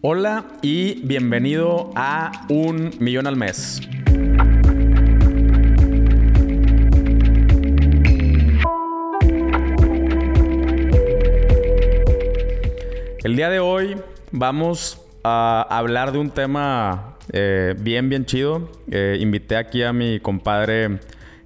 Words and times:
Hola 0.00 0.44
y 0.62 1.04
bienvenido 1.04 1.90
a 1.96 2.46
Un 2.48 2.92
Millón 3.00 3.26
al 3.26 3.34
Mes. 3.34 3.80
El 13.24 13.34
día 13.34 13.50
de 13.50 13.58
hoy 13.58 13.96
vamos 14.30 15.04
a 15.24 15.66
hablar 15.68 16.12
de 16.12 16.18
un 16.18 16.30
tema 16.30 17.16
eh, 17.32 17.74
bien, 17.76 18.08
bien 18.08 18.24
chido. 18.24 18.70
Eh, 18.92 19.18
invité 19.18 19.56
aquí 19.56 19.82
a 19.82 19.92
mi 19.92 20.20
compadre 20.20 21.00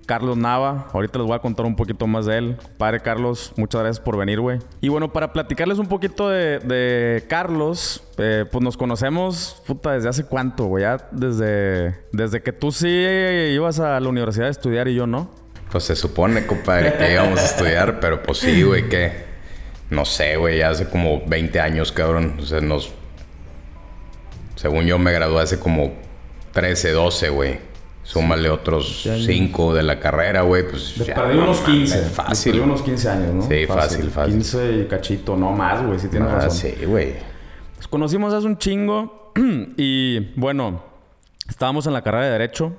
Carlos 0.07 0.37
Nava. 0.37 0.89
Ahorita 0.93 1.19
les 1.19 1.27
voy 1.27 1.37
a 1.37 1.39
contar 1.39 1.67
un 1.67 1.77
poquito 1.77 2.07
más 2.07 2.27
de 2.27 2.39
él. 2.39 2.57
Padre 2.79 3.01
Carlos, 3.01 3.53
muchas 3.57 3.83
gracias 3.83 4.05
por 4.05 4.17
venir, 4.17 4.41
güey. 4.41 4.59
Y 4.81 4.89
bueno, 4.89 5.13
para 5.13 5.33
platicarles 5.33 5.79
un 5.79 5.87
poquito 5.87 6.29
de, 6.29 7.25
Carlos, 7.29 8.05
eh, 8.19 8.45
pues 8.51 8.63
nos 8.63 8.77
conocemos, 8.77 9.63
puta, 9.67 9.93
desde 9.93 10.09
hace 10.09 10.25
cuánto, 10.25 10.67
güey. 10.67 10.83
Ya 10.83 11.09
desde, 11.11 11.97
desde 12.13 12.43
que 12.43 12.53
tú 12.53 12.73
sí 12.73 12.89
ibas 12.89 13.81
a 13.81 13.99
la 14.01 14.09
universidad 14.09 14.49
a 14.49 14.51
estudiar 14.51 14.89
y 14.89 14.95
yo 14.95 15.07
no. 15.07 15.31
Pues 15.71 15.85
se 15.85 15.97
supone, 15.97 16.47
compadre, 16.47 16.95
que 16.99 17.13
íbamos 17.13 17.41
a 17.41 17.45
estudiar, 17.45 17.99
pero 18.01 18.23
pues 18.23 18.39
sí, 18.39 18.63
güey, 18.63 18.89
que... 18.89 19.33
No 19.89 20.07
sé, 20.07 20.37
güey, 20.37 20.59
ya 20.59 20.71
hace 20.71 20.89
como 20.89 21.23
20 21.27 21.61
años, 21.61 21.93
cabrón. 21.93 22.37
O 22.41 22.43
sea, 22.47 22.61
nos... 22.63 22.93
Según 24.57 24.87
yo 24.87 24.99
me 24.99 25.13
gradué 25.13 25.43
hace 25.43 25.59
como 25.59 25.93
13, 26.53 26.93
12, 26.93 27.29
güey. 27.29 27.72
Súmale 28.03 28.51
otros 28.51 29.09
5 29.25 29.75
de 29.75 29.83
la 29.83 30.01
carrera, 30.01 30.43
güey. 30.43 30.69
Pues 30.69 30.97
ya, 30.97 31.15
perdí 31.15 31.39
unos 31.39 31.61
15. 31.61 31.99
Fácil. 32.07 32.53
Perdí 32.53 32.65
unos 32.65 32.83
15 32.83 33.09
años, 33.09 33.35
¿no? 33.35 33.43
Sí, 33.43 33.67
fácil, 33.67 34.11
fácil. 34.11 34.35
15 34.35 34.73
y 34.73 34.85
cachito, 34.87 35.37
no 35.37 35.53
más, 35.53 35.87
güey, 35.87 35.99
si 35.99 36.09
tienes 36.09 36.29
ah, 36.31 36.35
razón. 36.35 36.51
Sí, 36.51 36.85
güey. 36.85 37.15
Nos 37.77 37.89
conocimos 37.89 38.35
hace 38.35 38.47
un 38.47 38.59
chingo 38.59 39.33
y 39.77 40.33
bueno, 40.35 40.83
estábamos 41.49 41.87
en 41.87 41.93
la 41.93 42.03
carrera 42.03 42.27
de 42.27 42.33
Derecho 42.33 42.73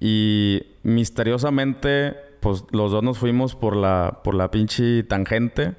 y 0.00 0.62
misteriosamente, 0.82 2.16
pues 2.40 2.64
los 2.70 2.90
dos 2.90 3.02
nos 3.02 3.18
fuimos 3.18 3.54
por 3.54 3.76
la, 3.76 4.20
por 4.24 4.34
la 4.34 4.50
pinche 4.50 5.02
tangente. 5.02 5.74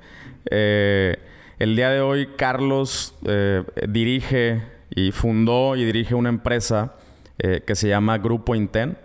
Eh, 0.50 1.18
el 1.58 1.76
día 1.76 1.90
de 1.90 2.02
hoy, 2.02 2.30
Carlos 2.38 3.16
eh, 3.26 3.64
dirige 3.90 4.64
y 4.94 5.12
fundó 5.12 5.76
y 5.76 5.86
dirige 5.86 6.14
una 6.14 6.30
empresa 6.30 6.96
eh, 7.44 7.64
que 7.66 7.74
se 7.74 7.88
llama 7.88 8.20
Grupo 8.20 8.54
Inten, 8.54 8.96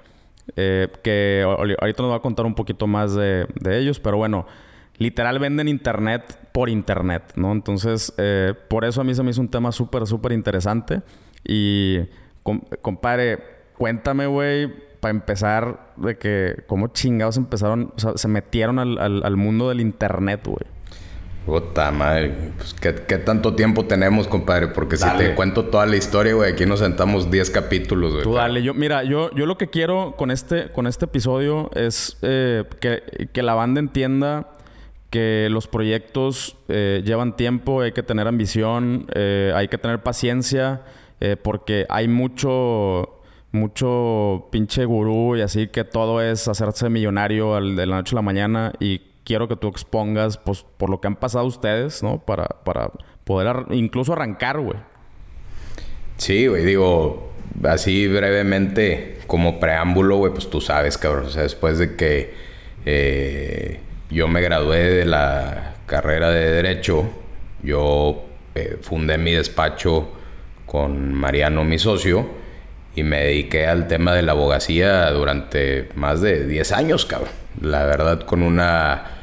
eh, 0.57 0.89
que 1.03 1.43
ahorita 1.43 2.03
nos 2.03 2.13
va 2.13 2.17
a 2.17 2.21
contar 2.21 2.45
un 2.45 2.55
poquito 2.55 2.87
más 2.87 3.15
de, 3.15 3.47
ellos, 3.65 3.99
pero 3.99 4.19
bueno, 4.19 4.47
literal 4.99 5.39
venden 5.39 5.69
internet 5.69 6.39
por 6.53 6.69
internet, 6.69 7.33
¿no? 7.37 7.51
Entonces, 7.53 8.13
eh, 8.19 8.53
por 8.69 8.85
eso 8.85 9.01
a 9.01 9.05
mí 9.05 9.15
se 9.15 9.23
me 9.23 9.31
hizo 9.31 9.41
un 9.41 9.49
tema 9.49 9.73
súper, 9.73 10.07
súper 10.07 10.33
interesante. 10.33 11.01
Y, 11.45 12.01
compadre, 12.83 13.39
cuéntame, 13.79 14.27
güey, 14.27 14.71
para 15.01 15.13
empezar, 15.13 15.95
de 15.97 16.19
que 16.19 16.65
cómo 16.67 16.89
chingados 16.89 17.39
empezaron, 17.39 17.95
o 17.97 17.99
sea, 17.99 18.13
se 18.17 18.29
metieron 18.29 18.79
al, 18.79 18.99
al 18.99 19.37
mundo 19.37 19.71
del 19.71 19.81
internet, 19.81 20.43
güey. 20.45 20.76
Puta 21.47 21.93
madre, 21.93 22.35
pues 22.57 22.75
¿qué, 22.75 23.19
tanto 23.19 23.55
tiempo 23.55 23.85
tenemos, 23.85 24.27
compadre? 24.27 24.67
Porque 24.67 24.97
si 24.97 25.09
te 25.17 25.37
cuento 25.37 25.67
toda 25.67 25.87
la 25.87 25.95
historia, 25.95 26.35
güey, 26.35 26.53
aquí 26.53 26.67
nos 26.67 26.81
sentamos 26.81 27.31
10 27.31 27.51
capítulos, 27.51 28.15
güey. 28.15 28.25
Tú 28.25 28.35
dale, 28.35 28.65
yo, 28.65 28.75
mira, 28.75 29.05
yo, 29.05 29.31
yo 29.31 29.47
lo 29.47 29.57
que 29.57 29.71
quiero 29.71 30.17
con 30.19 30.33
este, 30.33 30.73
con 30.73 30.89
este 30.89 31.05
episodio 31.05 31.71
es 31.77 32.19
eh, 32.23 32.65
que, 32.81 33.43
la 33.45 33.55
banda 33.55 33.79
entienda 33.79 34.49
que 35.09 35.47
los 35.49 35.69
proyectos 35.69 36.57
eh, 36.67 37.03
llevan 37.05 37.37
tiempo, 37.37 37.81
hay 37.81 37.93
que 37.93 38.03
tener 38.03 38.27
ambición, 38.27 39.07
eh, 39.15 39.53
hay 39.55 39.69
que 39.69 39.79
tener 39.79 40.03
paciencia, 40.03 40.83
porque 41.45 41.87
hay 41.89 42.09
mucho, 42.09 43.21
mucho 43.53 44.49
pinche 44.51 44.85
gurú 44.85 45.37
y 45.37 45.43
así 45.43 45.69
que 45.69 45.85
todo 45.85 46.21
es 46.21 46.49
hacerse 46.49 46.91
millonario 46.91 47.55
de 47.55 47.87
la 47.87 47.97
noche 47.97 48.15
a 48.15 48.17
la 48.17 48.23
mañana 48.23 48.73
y 48.81 49.01
quiero 49.27 49.49
que 49.49 49.57
tú 49.57 49.67
expongas 49.69 50.39
pues, 50.39 50.65
por 50.77 50.89
lo 50.89 51.01
que 51.01 51.09
han 51.09 51.17
pasado 51.17 51.45
ustedes, 51.45 52.03
¿no? 52.03 52.25
Para, 52.25 52.47
para 52.47 52.93
poder 53.25 53.67
incluso 53.73 54.13
arrancar, 54.13 54.61
güey. 54.61 54.79
Sí, 56.17 56.47
güey, 56.47 56.65
digo, 56.65 57.33
así 57.65 58.07
brevemente, 58.07 59.19
como 59.27 59.59
preámbulo, 59.59 60.17
güey, 60.19 60.33
pues 60.33 60.49
tú 60.49 60.61
sabes, 60.61 60.97
cabrón. 60.97 61.27
O 61.27 61.31
sea, 61.31 61.43
después 61.43 61.79
de 61.79 61.97
que 61.97 62.35
eh, 62.87 63.81
yo 64.11 64.29
me 64.29 64.41
gradué 64.41 64.79
de 64.79 65.05
la 65.05 65.75
carrera 65.87 66.31
de 66.31 66.51
Derecho, 66.53 67.05
yo 67.63 68.25
eh, 68.55 68.79
fundé 68.81 69.19
mi 69.19 69.33
despacho 69.33 70.09
con 70.67 71.13
Mariano, 71.13 71.65
mi 71.65 71.79
socio, 71.79 72.27
y 72.95 73.03
me 73.03 73.21
dediqué 73.25 73.67
al 73.67 73.89
tema 73.89 74.15
de 74.15 74.23
la 74.23 74.33
abogacía 74.33 75.11
durante 75.11 75.89
más 75.97 76.21
de 76.21 76.47
10 76.47 76.73
años, 76.73 77.05
cabrón. 77.05 77.31
La 77.61 77.85
verdad, 77.85 78.21
con 78.23 78.43
una 78.43 79.16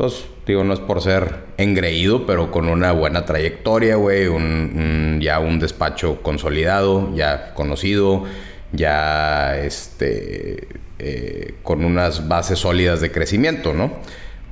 pues 0.00 0.24
digo, 0.46 0.64
no 0.64 0.72
es 0.72 0.80
por 0.80 1.02
ser 1.02 1.40
engreído, 1.58 2.24
pero 2.24 2.50
con 2.50 2.70
una 2.70 2.90
buena 2.92 3.26
trayectoria, 3.26 3.96
güey, 3.96 4.28
un, 4.28 5.18
ya 5.20 5.40
un 5.40 5.60
despacho 5.60 6.22
consolidado, 6.22 7.14
ya 7.14 7.52
conocido, 7.52 8.24
ya 8.72 9.58
este, 9.58 10.68
eh, 10.98 11.52
con 11.62 11.84
unas 11.84 12.28
bases 12.28 12.60
sólidas 12.60 13.02
de 13.02 13.12
crecimiento, 13.12 13.74
¿no? 13.74 13.92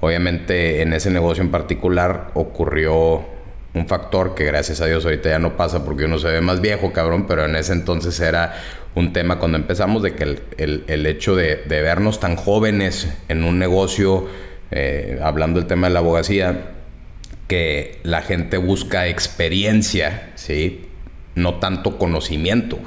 Obviamente 0.03 0.83
en 0.83 0.93
ese 0.93 1.11
negocio 1.11 1.43
en 1.43 1.51
particular 1.51 2.31
ocurrió 2.35 3.25
un 3.73 3.87
factor 3.89 4.35
que 4.35 4.45
gracias 4.45 4.83
a 4.83 4.87
Dios 4.87 5.07
ahorita 5.07 5.31
ya 5.31 5.39
no 5.39 5.57
pasa 5.57 5.83
porque 5.83 6.05
uno 6.05 6.19
se 6.19 6.29
ve 6.29 6.43
más 6.43 6.61
viejo, 6.61 6.93
cabrón, 6.93 7.27
pero 7.27 7.47
en 7.47 7.57
ese 7.57 7.73
entonces 7.73 8.21
era 8.21 8.55
un 8.95 9.15
tema 9.15 9.39
cuando 9.39 9.57
empezamos 9.57 10.03
de 10.03 10.15
que 10.15 10.25
el, 10.25 10.85
el, 10.87 11.07
hecho 11.07 11.35
de, 11.35 11.57
de 11.57 11.81
vernos 11.81 12.21
tan 12.21 12.37
jóvenes 12.37 13.09
en 13.29 13.45
un 13.45 13.59
negocio, 13.59 14.29
eh, 14.71 15.19
hablando 15.23 15.61
del 15.61 15.69
tema 15.69 15.89
de 15.89 15.95
la 15.95 16.01
abogacía, 16.01 16.73
que 17.47 17.99
la 18.03 18.21
gente 18.21 18.59
busca 18.59 19.09
experiencia, 19.09 20.31
¿sí? 20.35 20.87
No 21.35 21.55
tanto 21.55 21.99
conocimiento. 21.99 22.79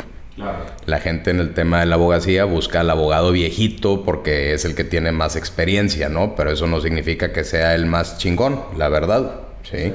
La 0.86 1.00
gente 1.00 1.30
en 1.30 1.40
el 1.40 1.54
tema 1.54 1.82
de 1.82 1.86
la 1.86 1.96
abogacía 1.96 2.46
busca 2.46 2.80
al 2.82 2.90
abogado 2.90 3.32
viejito 3.32 4.04
porque 4.04 4.54
es 4.54 4.66
el 4.66 4.76
que 4.76 4.84
tiene 4.84 5.12
más 5.12 5.36
experiencia, 5.36 6.10
¿no? 6.10 6.36
Pero 6.36 6.52
eso 6.52 6.68
no 6.68 6.80
significa 6.82 7.32
que 7.32 7.44
sea 7.44 7.76
el 7.76 7.86
más 7.86 8.18
chingón, 8.18 8.62
la 8.78 8.90
verdad, 8.90 9.42
¿sí? 9.70 9.94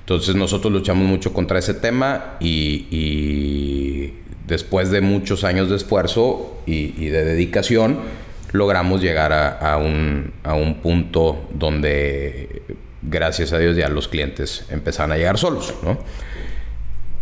Entonces 0.00 0.36
nosotros 0.36 0.72
luchamos 0.72 1.06
mucho 1.06 1.32
contra 1.32 1.58
ese 1.58 1.74
tema 1.74 2.36
y, 2.40 4.12
después 4.46 4.90
de 4.90 5.00
muchos 5.00 5.44
años 5.44 5.68
de 5.68 5.76
esfuerzo 5.76 6.58
y 6.66 7.08
de 7.08 7.24
dedicación, 7.24 7.98
logramos 8.52 9.00
llegar 9.00 9.32
a, 9.32 9.76
un, 9.76 10.32
punto 10.82 11.48
donde, 11.52 12.62
gracias 13.02 13.52
a 13.52 13.58
Dios, 13.58 13.76
ya 13.76 13.88
los 13.88 14.08
clientes 14.08 14.66
empezaron 14.70 15.12
a 15.12 15.16
llegar 15.16 15.38
solos, 15.38 15.74
¿no? 15.82 15.98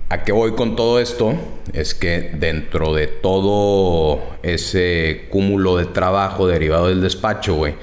¿A 0.09 0.23
qué 0.23 0.31
voy 0.31 0.53
con 0.53 0.77
todo 0.77 1.01
esto? 1.01 1.35
Es 1.73 1.95
que 1.95 2.31
dentro 2.35 2.95
de 2.95 3.09
todo 3.09 4.23
ese 4.45 5.27
cúmulo 5.31 5.77
de 5.77 5.87
trabajo 5.87 6.47
derivado 6.47 6.89
del 6.89 7.01
despacho, 7.03 7.55
güey, 7.55 7.75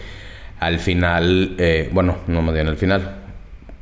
al 0.62 0.80
final, 0.80 1.56
eh, 1.58 1.90
bueno, 1.92 2.20
no 2.28 2.42
más 2.42 2.54
bien 2.54 2.68
al 2.68 2.78
final, 2.78 3.24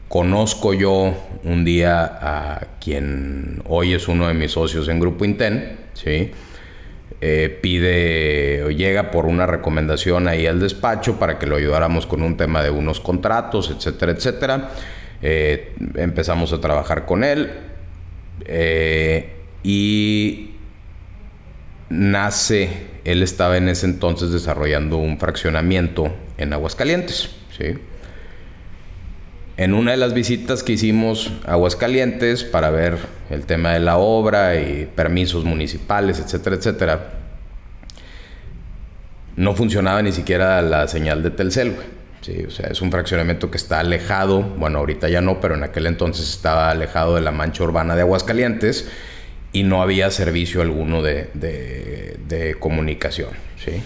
conozco 0.08 0.74
yo 0.74 1.14
un 1.44 1.64
día 1.64 2.04
a 2.04 2.68
quien 2.80 3.62
hoy 3.68 3.94
es 3.94 4.08
uno 4.08 4.28
de 4.28 4.34
mis 4.34 4.52
socios 4.52 4.88
en 4.88 5.00
Grupo 5.00 5.24
Inten, 5.24 5.78
¿sí? 5.94 6.32
Eh, 7.24 7.56
pide 7.62 8.64
o 8.64 8.72
llega 8.72 9.12
por 9.12 9.28
una 9.28 9.46
recomendación 9.46 10.28
ahí 10.28 10.48
al 10.48 10.60
despacho 10.60 11.20
para 11.20 11.38
que 11.38 11.46
lo 11.46 11.56
ayudáramos 11.56 12.08
con 12.08 12.24
un 12.24 12.36
tema 12.36 12.64
de 12.64 12.72
unos 12.72 13.00
contratos, 13.00 13.70
etcétera, 13.70 14.12
etcétera. 14.12 14.72
Eh, 15.22 15.76
empezamos 15.98 16.52
a 16.52 16.60
trabajar 16.60 17.06
con 17.06 17.24
él 17.24 17.52
eh, 18.46 19.36
y 19.62 20.56
nace, 21.90 22.70
él 23.06 23.22
estaba 23.22 23.58
en 23.58 23.70
ese 23.70 23.86
entonces 23.86 24.32
desarrollando 24.32 24.98
un 24.98 25.20
fraccionamiento 25.20 26.12
en 26.40 26.54
Aguascalientes, 26.54 27.30
¿sí? 27.56 27.78
En 29.62 29.76
una 29.76 29.92
de 29.92 29.98
las 29.98 30.16
visitas 30.16 30.64
que 30.64 30.72
hicimos 30.72 31.32
a 31.46 31.52
Aguascalientes 31.52 32.44
para 32.44 32.72
ver 32.72 32.98
el 33.30 33.46
tema 33.46 33.74
de 33.74 33.80
la 33.80 33.98
obra 33.98 34.56
y 34.56 34.88
permisos 34.88 35.46
municipales, 35.46 36.18
etcétera, 36.18 36.56
etcétera, 36.56 37.10
no 39.36 39.54
funcionaba 39.54 40.02
ni 40.02 40.14
siquiera 40.14 40.64
la 40.64 40.88
señal 40.88 41.22
de 41.22 41.30
Telcel, 41.30 41.76
Sí, 42.22 42.44
o 42.48 42.50
sea, 42.50 42.70
es 42.72 42.82
un 42.82 42.92
fraccionamiento 42.92 43.52
que 43.52 43.58
está 43.58 43.80
alejado, 43.80 44.42
bueno, 44.42 44.80
ahorita 44.80 45.10
ya 45.10 45.22
no, 45.22 45.40
pero 45.40 45.54
en 45.54 45.64
aquel 45.64 45.86
entonces 45.86 46.28
estaba 46.28 46.72
alejado 46.72 47.14
de 47.14 47.22
la 47.22 47.32
mancha 47.32 47.64
urbana 47.64 47.96
de 47.96 48.02
Aguascalientes 48.02 48.90
y 49.54 49.62
no 49.62 49.84
había 49.84 50.10
servicio 50.10 50.64
alguno 50.64 51.04
de, 51.04 52.56
comunicación, 52.60 53.30
¿sí? 53.64 53.84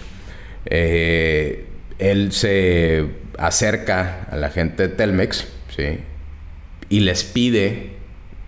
Eh, 0.64 1.66
él 1.98 2.32
se 2.32 3.06
acerca 3.38 4.26
a 4.30 4.36
la 4.36 4.48
gente 4.48 4.88
de 4.88 4.94
Telmex, 4.94 5.55
¿sí? 5.76 6.00
Y 6.88 7.00
les 7.00 7.24
pide 7.24 7.96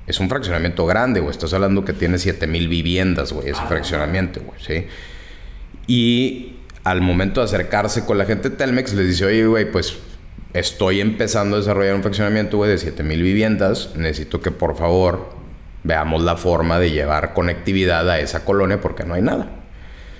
es 0.08 0.18
un 0.20 0.30
fraccionamiento 0.30 0.86
grande, 0.86 1.20
güey. 1.20 1.30
Estás 1.30 1.52
hablando 1.52 1.84
que 1.84 1.92
tiene 1.92 2.18
7000 2.18 2.66
viviendas, 2.68 3.32
güey, 3.32 3.50
ese 3.50 3.60
fraccionamiento, 3.68 4.40
güey, 4.40 4.58
¿sí? 4.58 4.86
Y 5.86 6.56
al 6.82 7.02
momento 7.02 7.40
de 7.40 7.44
acercarse 7.44 8.06
con 8.06 8.16
la 8.16 8.24
gente 8.24 8.48
de 8.48 8.56
Telmex, 8.56 8.94
les 8.94 9.06
dice, 9.06 9.26
oye, 9.26 9.46
güey, 9.46 9.70
pues 9.70 9.98
estoy 10.54 11.02
empezando 11.02 11.56
a 11.56 11.58
desarrollar 11.58 11.94
un 11.94 12.00
fraccionamiento, 12.00 12.56
güey, 12.56 12.70
de 12.70 12.78
7000 12.78 13.22
viviendas. 13.22 13.90
Necesito 13.96 14.40
que 14.40 14.50
por 14.50 14.78
favor 14.78 15.28
veamos 15.84 16.22
la 16.22 16.38
forma 16.38 16.78
de 16.78 16.90
llevar 16.90 17.34
conectividad 17.34 18.08
a 18.08 18.18
esa 18.18 18.46
colonia 18.46 18.80
porque 18.80 19.04
no 19.04 19.12
hay 19.12 19.22
nada. 19.22 19.50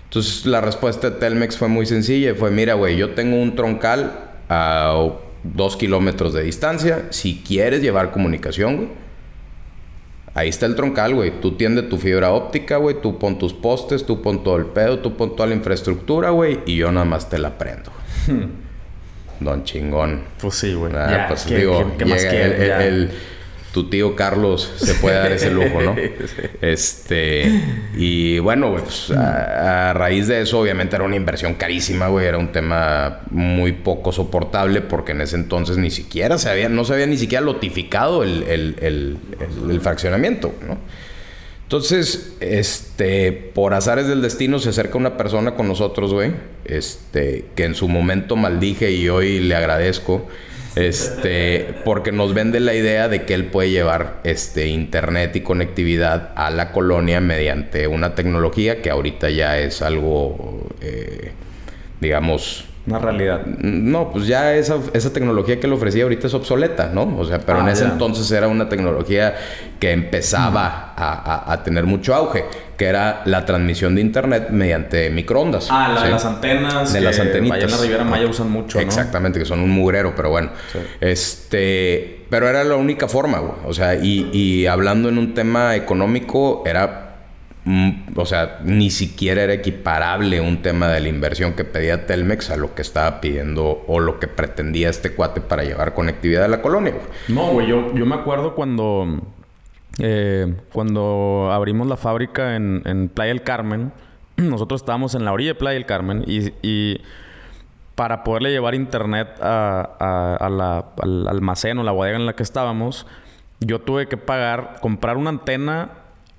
Entonces 0.05 0.45
la 0.45 0.61
respuesta 0.61 1.09
de 1.09 1.17
Telmex 1.17 1.57
fue 1.57 1.69
muy 1.69 1.87
sencilla. 1.87 2.35
Fue, 2.35 2.51
mira, 2.51 2.75
güey, 2.75 2.97
yo 2.99 3.15
tengo 3.15 3.41
un 3.41 3.57
troncal 3.57 4.13
a 4.51 4.95
dos 5.55 5.77
kilómetros 5.77 6.35
de 6.35 6.43
distancia. 6.43 7.07
Si 7.11 7.43
quieres 7.47 7.83
llevar 7.83 8.11
comunicación, 8.11 8.77
güey, 8.77 8.89
ahí 10.35 10.49
está 10.49 10.67
el 10.67 10.75
troncal, 10.75 11.15
güey. 11.15 11.41
Tú 11.41 11.57
tiende 11.57 11.83
tu 11.83 11.99
fibra 11.99 12.33
óptica, 12.33 12.77
güey. 12.77 13.01
Tú 13.01 13.19
pon 13.19 13.39
tus 13.39 13.53
postes, 13.53 14.05
tú 14.05 14.23
pon 14.23 14.43
todo 14.43 14.57
el 14.57 14.67
pedo, 14.67 14.99
tú 15.01 15.17
pon 15.17 15.35
toda 15.35 15.49
la 15.49 15.55
infraestructura, 15.55 16.31
güey. 16.31 16.61
Y 16.67 16.77
yo 16.77 16.93
nada 16.93 17.07
más 17.07 17.29
te 17.29 17.39
la 17.39 17.57
prendo. 17.59 17.91
Don 19.41 19.65
chingón. 19.65 20.23
Pues 20.41 20.55
sí, 20.55 20.75
güey. 20.75 20.93
Ah, 20.95 21.27
pues 21.29 21.47
digo, 21.47 21.93
¿qué, 21.97 22.05
más 22.05 22.25
el, 22.25 23.11
tu 23.79 23.89
tío 23.89 24.17
Carlos 24.17 24.73
se 24.77 24.95
puede 24.95 25.15
dar 25.15 25.31
ese 25.31 25.53
lujo, 25.53 25.81
¿no? 25.81 25.95
Este, 26.61 27.63
y 27.97 28.41
bueno, 28.41 28.73
pues 28.73 29.13
a, 29.13 29.93
raíz 29.93 30.27
de 30.27 30.41
eso, 30.41 30.59
obviamente 30.59 30.97
era 30.97 31.05
una 31.05 31.15
inversión 31.15 31.55
carísima, 31.55 32.09
güey, 32.09 32.27
era 32.27 32.39
un 32.39 32.51
tema 32.51 33.21
muy 33.31 33.71
poco 33.71 34.11
soportable 34.11 34.81
porque 34.81 35.13
en 35.13 35.21
ese 35.21 35.37
entonces 35.37 35.79
ni 35.79 35.91
siquiera 35.91 36.39
se 36.39 36.51
había, 36.51 36.69
no 36.69 36.85
se 36.85 36.95
había 36.95 37.07
ni 37.07 37.17
siquiera 37.17 37.45
notificado 37.45 38.25
el, 38.25 38.43
el 38.51 39.81
fraccionamiento, 39.81 40.53
¿no? 40.67 40.79
Entonces, 41.63 42.33
este, 42.41 43.31
por 43.31 43.75
azares 43.75 44.09
del 44.09 44.23
destino 44.23 44.59
se 44.59 44.71
acerca 44.71 44.99
una 44.99 45.17
persona 45.17 45.55
con 45.55 45.69
nosotros, 45.69 46.13
güey, 46.13 46.33
este, 46.65 47.45
que 47.55 47.65
en 47.65 47.77
su 47.77 47.87
momento 47.87 48.35
maldije 48.35 48.91
y 48.91 49.09
hoy 49.09 49.39
le 49.39 49.55
agradezco, 49.55 50.27
este, 50.79 51.75
porque 51.85 52.13
nos 52.13 52.35
vende 52.35 52.61
la 52.61 52.73
idea 52.73 53.09
de 53.09 53.25
que 53.25 53.35
él 53.35 53.47
puede 53.47 53.71
llevar, 53.71 54.21
este, 54.23 54.69
internet 54.69 55.35
y 55.35 55.41
conectividad 55.41 56.31
a 56.37 56.51
la 56.51 56.71
colonia 56.71 57.21
mediante 57.21 57.89
una 57.89 58.15
tecnología 58.15 58.81
que 58.81 58.89
ahorita 58.89 59.29
ya 59.29 59.59
es 59.59 59.83
algo, 59.83 60.69
eh, 60.81 61.33
digamos, 62.01 62.67
una 62.89 62.99
realidad. 62.99 63.45
No, 63.45 64.11
pues 64.11 64.27
ya 64.27 64.55
esa, 64.55 64.79
esa 64.93 65.13
tecnología 65.13 65.61
que 65.61 65.69
le 65.69 65.75
ofrecía 65.75 66.05
ahorita 66.05 66.27
es 66.27 66.35
obsoleta, 66.35 66.91
¿no? 66.93 67.17
O 67.19 67.25
sea, 67.25 67.39
pero 67.39 67.59
ah, 67.59 67.63
en 67.63 67.69
ese 67.69 67.85
entonces 67.85 68.31
era 68.31 68.49
una 68.49 68.69
tecnología 68.69 69.35
que 69.79 69.93
empezaba 69.93 70.95
a, 70.97 71.63
tener 71.63 71.85
mucho 71.85 72.15
auge, 72.15 72.45
que 72.77 72.87
era 72.87 73.23
la 73.27 73.45
transmisión 73.45 73.95
de 73.95 74.01
internet 74.01 74.49
mediante 74.51 75.11
microondas. 75.11 75.69
Ah, 75.71 75.93
la 75.95 76.03
de 76.03 76.11
las 76.11 76.25
antenas. 76.25 76.93
De 76.93 77.01
las 77.01 77.19
antenitas. 77.21 77.63
en 77.63 77.71
la 77.71 77.77
Riviera 77.77 78.05
Maya 78.05 78.27
usan 78.27 78.51
mucho, 78.51 78.81
Exactamente, 78.81 79.39
que 79.39 79.45
son 79.45 79.61
un 79.61 79.71
mugrero, 79.71 80.15
pero 80.17 80.31
bueno. 80.31 80.51
Este, 81.01 82.25
pero 82.31 82.49
era 82.49 82.65
la 82.65 82.77
única 82.77 83.07
forma, 83.07 83.39
güey. 83.39 83.53
O 83.67 83.75
sea, 83.75 83.95
y, 83.95 84.31
y 84.33 84.67
hablando 84.67 85.09
en 85.09 85.19
un 85.19 85.35
tema 85.35 85.77
económico, 85.77 86.63
era 86.67 87.08
o 88.17 88.25
sea, 88.25 88.61
ni 88.65 88.91
siquiera 88.91 89.43
era 89.43 89.53
equiparable 89.53 90.41
un 90.41 90.63
tema 90.63 90.89
de 90.89 91.01
la 91.01 91.09
inversión 91.09 91.53
que 91.53 91.65
pedía 91.65 92.07
Telmex 92.07 92.51
a 92.51 92.57
lo 92.57 92.75
que 92.75 92.81
estaba 92.83 93.21
pidiendo 93.21 93.85
o 93.87 94.01
lo 94.01 94.19
que 94.19 94.27
pretendía 94.27 94.89
este 94.89 95.13
cuate 95.13 95.41
para 95.43 95.65
llevar 95.65 95.93
conectividad 95.93 96.45
a 96.45 96.49
la 96.49 96.63
colonia. 96.63 96.95
No, 97.29 97.49
güey, 97.49 97.67
yo, 97.67 97.95
yo 97.95 98.07
me 98.07 98.15
acuerdo 98.15 98.55
cuando, 98.55 99.21
eh, 99.99 100.55
cuando 100.73 101.51
abrimos 101.53 101.87
la 101.87 101.99
fábrica 101.99 102.57
en, 102.57 103.11
Playa 103.13 103.29
del 103.29 103.43
Carmen, 103.43 103.93
nosotros 104.37 104.81
estábamos 104.81 105.15
en 105.15 105.27
la 105.27 105.33
orilla 105.33 105.51
de 105.51 105.57
Playa 105.57 105.75
del 105.75 105.87
Carmen 105.87 106.25
y, 106.27 107.01
para 107.95 108.23
poderle 108.23 108.51
llevar 108.51 108.77
internet 108.77 109.29
a, 109.43 110.37
al 110.41 111.29
almacén 111.29 111.79
o 111.79 111.83
la 111.83 111.93
bodega 111.93 112.17
en 112.17 112.27
la 112.27 112.35
que 112.35 112.45
estábamos, 112.45 113.07
yo 113.61 113.81
tuve 113.81 114.07
que 114.07 114.17
pagar, 114.17 114.77
comprar 114.81 115.17
una 115.17 115.31
antena 115.31 115.98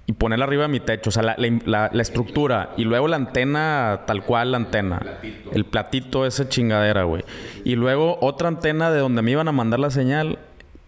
y 0.10 0.14
ponerla 0.14 0.46
arriba 0.46 0.64
de 0.64 0.70
mi 0.70 0.80
techo. 0.80 1.12
O 1.12 1.12
sea, 1.12 1.22
la, 1.22 2.02
estructura. 2.02 2.72
Y 2.78 2.84
luego 2.84 3.08
la 3.08 3.16
antena, 3.16 4.06
tal 4.08 4.24
cual 4.24 4.54
la 4.54 4.58
antena. 4.58 5.00
El 5.54 5.66
platito, 5.66 6.26
esa 6.26 6.50
chingadera, 6.50 7.04
güey. 7.04 7.24
Y 7.64 7.76
luego 7.76 8.18
otra 8.20 8.48
antena 8.48 8.90
de 8.90 9.02
donde 9.02 9.22
me 9.22 9.30
iban 9.30 9.48
a 9.48 9.52
mandar 9.52 9.80
la 9.80 9.92
señal. 9.92 10.40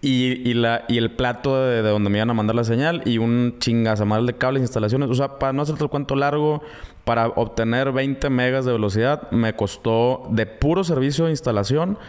Y, 0.02 0.56
la, 0.56 0.86
y 0.88 0.98
el 0.98 1.12
plato 1.12 1.64
de, 1.64 1.84
donde 1.84 2.10
me 2.10 2.18
iban 2.18 2.32
a 2.32 2.34
mandar 2.34 2.56
la 2.56 2.64
señal. 2.64 3.04
Y 3.06 3.20
un 3.20 3.58
chingazamal 3.60 4.26
de 4.26 4.34
cables, 4.34 4.64
instalaciones. 4.64 5.08
O 5.12 5.14
sea, 5.14 5.38
para 5.38 5.54
no 5.54 5.62
hacerte 5.62 5.84
el 5.84 5.92
cuento 5.92 6.16
largo, 6.16 6.64
para 7.04 7.28
obtener 7.28 7.92
20 7.92 8.28
megas 8.32 8.66
de 8.66 8.72
velocidad, 8.72 9.30
me 9.30 9.54
costó 9.54 10.26
de 10.32 10.48
puro 10.48 10.84
servicio 10.84 11.26
de 11.26 11.30
instalación. 11.30 12.00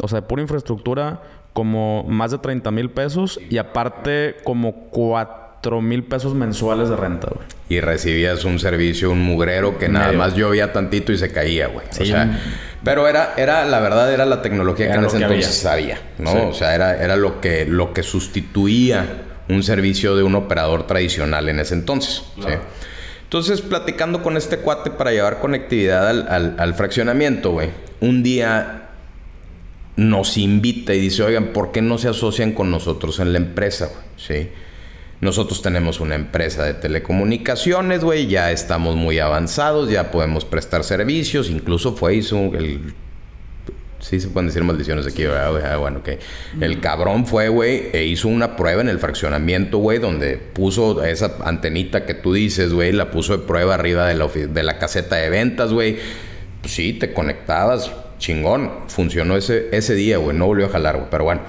O 0.00 0.06
sea, 0.06 0.20
de 0.20 0.28
pura 0.28 0.40
infraestructura, 0.40 1.20
como 1.52 2.04
más 2.04 2.30
de 2.30 2.38
30 2.38 2.70
mil 2.70 2.90
pesos. 2.90 3.40
Y 3.50 3.58
aparte, 3.58 4.36
como 4.44 4.88
cuatro 5.60 5.82
mil 5.82 6.04
pesos 6.04 6.34
mensuales 6.34 6.88
de 6.88 6.96
renta, 6.96 7.28
güey. 7.30 7.46
Y 7.68 7.80
recibías 7.80 8.46
un 8.46 8.58
servicio, 8.58 9.10
un 9.10 9.20
mugrero 9.20 9.76
que 9.76 9.90
nada 9.90 10.10
más 10.12 10.34
llovía 10.34 10.72
tantito 10.72 11.12
y 11.12 11.18
se 11.18 11.30
caía, 11.32 11.66
güey. 11.66 11.86
o 11.86 12.04
sea, 12.04 12.40
pero 12.82 13.06
era, 13.06 13.34
era, 13.36 13.66
la 13.66 13.78
verdad, 13.80 14.10
era 14.10 14.24
la 14.24 14.40
tecnología 14.40 14.90
que 14.90 14.96
en 14.96 15.04
ese 15.04 15.18
entonces 15.18 15.66
había, 15.66 16.00
¿no? 16.16 16.48
O 16.48 16.54
sea, 16.54 16.74
era, 16.74 16.96
era 16.96 17.16
lo 17.16 17.42
que, 17.42 17.66
lo 17.66 17.92
que 17.92 18.02
sustituía 18.02 19.04
un 19.50 19.62
servicio 19.62 20.16
de 20.16 20.22
un 20.22 20.34
operador 20.34 20.86
tradicional 20.86 21.46
en 21.50 21.60
ese 21.60 21.74
entonces. 21.74 22.22
Entonces, 23.24 23.60
platicando 23.60 24.22
con 24.22 24.38
este 24.38 24.60
cuate 24.60 24.90
para 24.90 25.12
llevar 25.12 25.40
conectividad 25.40 26.08
al, 26.08 26.56
al 26.58 26.74
fraccionamiento, 26.74 27.50
güey. 27.50 27.68
Un 28.00 28.22
día 28.22 28.88
nos 29.96 30.38
invita 30.38 30.94
y 30.94 31.00
dice, 31.00 31.22
oigan, 31.22 31.48
¿por 31.48 31.70
qué 31.70 31.82
no 31.82 31.98
se 31.98 32.08
asocian 32.08 32.52
con 32.52 32.70
nosotros 32.70 33.20
en 33.20 33.32
la 33.34 33.38
empresa, 33.38 33.88
güey? 33.88 34.04
Sí. 34.16 34.48
Nosotros 35.20 35.60
tenemos 35.60 36.00
una 36.00 36.14
empresa 36.14 36.64
de 36.64 36.72
telecomunicaciones, 36.72 38.02
güey, 38.02 38.26
ya 38.26 38.52
estamos 38.52 38.96
muy 38.96 39.18
avanzados, 39.18 39.90
ya 39.90 40.10
podemos 40.10 40.46
prestar 40.46 40.82
servicios, 40.82 41.50
incluso 41.50 41.94
fue 41.94 42.14
hizo 42.14 42.38
el 42.54 42.94
Sí 43.98 44.18
se 44.18 44.28
pueden 44.28 44.46
decir 44.46 44.64
maldiciones 44.64 45.06
aquí, 45.06 45.24
¿verdad? 45.24 45.72
Ah, 45.74 45.76
bueno, 45.76 45.98
ok. 45.98 46.08
El 46.58 46.80
cabrón 46.80 47.26
fue, 47.26 47.50
güey, 47.50 47.90
e 47.92 48.04
hizo 48.04 48.28
una 48.28 48.56
prueba 48.56 48.80
en 48.80 48.88
el 48.88 48.98
fraccionamiento, 48.98 49.76
güey, 49.76 49.98
donde 49.98 50.38
puso 50.38 51.04
esa 51.04 51.36
antenita 51.44 52.06
que 52.06 52.14
tú 52.14 52.32
dices, 52.32 52.72
güey, 52.72 52.92
la 52.92 53.10
puso 53.10 53.36
de 53.36 53.44
prueba 53.44 53.74
arriba 53.74 54.06
de 54.06 54.14
la, 54.14 54.26
de 54.26 54.62
la 54.62 54.78
caseta 54.78 55.16
de 55.16 55.28
ventas, 55.28 55.74
güey. 55.74 55.98
Pues 56.62 56.72
sí, 56.72 56.94
te 56.94 57.12
conectabas, 57.12 57.92
chingón. 58.18 58.70
Funcionó 58.88 59.36
ese, 59.36 59.68
ese 59.72 59.94
día, 59.94 60.16
güey, 60.16 60.34
no 60.34 60.46
volvió 60.46 60.66
a 60.66 60.70
jalar, 60.70 60.96
güey. 60.96 61.08
Pero 61.10 61.24
bueno, 61.24 61.42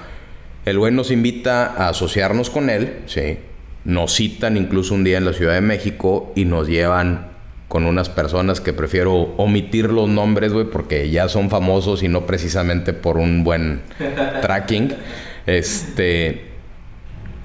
el 0.66 0.78
güey 0.78 0.92
nos 0.92 1.10
invita 1.10 1.64
a 1.68 1.88
asociarnos 1.88 2.50
con 2.50 2.68
él, 2.68 2.98
sí 3.06 3.38
nos 3.84 4.14
citan 4.14 4.56
incluso 4.56 4.94
un 4.94 5.04
día 5.04 5.18
en 5.18 5.24
la 5.24 5.32
Ciudad 5.32 5.54
de 5.54 5.60
México 5.60 6.32
y 6.36 6.44
nos 6.44 6.68
llevan 6.68 7.32
con 7.68 7.86
unas 7.86 8.10
personas 8.10 8.60
que 8.60 8.74
prefiero 8.74 9.14
omitir 9.38 9.90
los 9.90 10.08
nombres, 10.08 10.52
güey, 10.52 10.66
porque 10.66 11.08
ya 11.08 11.28
son 11.28 11.48
famosos 11.48 12.02
y 12.02 12.08
no 12.08 12.26
precisamente 12.26 12.92
por 12.92 13.16
un 13.16 13.44
buen 13.44 13.80
tracking. 14.42 14.94
Este. 15.46 16.48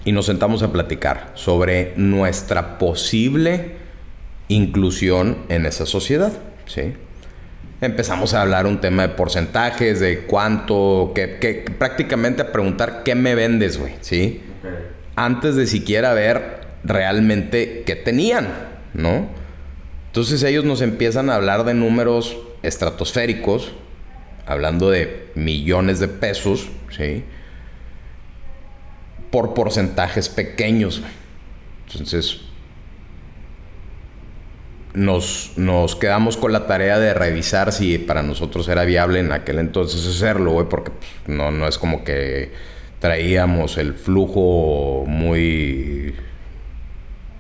Y 0.04 0.12
nos 0.12 0.26
sentamos 0.26 0.64
a 0.64 0.72
platicar 0.72 1.32
sobre 1.36 1.94
nuestra 1.96 2.78
posible 2.78 3.76
inclusión 4.48 5.38
en 5.50 5.66
esa 5.66 5.86
sociedad, 5.86 6.32
¿sí? 6.66 6.94
Empezamos 7.80 8.34
a 8.34 8.42
hablar 8.42 8.66
un 8.66 8.82
tema 8.82 9.04
de 9.04 9.10
porcentajes, 9.10 10.00
de 10.00 10.22
cuánto, 10.22 11.12
que, 11.14 11.66
prácticamente 11.78 12.42
a 12.42 12.52
preguntar 12.52 13.04
qué 13.04 13.16
me 13.16 13.36
vendes, 13.36 13.78
güey, 13.78 13.94
¿sí? 14.02 14.42
Antes 15.18 15.56
de 15.56 15.66
siquiera 15.66 16.14
ver 16.14 16.62
realmente 16.84 17.84
qué 17.86 17.96
tenían, 17.96 18.48
¿no? 18.94 19.28
Entonces 20.06 20.44
ellos 20.44 20.64
nos 20.64 20.82
empiezan 20.82 21.30
a 21.30 21.36
hablar 21.36 21.66
de 21.66 21.74
números 21.74 22.38
estratosféricos, 22.62 23.74
hablando 24.46 24.92
de 24.92 25.32
millones 25.34 26.00
de 26.00 26.08
pesos, 26.08 26.70
¿sí? 26.96 27.24
Por 29.32 29.56
porcentajes 29.56 30.30
pequeños. 30.30 31.02
Entonces, 31.88 32.42
nos, 34.94 35.54
nos, 35.56 35.96
quedamos 35.96 36.38
con 36.38 36.54
la 36.54 36.68
tarea 36.68 37.00
de 37.00 37.16
revisar 37.16 37.72
si 37.72 37.98
para 37.98 38.22
nosotros 38.22 38.68
era 38.68 38.86
viable 38.86 39.20
en 39.20 39.32
aquel 39.32 39.58
entonces 39.58 40.06
hacerlo, 40.06 40.52
güey, 40.52 40.70
porque 40.70 40.92
pues, 40.92 41.36
no, 41.36 41.50
no 41.50 41.68
es 41.68 41.80
como 41.80 42.04
que 42.04 42.77
traíamos 43.00 43.78
el 43.78 43.94
flujo 43.94 45.06
muy, 45.08 46.16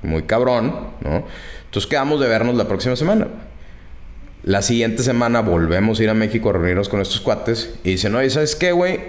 muy 0.03 0.23
cabrón, 0.23 0.73
¿no? 1.01 1.25
Entonces 1.65 1.89
quedamos 1.89 2.19
de 2.19 2.27
vernos 2.27 2.55
la 2.55 2.67
próxima 2.67 2.95
semana. 2.95 3.27
La 4.43 4.61
siguiente 4.61 5.03
semana 5.03 5.41
volvemos 5.41 5.99
a 5.99 6.03
ir 6.03 6.09
a 6.09 6.13
México 6.13 6.49
a 6.49 6.53
reunirnos 6.53 6.89
con 6.89 7.01
estos 7.01 7.19
cuates 7.19 7.75
y 7.83 7.91
dicen, 7.91 8.15
oye, 8.15 8.29
¿sabes 8.29 8.55
qué, 8.55 8.71
güey? 8.71 8.99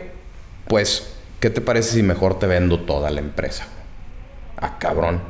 Pues, 0.67 1.14
¿qué 1.40 1.50
te 1.50 1.61
parece 1.61 1.95
si 1.95 2.02
mejor 2.02 2.38
te 2.38 2.47
vendo 2.47 2.81
toda 2.81 3.11
la 3.11 3.21
empresa? 3.21 3.67
Ah, 4.57 4.78
cabrón. 4.78 5.21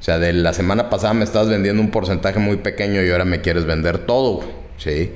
O 0.00 0.02
sea, 0.02 0.18
de 0.18 0.32
la 0.32 0.52
semana 0.52 0.90
pasada 0.90 1.14
me 1.14 1.24
estabas 1.24 1.48
vendiendo 1.48 1.82
un 1.82 1.90
porcentaje 1.90 2.38
muy 2.38 2.56
pequeño 2.56 3.02
y 3.02 3.10
ahora 3.10 3.24
me 3.24 3.40
quieres 3.40 3.64
vender 3.64 3.98
todo. 3.98 4.42
¿Sí? 4.76 5.12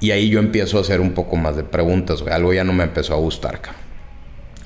Y 0.00 0.12
ahí 0.12 0.28
yo 0.28 0.38
empiezo 0.38 0.78
a 0.78 0.82
hacer 0.82 1.00
un 1.00 1.12
poco 1.12 1.36
más 1.36 1.56
de 1.56 1.64
preguntas, 1.64 2.22
güey. 2.22 2.34
Algo 2.34 2.52
ya 2.52 2.64
no 2.64 2.72
me 2.72 2.84
empezó 2.84 3.14
a 3.14 3.18
gustar, 3.18 3.60
cabrón. 3.60 3.87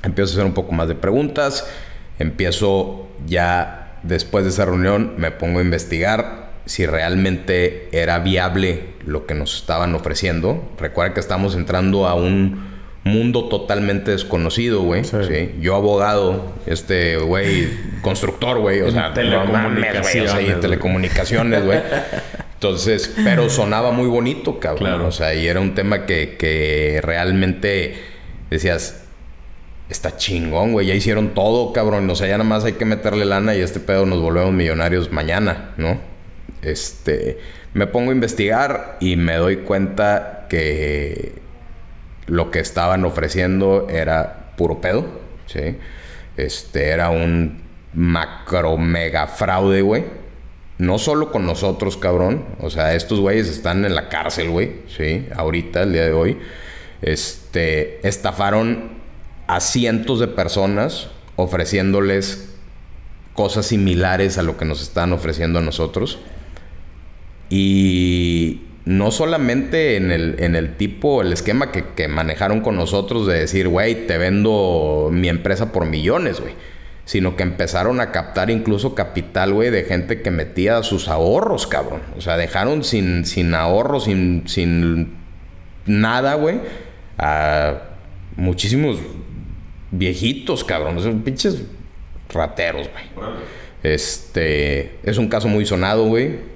Empiezo 0.03 0.33
a 0.33 0.35
hacer 0.35 0.47
un 0.47 0.55
poco 0.55 0.73
más 0.73 0.89
de 0.89 0.95
preguntas. 0.95 1.69
Empiezo 2.19 3.09
ya, 3.27 3.99
después 4.03 4.45
de 4.45 4.51
esa 4.51 4.65
reunión, 4.65 5.15
me 5.17 5.31
pongo 5.31 5.61
a 5.61 5.63
investigar 5.63 6.53
si 6.65 6.87
realmente 6.87 7.89
era 7.93 8.21
viable 8.21 8.85
lo 9.05 9.27
que 9.27 9.35
nos 9.35 9.57
estaban 9.57 9.95
ofreciendo. 9.95 10.71
Recuerda 10.79 11.15
que 11.15 11.21
estamos 11.21 11.55
entrando 11.55 12.07
a 12.07 12.15
un 12.15 12.73
mundo 13.05 13.49
totalmente 13.49 14.13
desconocido, 14.13 14.83
güey. 14.83 15.05
Sí. 15.05 15.55
Yo 15.61 15.75
abogado, 15.75 16.53
este 16.67 17.17
güey 17.17 17.69
constructor, 18.01 18.61
güey, 18.61 18.81
o 18.83 18.91
sea, 18.91 19.13
telecomunicaciones, 19.13 20.33
güey, 20.33 20.61
telecomunicaciones, 20.61 21.65
güey. 21.65 21.81
Entonces, 22.55 23.13
pero 23.25 23.51
sonaba 23.51 23.91
muy 23.91 24.07
bonito, 24.07 24.61
cabrón. 24.61 25.01
O 25.01 25.11
sea, 25.11 25.35
y 25.35 25.49
era 25.49 25.61
un 25.61 25.75
tema 25.75 26.07
que, 26.07 26.37
que 26.39 27.01
realmente 27.03 27.97
decías, 28.51 29.02
está 29.89 30.17
chingón, 30.17 30.73
güey. 30.73 30.87
Ya 30.87 30.95
hicieron 30.95 31.35
todo, 31.35 31.73
cabrón. 31.73 32.09
O 32.11 32.15
sea, 32.15 32.29
ya 32.29 32.39
nada 32.39 32.49
más 32.49 32.65
hay 32.65 32.75
que 32.75 32.85
meterle 32.85 33.25
lana 33.25 33.55
y 33.55 33.61
este 33.61 33.81
pedo 33.81 34.07
nos 34.07 34.21
volvemos 34.21 34.53
millonarios 34.53 35.13
mañana, 35.13 35.75
¿no? 35.77 36.01
Este, 36.63 37.39
me 37.75 37.87
pongo 37.87 38.11
a 38.11 38.15
investigar 38.15 38.97
y 39.01 39.17
me 39.17 39.35
doy 39.35 39.59
cuenta 39.59 40.47
que 40.49 41.33
lo 42.27 42.51
que 42.51 42.61
estaban 42.61 43.05
ofreciendo 43.05 43.89
era 43.91 44.53
puro 44.57 44.81
pedo, 44.81 45.07
¿sí? 45.47 45.77
Este, 46.37 46.89
era 46.89 47.11
un 47.11 47.63
macro 47.95 48.77
mega 48.79 49.27
fraude, 49.27 49.83
güey. 49.83 50.05
No 50.79 50.99
solo 50.99 51.31
con 51.31 51.47
nosotros, 51.47 51.97
cabrón. 51.97 52.45
O 52.61 52.71
sea, 52.71 52.95
estos 52.95 53.21
güeyes 53.21 53.49
están 53.49 53.85
en 53.85 53.95
la 53.95 54.09
cárcel, 54.09 54.51
güey. 54.51 54.83
Sí, 54.89 55.29
ahorita, 55.35 55.83
el 55.83 55.93
día 55.93 56.05
de 56.05 56.13
hoy. 56.13 56.39
Este, 57.03 58.07
estafaron 58.07 59.02
a 59.47 59.61
cientos 59.61 60.21
de 60.21 60.29
personas 60.29 61.09
ofreciéndoles 61.37 62.55
cosas 63.35 63.67
similares 63.67 64.39
a 64.39 64.43
lo 64.43 64.57
que 64.57 64.65
nos 64.65 64.83
están 64.83 65.13
ofreciendo 65.13 65.59
a 65.59 65.63
nosotros. 65.63 66.19
Y 67.49 68.63
no 68.85 69.11
solamente 69.11 69.97
en 69.97 70.11
el, 70.11 70.37
en 70.39 70.57
el 70.57 70.77
tipo, 70.77 71.23
el 71.23 71.33
esquema 71.33 71.71
que, 71.71 71.85
que 71.95 72.09
manejaron 72.09 72.61
con 72.61 72.77
nosotros 72.77 73.27
de 73.27 73.39
decir, 73.39 73.69
güey, 73.69 74.07
te 74.07 74.19
vendo 74.19 75.09
mi 75.13 75.29
empresa 75.29 75.73
por 75.73 75.87
millones, 75.87 76.41
güey. 76.41 76.55
Sino 77.05 77.37
que 77.37 77.43
empezaron 77.43 78.01
a 78.01 78.13
captar 78.13 78.49
incluso 78.49 78.95
capital, 78.95 79.53
güey, 79.53 79.71
de 79.71 79.85
gente 79.85 80.23
que 80.23 80.31
metía 80.31 80.83
sus 80.83 81.09
ahorros, 81.09 81.67
cabrón. 81.67 82.01
O 82.17 82.21
sea, 82.21 82.37
dejaron 82.37 82.85
sin, 82.85 83.25
sin 83.25 83.55
ahorros, 83.55 84.05
sin, 84.05 84.45
sin 84.47 85.15
nada, 85.85 86.35
güey, 86.35 86.61
a 87.19 87.83
muchísimos 88.37 88.99
viejitos, 89.93 90.65
cabrón. 90.65 91.01
Son 91.01 91.23
pinches 91.23 91.63
rateros, 92.29 92.89
güey. 92.91 93.05
Este, 93.85 94.99
es 95.05 95.19
un 95.19 95.29
caso 95.29 95.47
muy 95.47 95.65
sonado, 95.65 96.07
güey 96.07 96.53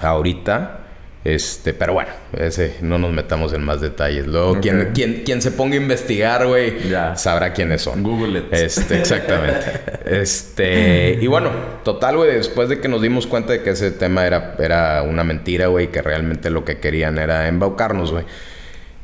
ahorita. 0.00 0.76
Este, 1.22 1.74
pero 1.74 1.92
bueno, 1.92 2.08
ese 2.32 2.76
no 2.80 2.96
nos 2.96 3.12
metamos 3.12 3.52
en 3.52 3.62
más 3.62 3.82
detalles. 3.82 4.26
Luego, 4.26 4.58
quien, 4.58 4.92
quien, 4.94 5.42
se 5.42 5.50
ponga 5.50 5.74
a 5.74 5.76
investigar, 5.76 6.46
güey, 6.46 6.78
sabrá 7.16 7.52
quiénes 7.52 7.82
son. 7.82 8.02
Google 8.02 8.38
it. 8.38 8.44
Este, 8.50 8.98
exactamente. 8.98 9.66
este, 10.06 11.18
y 11.20 11.26
bueno, 11.26 11.50
total, 11.84 12.16
güey, 12.16 12.32
después 12.32 12.70
de 12.70 12.80
que 12.80 12.88
nos 12.88 13.02
dimos 13.02 13.26
cuenta 13.26 13.52
de 13.52 13.62
que 13.62 13.70
ese 13.70 13.90
tema 13.90 14.26
era, 14.26 14.56
era 14.58 15.02
una 15.02 15.22
mentira, 15.22 15.66
güey, 15.66 15.88
que 15.88 16.00
realmente 16.00 16.48
lo 16.48 16.64
que 16.64 16.78
querían 16.78 17.18
era 17.18 17.48
embaucarnos, 17.48 18.12
güey, 18.12 18.24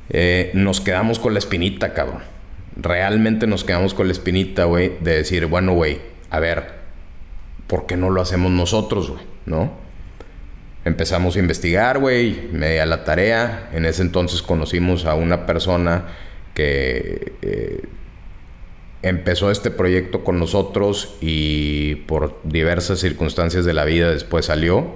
eh, 0.09 0.51
nos 0.55 0.81
quedamos 0.81 1.19
con 1.19 1.35
la 1.35 1.39
espinita, 1.39 1.93
cabrón. 1.93 2.23
Realmente 2.77 3.47
nos 3.47 3.65
quedamos 3.65 3.95
con 3.95 4.07
la 4.07 4.13
espinita, 4.13 4.65
güey, 4.65 4.93
de 5.01 5.17
decir, 5.17 5.47
bueno, 5.47 5.73
güey, 5.73 5.99
a 6.31 6.41
ver, 6.41 6.75
¿por 7.67 7.87
qué 7.87 7.97
no 7.97 8.11
lo 8.11 8.21
hacemos 8.21 8.51
nosotros, 8.51 9.11
güey? 9.11 9.25
¿No? 9.47 9.73
Empezamos 10.85 11.37
a 11.37 11.41
investigar, 11.41 11.99
güey, 11.99 12.49
me 12.53 12.85
la 12.87 13.03
tarea. 13.05 13.71
En 13.73 13.87
ese 13.87 14.03
entonces 14.03 14.43
conocimos 14.43 15.05
a 15.05 15.15
una 15.15 15.47
persona 15.47 16.05
que 16.55 17.33
eh, 17.43 17.83
empezó 19.03 19.51
este 19.51 19.71
proyecto 19.71 20.23
con 20.23 20.39
nosotros 20.39 21.17
y 21.21 21.97
por 22.07 22.41
diversas 22.45 23.01
circunstancias 23.01 23.65
de 23.65 23.75
la 23.75 23.85
vida 23.85 24.11
después 24.11 24.47
salió. 24.47 24.95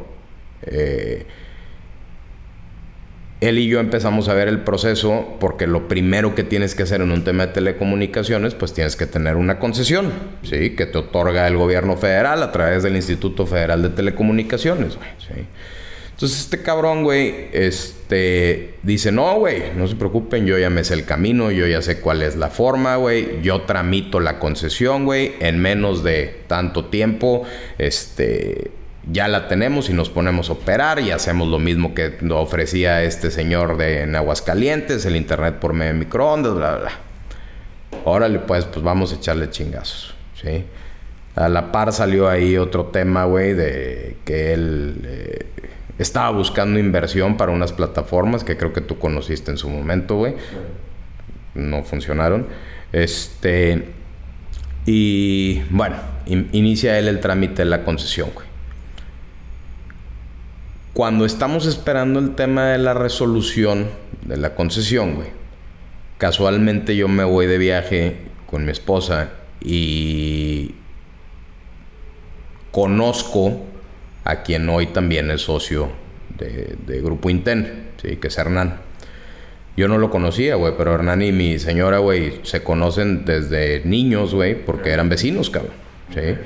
Eh, 0.63 1.27
él 3.41 3.59
y 3.59 3.69
yo 3.69 3.81
empezamos 3.81 4.29
a 4.29 4.35
ver 4.35 4.49
el 4.49 4.61
proceso 4.61 5.37
porque 5.41 5.67
lo 5.67 5.89
primero 5.89 6.35
que 6.35 6.45
tienes 6.45 6.75
que 6.75 6.83
hacer 6.83 7.01
en 7.01 7.11
un 7.11 7.25
tema 7.25 7.47
de 7.47 7.53
telecomunicaciones, 7.55 8.55
pues 8.55 8.75
tienes 8.75 8.97
que 8.97 9.07
tener 9.07 9.37
una 9.37 9.59
concesión, 9.59 10.13
¿sí? 10.43 10.77
Que 10.77 10.87
te 10.87 10.99
otorga 10.99 11.49
el 11.49 11.57
gobierno 11.57 11.97
federal 11.97 12.43
a 12.43 12.53
través 12.53 12.83
del 12.83 12.97
Instituto 12.97 13.47
Federal 13.47 13.83
de 13.83 13.89
Telecomunicaciones, 13.91 14.97
güey, 14.97 15.09
¿sí? 15.19 15.47
Entonces 16.21 16.41
este 16.41 16.61
cabrón, 16.61 17.03
güey, 17.03 17.47
este, 17.55 18.75
dice, 18.83 19.11
no, 19.11 19.39
güey, 19.39 19.73
no 19.75 19.89
se 19.89 19.97
preocupen, 19.97 20.45
yo 20.45 20.59
ya 20.59 20.69
me 20.69 20.85
sé 20.85 20.93
el 20.93 21.07
camino, 21.07 21.51
yo 21.51 21.67
ya 21.67 21.81
sé 21.81 22.01
cuál 22.01 22.21
es 22.21 22.37
la 22.37 22.51
forma, 22.51 22.97
güey, 22.97 23.41
yo 23.41 23.63
tramito 23.63 24.21
la 24.21 24.39
concesión, 24.39 25.07
güey, 25.07 25.33
en 25.41 25.59
menos 25.59 26.05
de 26.05 26.43
tanto 26.47 26.85
tiempo, 26.85 27.45
este, 27.79 28.71
ya 29.11 29.29
la 29.29 29.49
tenemos 29.49 29.89
y 29.89 29.93
nos 29.93 30.11
ponemos 30.11 30.51
a 30.51 30.53
operar 30.53 31.01
y 31.01 31.11
hacemos 31.11 31.49
lo 31.49 31.59
mismo 31.59 31.95
que 31.95 32.19
ofrecía 32.31 33.03
este 33.03 33.31
señor 33.31 33.77
de 33.77 34.03
en 34.03 34.17
Aguascalientes, 34.17 35.07
el 35.07 35.17
internet 35.17 35.57
por 35.57 35.73
medio 35.73 35.93
de 35.93 35.99
microondas, 35.99 36.55
bla, 36.55 36.71
bla, 36.73 36.81
bla. 36.81 36.93
Órale, 38.05 38.39
pues, 38.41 38.65
pues 38.67 38.85
vamos 38.85 39.13
a 39.13 39.17
echarle 39.17 39.51
chingazos, 39.51 40.15
¿sí? 40.41 40.65
A 41.35 41.49
la 41.49 41.73
par 41.73 41.93
salió 41.93 42.29
ahí 42.29 42.57
otro 42.57 42.87
tema, 42.87 43.25
güey, 43.25 43.55
de 43.55 44.17
que 44.25 44.53
él... 44.53 45.01
Eh, 45.05 45.47
estaba 46.01 46.31
buscando 46.31 46.81
inversión 46.81 47.37
para 47.37 47.53
unas 47.53 47.73
plataformas 47.73 48.43
que 48.43 48.57
creo 48.57 48.73
que 48.73 48.81
tú 48.81 48.99
conociste 48.99 49.51
en 49.51 49.59
su 49.59 49.69
momento, 49.69 50.17
güey. 50.17 50.35
No 51.55 51.83
funcionaron. 51.83 52.47
Este. 52.91 53.85
Y 54.87 55.61
bueno, 55.69 55.97
inicia 56.27 56.99
él 56.99 57.07
el 57.07 57.21
trámite 57.21 57.65
de 57.65 57.67
la 57.67 57.85
concesión, 57.85 58.31
güey. 58.35 58.50
Cuando 61.01 61.25
estamos 61.25 61.65
esperando 61.65 62.21
el 62.21 62.35
tema 62.35 62.73
de 62.73 62.77
la 62.77 62.93
resolución 62.93 63.89
de 64.27 64.37
la 64.37 64.55
concesión, 64.55 65.15
güey, 65.15 65.29
casualmente 66.19 66.95
yo 66.95 67.09
me 67.09 67.25
voy 67.25 67.47
de 67.47 67.57
viaje 67.57 68.19
con 68.45 68.67
mi 68.67 68.71
esposa 68.71 69.31
y 69.63 70.75
conozco 72.71 73.65
a 74.25 74.43
quien 74.43 74.69
hoy 74.69 74.89
también 74.89 75.31
es 75.31 75.41
socio 75.41 75.89
de, 76.37 77.01
Grupo 77.01 77.31
Inten, 77.31 77.93
¿sí? 78.03 78.17
que 78.17 78.29
es 78.29 78.37
Hernán. 78.37 78.83
Yo 79.79 79.89
no 79.89 79.97
lo 79.97 80.11
conocía, 80.11 80.57
güey, 80.57 80.75
pero 80.77 80.95
Hernán 80.95 81.23
y 81.23 81.33
mi 81.33 81.59
señora, 81.59 81.97
güey, 81.97 82.41
se 82.43 82.63
conocen 82.63 83.25
desde 83.25 83.81
niños, 83.87 84.35
güey, 84.35 84.55
porque 84.55 84.91
eran 84.91 85.09
vecinos, 85.09 85.49
cabrón. 85.49 85.73
¿sí? 86.13 86.37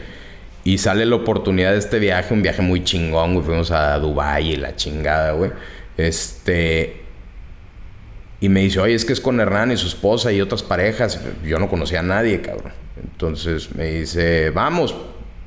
Y 0.64 0.78
sale 0.78 1.04
la 1.04 1.16
oportunidad 1.16 1.72
de 1.72 1.78
este 1.78 1.98
viaje, 1.98 2.32
un 2.32 2.40
viaje 2.40 2.62
muy 2.62 2.82
chingón, 2.82 3.34
güey. 3.34 3.44
Fuimos 3.44 3.70
a 3.70 3.98
Dubái 3.98 4.52
y 4.52 4.56
la 4.56 4.74
chingada, 4.74 5.32
güey. 5.32 5.50
Este. 5.98 7.02
Y 8.40 8.48
me 8.48 8.60
dice, 8.60 8.80
oye, 8.80 8.94
es 8.94 9.04
que 9.04 9.12
es 9.12 9.20
con 9.20 9.38
Hernán 9.40 9.72
y 9.72 9.76
su 9.76 9.86
esposa 9.86 10.32
y 10.32 10.40
otras 10.40 10.62
parejas. 10.62 11.20
Yo 11.44 11.58
no 11.58 11.68
conocía 11.68 12.00
a 12.00 12.02
nadie, 12.02 12.40
cabrón. 12.40 12.72
Entonces 13.02 13.74
me 13.74 13.86
dice, 13.86 14.50
vamos, 14.50 14.94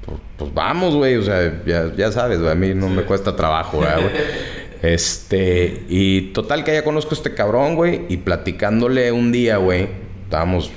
pues, 0.06 0.20
pues, 0.38 0.54
vamos, 0.54 0.96
güey. 0.96 1.16
O 1.16 1.24
sea, 1.24 1.64
ya, 1.66 2.12
sabes, 2.12 2.40
a 2.40 2.54
mí 2.54 2.76
no 2.76 2.88
me 2.88 3.02
cuesta 3.04 3.36
trabajo, 3.36 3.78
güey. 3.78 3.90
este, 4.84 5.84
y 5.90 6.34
total 6.34 6.64
que 6.64 6.74
ya 6.74 6.84
conozco 6.84 7.12
a 7.12 7.18
este 7.18 7.34
cabrón, 7.34 7.76
güey. 7.76 8.06
Y 8.10 8.18
platicándole 8.18 9.12
un 9.12 9.32
día, 9.32 9.58
güey. 9.58 9.88
Estábamos 10.26 10.72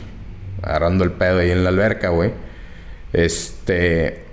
agarrando 0.62 1.04
el 1.04 1.12
pedo 1.12 1.40
ahí 1.40 1.50
en 1.50 1.62
la 1.62 1.68
alberca, 1.68 2.08
güey. 2.08 2.32
Este, 3.12 4.29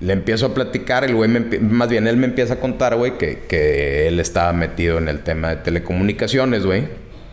le 0.00 0.12
empiezo 0.12 0.46
a 0.46 0.54
platicar, 0.54 1.04
el 1.04 1.14
güey, 1.14 1.28
más 1.28 1.88
bien 1.88 2.06
él 2.06 2.16
me 2.16 2.26
empieza 2.26 2.54
a 2.54 2.60
contar, 2.60 2.96
güey, 2.96 3.18
que, 3.18 3.40
que, 3.48 4.06
él 4.06 4.20
estaba 4.20 4.52
metido 4.52 4.98
en 4.98 5.08
el 5.08 5.20
tema 5.20 5.50
de 5.50 5.56
telecomunicaciones, 5.56 6.64
güey, 6.64 6.88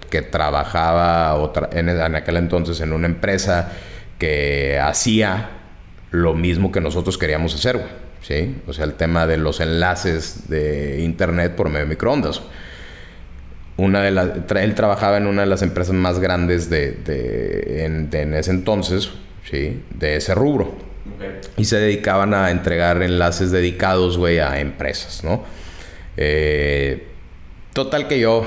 que 0.10 0.22
trabajaba 0.22 1.38
en, 1.72 1.90
en, 1.90 2.16
aquel 2.16 2.38
entonces 2.38 2.80
en 2.82 2.94
una 2.94 3.08
empresa 3.08 3.72
que 4.18 4.80
hacía 4.82 5.50
lo 6.12 6.34
mismo 6.34 6.72
que 6.72 6.82
nosotros 6.82 7.18
queríamos 7.18 7.54
hacer, 7.54 7.78
güey. 7.78 8.06
¿Sí? 8.22 8.56
O 8.66 8.74
sea, 8.74 8.86
el 8.86 8.96
tema 8.96 9.28
de 9.28 9.38
los 9.38 9.60
enlaces 9.60 10.50
de 10.50 11.02
internet 11.02 11.56
por 11.56 11.70
medio 11.70 11.82
de 11.82 11.90
microondas. 11.90 12.42
Una 13.78 14.02
de 14.02 14.10
las, 14.10 14.30
él 14.56 14.74
trabajaba 14.74 15.18
en 15.18 15.28
una 15.28 15.42
de 15.42 15.48
las 15.48 15.62
empresas 15.62 15.94
más 15.94 16.18
grandes 16.18 16.68
de, 16.72 17.86
en, 17.86 18.34
ese 18.34 18.50
entonces, 18.50 19.12
¿sí? 19.48 19.84
De 19.92 20.16
ese 20.16 20.34
rubro. 20.34 20.76
Y 21.58 21.66
se 21.66 21.78
dedicaban 21.78 22.34
a 22.34 22.52
entregar 22.52 23.02
enlaces 23.02 23.52
dedicados, 23.52 24.18
güey, 24.18 24.40
a 24.40 24.60
empresas, 24.60 25.24
¿no? 25.24 25.44
Eh, 26.18 27.08
total 27.74 28.08
que 28.08 28.20
yo, 28.20 28.46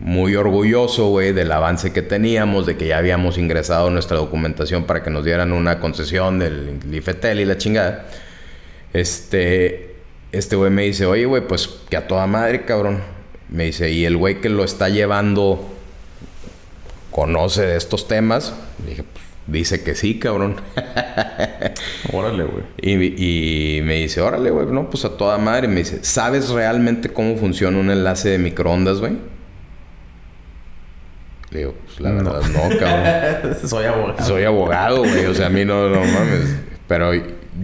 muy 0.00 0.36
orgulloso, 0.36 1.08
güey, 1.08 1.32
del 1.32 1.50
avance 1.52 1.92
que 1.92 2.02
teníamos, 2.02 2.66
de 2.66 2.76
que 2.76 2.86
ya 2.86 2.98
habíamos 2.98 3.38
ingresado 3.38 3.90
nuestra 3.90 4.16
documentación 4.16 4.84
para 4.84 5.02
que 5.02 5.10
nos 5.10 5.24
dieran 5.24 5.52
una 5.52 5.80
concesión 5.80 6.38
del 6.38 6.80
IFETEL 6.92 7.40
y 7.40 7.44
la 7.44 7.56
chingada. 7.56 8.06
Este, 8.92 9.96
este 10.30 10.56
güey 10.56 10.70
me 10.70 10.82
dice, 10.82 11.06
oye, 11.06 11.26
güey, 11.26 11.46
pues 11.46 11.68
que 11.88 11.96
a 11.96 12.06
toda 12.06 12.26
madre, 12.26 12.64
cabrón. 12.64 13.02
Me 13.48 13.64
dice, 13.64 13.90
y 13.90 14.04
el 14.04 14.16
güey 14.16 14.40
que 14.40 14.48
lo 14.48 14.64
está 14.64 14.88
llevando 14.88 15.70
conoce 17.10 17.62
de 17.62 17.76
estos 17.76 18.08
temas. 18.08 18.54
Dije, 18.86 19.04
pues, 19.04 19.23
dice 19.46 19.82
que 19.82 19.94
sí, 19.94 20.18
cabrón. 20.18 20.56
órale, 22.12 22.44
güey. 22.44 22.64
Y, 22.80 23.80
me 23.82 23.94
dice, 23.96 24.20
órale, 24.20 24.50
güey, 24.50 24.66
no, 24.66 24.90
pues 24.90 25.04
a 25.04 25.16
toda 25.16 25.38
madre. 25.38 25.68
Me 25.68 25.76
dice, 25.76 26.00
¿sabes 26.02 26.50
realmente 26.50 27.08
cómo 27.10 27.36
funciona 27.36 27.78
un 27.78 27.90
enlace 27.90 28.30
de 28.30 28.38
microondas, 28.38 29.00
güey? 29.00 29.12
Le 31.50 31.58
digo, 31.58 31.74
pues 31.84 32.00
la 32.00 32.10
verdad 32.10 32.42
no, 32.42 32.78
cabrón. 32.78 33.56
Soy 33.68 33.84
abogado. 33.84 34.24
Soy 34.24 34.44
abogado, 34.44 34.98
güey. 34.98 35.26
O 35.26 35.34
sea, 35.34 35.46
a 35.46 35.50
mí 35.50 35.64
no, 35.64 35.88
no 35.88 36.00
mames. 36.00 36.56
Pero 36.88 37.12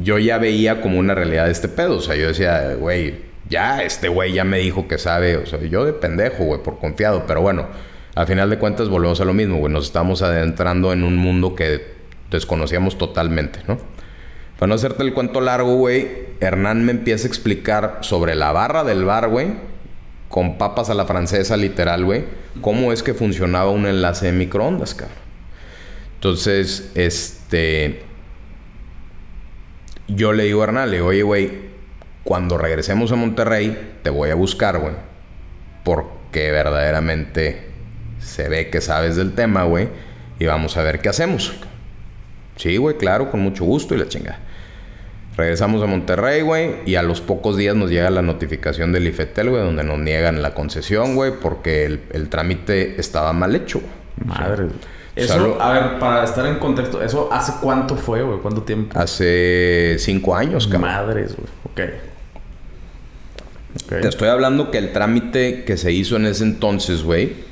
yo 0.02 0.18
ya 0.18 0.38
veía 0.38 0.80
como 0.80 0.98
una 0.98 1.14
realidad 1.14 1.50
este 1.50 1.68
pedo. 1.68 1.96
O 1.96 2.00
sea, 2.00 2.14
yo 2.14 2.28
decía, 2.28 2.74
güey, 2.74 3.16
ya 3.48 3.82
este 3.82 4.08
güey 4.08 4.32
ya 4.32 4.44
me 4.44 4.58
dijo 4.58 4.86
que 4.86 4.98
sabe. 4.98 5.36
O 5.36 5.46
sea, 5.46 5.60
yo 5.60 5.84
de 5.84 5.92
pendejo, 5.92 6.44
güey, 6.44 6.62
por 6.62 6.78
confiado. 6.78 7.24
Pero 7.26 7.40
bueno, 7.40 7.66
al 8.14 8.26
final 8.26 8.50
de 8.50 8.58
cuentas 8.58 8.88
volvemos 8.88 9.20
a 9.20 9.24
lo 9.24 9.32
mismo, 9.32 9.58
güey. 9.58 9.72
Nos 9.72 9.86
estamos 9.86 10.22
adentrando 10.22 10.92
en 10.92 11.04
un 11.04 11.16
mundo 11.16 11.54
que 11.54 11.94
desconocíamos 12.30 12.98
totalmente, 12.98 13.60
¿no? 13.66 13.78
Para 14.58 14.68
no 14.68 14.74
hacerte 14.74 15.02
el 15.02 15.14
cuento 15.14 15.40
largo, 15.40 15.76
güey, 15.76 16.08
Hernán 16.40 16.84
me 16.84 16.92
empieza 16.92 17.26
a 17.26 17.28
explicar 17.28 17.98
sobre 18.02 18.34
la 18.34 18.52
barra 18.52 18.84
del 18.84 19.04
bar, 19.04 19.28
güey, 19.28 19.54
con 20.28 20.58
papas 20.58 20.90
a 20.90 20.94
la 20.94 21.06
francesa, 21.06 21.56
literal, 21.56 22.04
güey, 22.04 22.24
cómo 22.60 22.92
es 22.92 23.02
que 23.02 23.14
funcionaba 23.14 23.70
un 23.70 23.86
enlace 23.86 24.26
de 24.26 24.32
microondas, 24.32 24.94
cabrón. 24.94 25.16
Entonces, 26.16 26.92
este 26.94 28.02
yo 30.14 30.32
le 30.32 30.44
digo 30.44 30.60
a 30.60 30.64
Hernán, 30.64 30.90
le 30.90 30.96
digo, 30.96 31.08
oye, 31.08 31.22
güey, 31.22 31.70
cuando 32.24 32.58
regresemos 32.58 33.12
a 33.12 33.16
Monterrey, 33.16 33.96
te 34.02 34.10
voy 34.10 34.30
a 34.30 34.34
buscar, 34.34 34.78
güey. 34.78 34.94
Porque 35.84 36.50
verdaderamente 36.50 37.69
se 38.30 38.48
ve 38.48 38.70
que 38.70 38.80
sabes 38.80 39.16
del 39.16 39.32
tema, 39.32 39.64
güey. 39.64 39.88
Y 40.38 40.46
vamos 40.46 40.76
a 40.76 40.82
ver 40.82 41.00
qué 41.00 41.08
hacemos. 41.10 41.52
Sí, 42.56 42.76
güey, 42.76 42.96
claro, 42.96 43.30
con 43.30 43.40
mucho 43.40 43.64
gusto 43.64 43.94
y 43.94 43.98
la 43.98 44.08
chingada. 44.08 44.38
Regresamos 45.36 45.82
a 45.82 45.86
Monterrey, 45.86 46.42
güey, 46.42 46.76
y 46.86 46.96
a 46.96 47.02
los 47.02 47.20
pocos 47.20 47.56
días 47.56 47.74
nos 47.74 47.90
llega 47.90 48.10
la 48.10 48.22
notificación 48.22 48.92
del 48.92 49.06
IFETEL, 49.06 49.50
güey, 49.50 49.62
donde 49.62 49.84
nos 49.84 49.98
niegan 49.98 50.42
la 50.42 50.54
concesión, 50.54 51.14
güey, 51.14 51.32
porque 51.40 51.86
el, 51.86 52.28
trámite 52.28 53.00
estaba 53.00 53.32
mal 53.32 53.54
hecho. 53.54 53.80
Madre. 54.24 54.66
Eso, 55.16 55.60
a 55.60 55.72
ver, 55.72 55.98
para 55.98 56.24
estar 56.24 56.46
en 56.46 56.56
contexto, 56.56 57.02
¿eso 57.02 57.28
hace 57.32 57.54
cuánto 57.60 57.96
fue, 57.96 58.22
güey? 58.22 58.38
¿Cuánto 58.38 58.62
tiempo? 58.62 58.98
Hace 58.98 59.96
cinco 59.98 60.36
años, 60.36 60.66
cabrón. 60.66 60.90
Madres, 60.90 61.36
güey. 61.36 61.48
Ok. 61.64 61.92
Te 63.88 64.08
estoy 64.08 64.28
hablando 64.28 64.70
que 64.70 64.78
el 64.78 64.92
trámite 64.92 65.64
que 65.64 65.76
se 65.76 65.92
hizo 65.92 66.16
en 66.16 66.26
ese 66.26 66.44
entonces, 66.44 67.02
güey, 67.02 67.49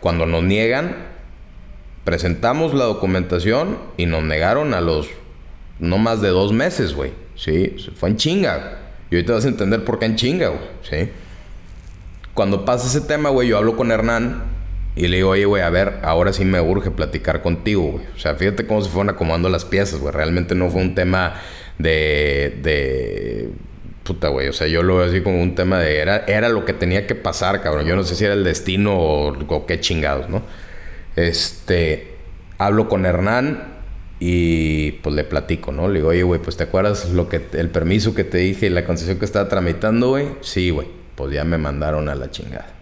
cuando 0.00 0.26
nos 0.26 0.42
niegan, 0.42 0.96
presentamos 2.04 2.74
la 2.74 2.84
documentación 2.84 3.78
y 3.96 4.06
nos 4.06 4.22
negaron 4.22 4.74
a 4.74 4.80
los 4.80 5.08
no 5.78 5.98
más 5.98 6.20
de 6.20 6.28
dos 6.28 6.52
meses, 6.52 6.94
güey. 6.94 7.12
Sí, 7.34 7.76
fue 7.94 8.10
en 8.10 8.16
chinga. 8.16 8.78
Y 9.10 9.16
ahorita 9.16 9.34
vas 9.34 9.44
a 9.44 9.48
entender 9.48 9.84
por 9.84 9.98
qué 9.98 10.06
en 10.06 10.16
chinga, 10.16 10.48
güey. 10.48 10.62
Sí. 10.82 11.10
Cuando 12.34 12.64
pasa 12.64 12.86
ese 12.86 13.00
tema, 13.06 13.30
güey, 13.30 13.48
yo 13.48 13.58
hablo 13.58 13.76
con 13.76 13.90
Hernán 13.90 14.42
y 14.96 15.06
le 15.08 15.18
digo, 15.18 15.30
oye, 15.30 15.44
güey, 15.44 15.62
a 15.62 15.70
ver, 15.70 16.00
ahora 16.02 16.32
sí 16.32 16.44
me 16.44 16.60
urge 16.60 16.90
platicar 16.90 17.42
contigo, 17.42 17.82
güey. 17.82 18.04
O 18.14 18.18
sea, 18.18 18.34
fíjate 18.34 18.66
cómo 18.66 18.82
se 18.82 18.90
fueron 18.90 19.10
acomodando 19.10 19.48
las 19.48 19.64
piezas, 19.64 20.00
güey. 20.00 20.12
Realmente 20.12 20.54
no 20.54 20.70
fue 20.70 20.82
un 20.82 20.94
tema 20.94 21.34
de. 21.78 22.58
de. 22.62 23.50
Puta, 24.08 24.28
güey. 24.28 24.48
O 24.48 24.54
sea, 24.54 24.66
yo 24.68 24.82
lo 24.82 24.96
veo 24.96 25.06
así 25.06 25.20
como 25.20 25.42
un 25.42 25.54
tema 25.54 25.80
de. 25.80 25.98
Era, 25.98 26.24
era 26.26 26.48
lo 26.48 26.64
que 26.64 26.72
tenía 26.72 27.06
que 27.06 27.14
pasar, 27.14 27.60
cabrón. 27.60 27.84
Yo 27.84 27.94
no 27.94 28.04
sé 28.04 28.14
si 28.14 28.24
era 28.24 28.32
el 28.32 28.42
destino 28.42 28.96
o, 28.98 29.66
qué 29.66 29.80
chingados, 29.80 30.30
¿no? 30.30 30.42
Este. 31.14 32.14
Hablo 32.56 32.88
con 32.88 33.04
Hernán 33.04 33.76
y 34.18 34.92
pues 34.92 35.14
le 35.14 35.24
platico, 35.24 35.72
¿no? 35.72 35.88
Le 35.88 35.98
digo, 35.98 36.08
oye, 36.08 36.22
güey, 36.22 36.40
pues 36.40 36.56
te 36.56 36.64
acuerdas 36.64 37.10
lo 37.10 37.28
que 37.28 37.42
el 37.52 37.68
permiso 37.68 38.14
que 38.14 38.24
te 38.24 38.38
dije 38.38 38.66
y 38.66 38.70
la 38.70 38.86
concesión 38.86 39.18
que 39.18 39.26
estaba 39.26 39.46
tramitando, 39.46 40.08
güey. 40.08 40.28
Sí, 40.40 40.70
güey. 40.70 40.88
Pues 41.14 41.30
ya 41.34 41.44
me 41.44 41.58
mandaron 41.58 42.08
a 42.08 42.14
la 42.14 42.30
chingada. 42.30 42.74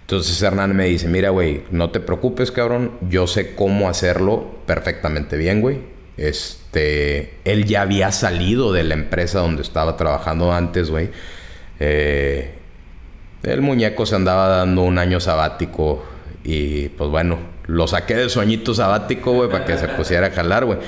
Entonces 0.00 0.40
Hernán 0.40 0.74
me 0.74 0.86
dice, 0.86 1.08
mira, 1.08 1.28
güey, 1.28 1.64
no 1.70 1.90
te 1.90 2.00
preocupes, 2.00 2.50
cabrón. 2.50 2.92
Yo 3.02 3.26
sé 3.26 3.54
cómo 3.54 3.90
hacerlo 3.90 4.62
perfectamente 4.64 5.36
bien, 5.36 5.60
güey. 5.60 5.80
Este, 6.68 7.32
él 7.44 7.64
ya 7.64 7.80
había 7.80 8.12
salido 8.12 8.74
de 8.74 8.84
la 8.84 8.92
empresa 8.92 9.38
donde 9.38 9.62
estaba 9.62 9.96
trabajando 9.96 10.52
antes, 10.52 10.90
güey. 10.90 11.08
Eh, 11.80 12.52
el 13.42 13.62
muñeco 13.62 14.04
se 14.04 14.16
andaba 14.16 14.48
dando 14.48 14.82
un 14.82 14.98
año 14.98 15.18
sabático 15.18 16.04
y 16.44 16.90
pues 16.90 17.08
bueno, 17.08 17.38
lo 17.66 17.86
saqué 17.86 18.16
de 18.16 18.28
sueñito 18.28 18.74
sabático, 18.74 19.32
güey, 19.32 19.48
para 19.48 19.64
que 19.64 19.78
se 19.78 19.88
pusiera 19.88 20.26
a 20.26 20.30
jalar, 20.30 20.66
güey. 20.66 20.78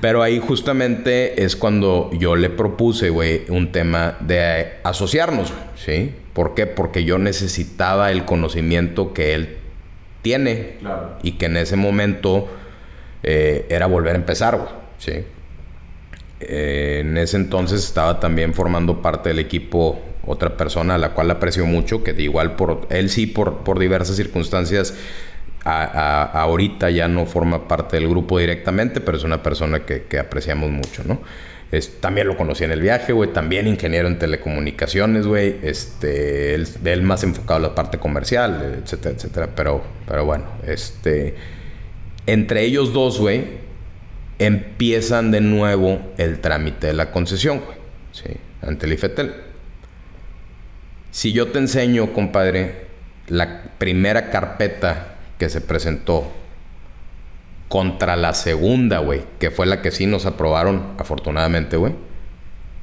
Pero 0.00 0.24
ahí 0.24 0.40
justamente 0.40 1.44
es 1.44 1.54
cuando 1.54 2.10
yo 2.14 2.34
le 2.34 2.50
propuse, 2.50 3.10
güey, 3.10 3.42
un 3.48 3.70
tema 3.70 4.16
de 4.18 4.80
asociarnos, 4.82 5.52
¿sí? 5.76 6.16
¿Por 6.32 6.54
qué? 6.54 6.66
Porque 6.66 7.04
yo 7.04 7.18
necesitaba 7.18 8.10
el 8.10 8.24
conocimiento 8.24 9.12
que 9.12 9.34
él 9.34 9.56
tiene 10.22 10.78
y 11.22 11.32
que 11.32 11.46
en 11.46 11.58
ese 11.58 11.76
momento 11.76 12.48
eh, 13.22 13.66
era 13.68 13.86
volver 13.86 14.14
a 14.14 14.18
empezar, 14.18 14.56
güey. 14.56 14.81
¿Sí? 15.02 15.24
Eh, 16.40 16.98
en 17.00 17.16
ese 17.18 17.36
entonces 17.36 17.84
estaba 17.84 18.20
también 18.20 18.54
formando 18.54 19.02
parte 19.02 19.28
del 19.30 19.38
equipo 19.38 20.00
otra 20.24 20.56
persona 20.56 20.94
a 20.94 20.98
la 20.98 21.10
cual 21.10 21.30
aprecio 21.30 21.66
mucho, 21.66 22.04
que 22.04 22.12
igual 22.22 22.54
por 22.54 22.86
él 22.90 23.10
sí 23.10 23.26
por, 23.26 23.58
por 23.64 23.78
diversas 23.78 24.16
circunstancias 24.16 24.94
ahorita 25.64 26.90
ya 26.90 27.06
no 27.06 27.24
forma 27.24 27.68
parte 27.68 27.96
del 27.96 28.08
grupo 28.08 28.38
directamente, 28.38 29.00
pero 29.00 29.16
es 29.16 29.22
una 29.22 29.44
persona 29.44 29.84
que, 29.84 30.04
que 30.04 30.18
apreciamos 30.18 30.70
mucho, 30.70 31.04
¿no? 31.04 31.20
también 32.00 32.26
lo 32.26 32.36
conocí 32.36 32.64
en 32.64 32.72
el 32.72 32.82
viaje, 32.82 33.14
güey. 33.14 33.32
También 33.32 33.66
ingeniero 33.66 34.06
en 34.06 34.18
telecomunicaciones, 34.18 35.26
güey. 35.26 35.56
Este, 35.62 36.54
él, 36.54 37.02
más 37.02 37.24
enfocado 37.24 37.60
a 37.60 37.68
la 37.68 37.74
parte 37.74 37.98
comercial, 37.98 38.82
etcétera, 38.84 39.14
etcétera. 39.14 39.48
Pero, 39.56 39.82
pero 40.06 40.26
bueno, 40.26 40.44
este... 40.66 41.34
Entre 42.26 42.62
ellos 42.62 42.92
dos, 42.92 43.18
güey, 43.18 43.61
empiezan 44.38 45.30
de 45.30 45.40
nuevo 45.40 46.00
el 46.18 46.40
trámite 46.40 46.88
de 46.88 46.92
la 46.92 47.10
concesión. 47.10 47.62
Sí, 48.12 48.30
ante 48.60 48.86
el 48.86 48.92
IFETEL. 48.92 49.34
Si 51.10 51.32
yo 51.32 51.48
te 51.48 51.58
enseño, 51.58 52.12
compadre, 52.12 52.86
la 53.28 53.62
primera 53.78 54.30
carpeta 54.30 55.16
que 55.38 55.48
se 55.48 55.60
presentó 55.60 56.32
contra 57.68 58.16
la 58.16 58.34
segunda, 58.34 58.98
güey, 58.98 59.22
que 59.38 59.50
fue 59.50 59.66
la 59.66 59.80
que 59.82 59.90
sí 59.90 60.06
nos 60.06 60.26
aprobaron, 60.26 60.94
afortunadamente, 60.98 61.76
güey, 61.76 61.94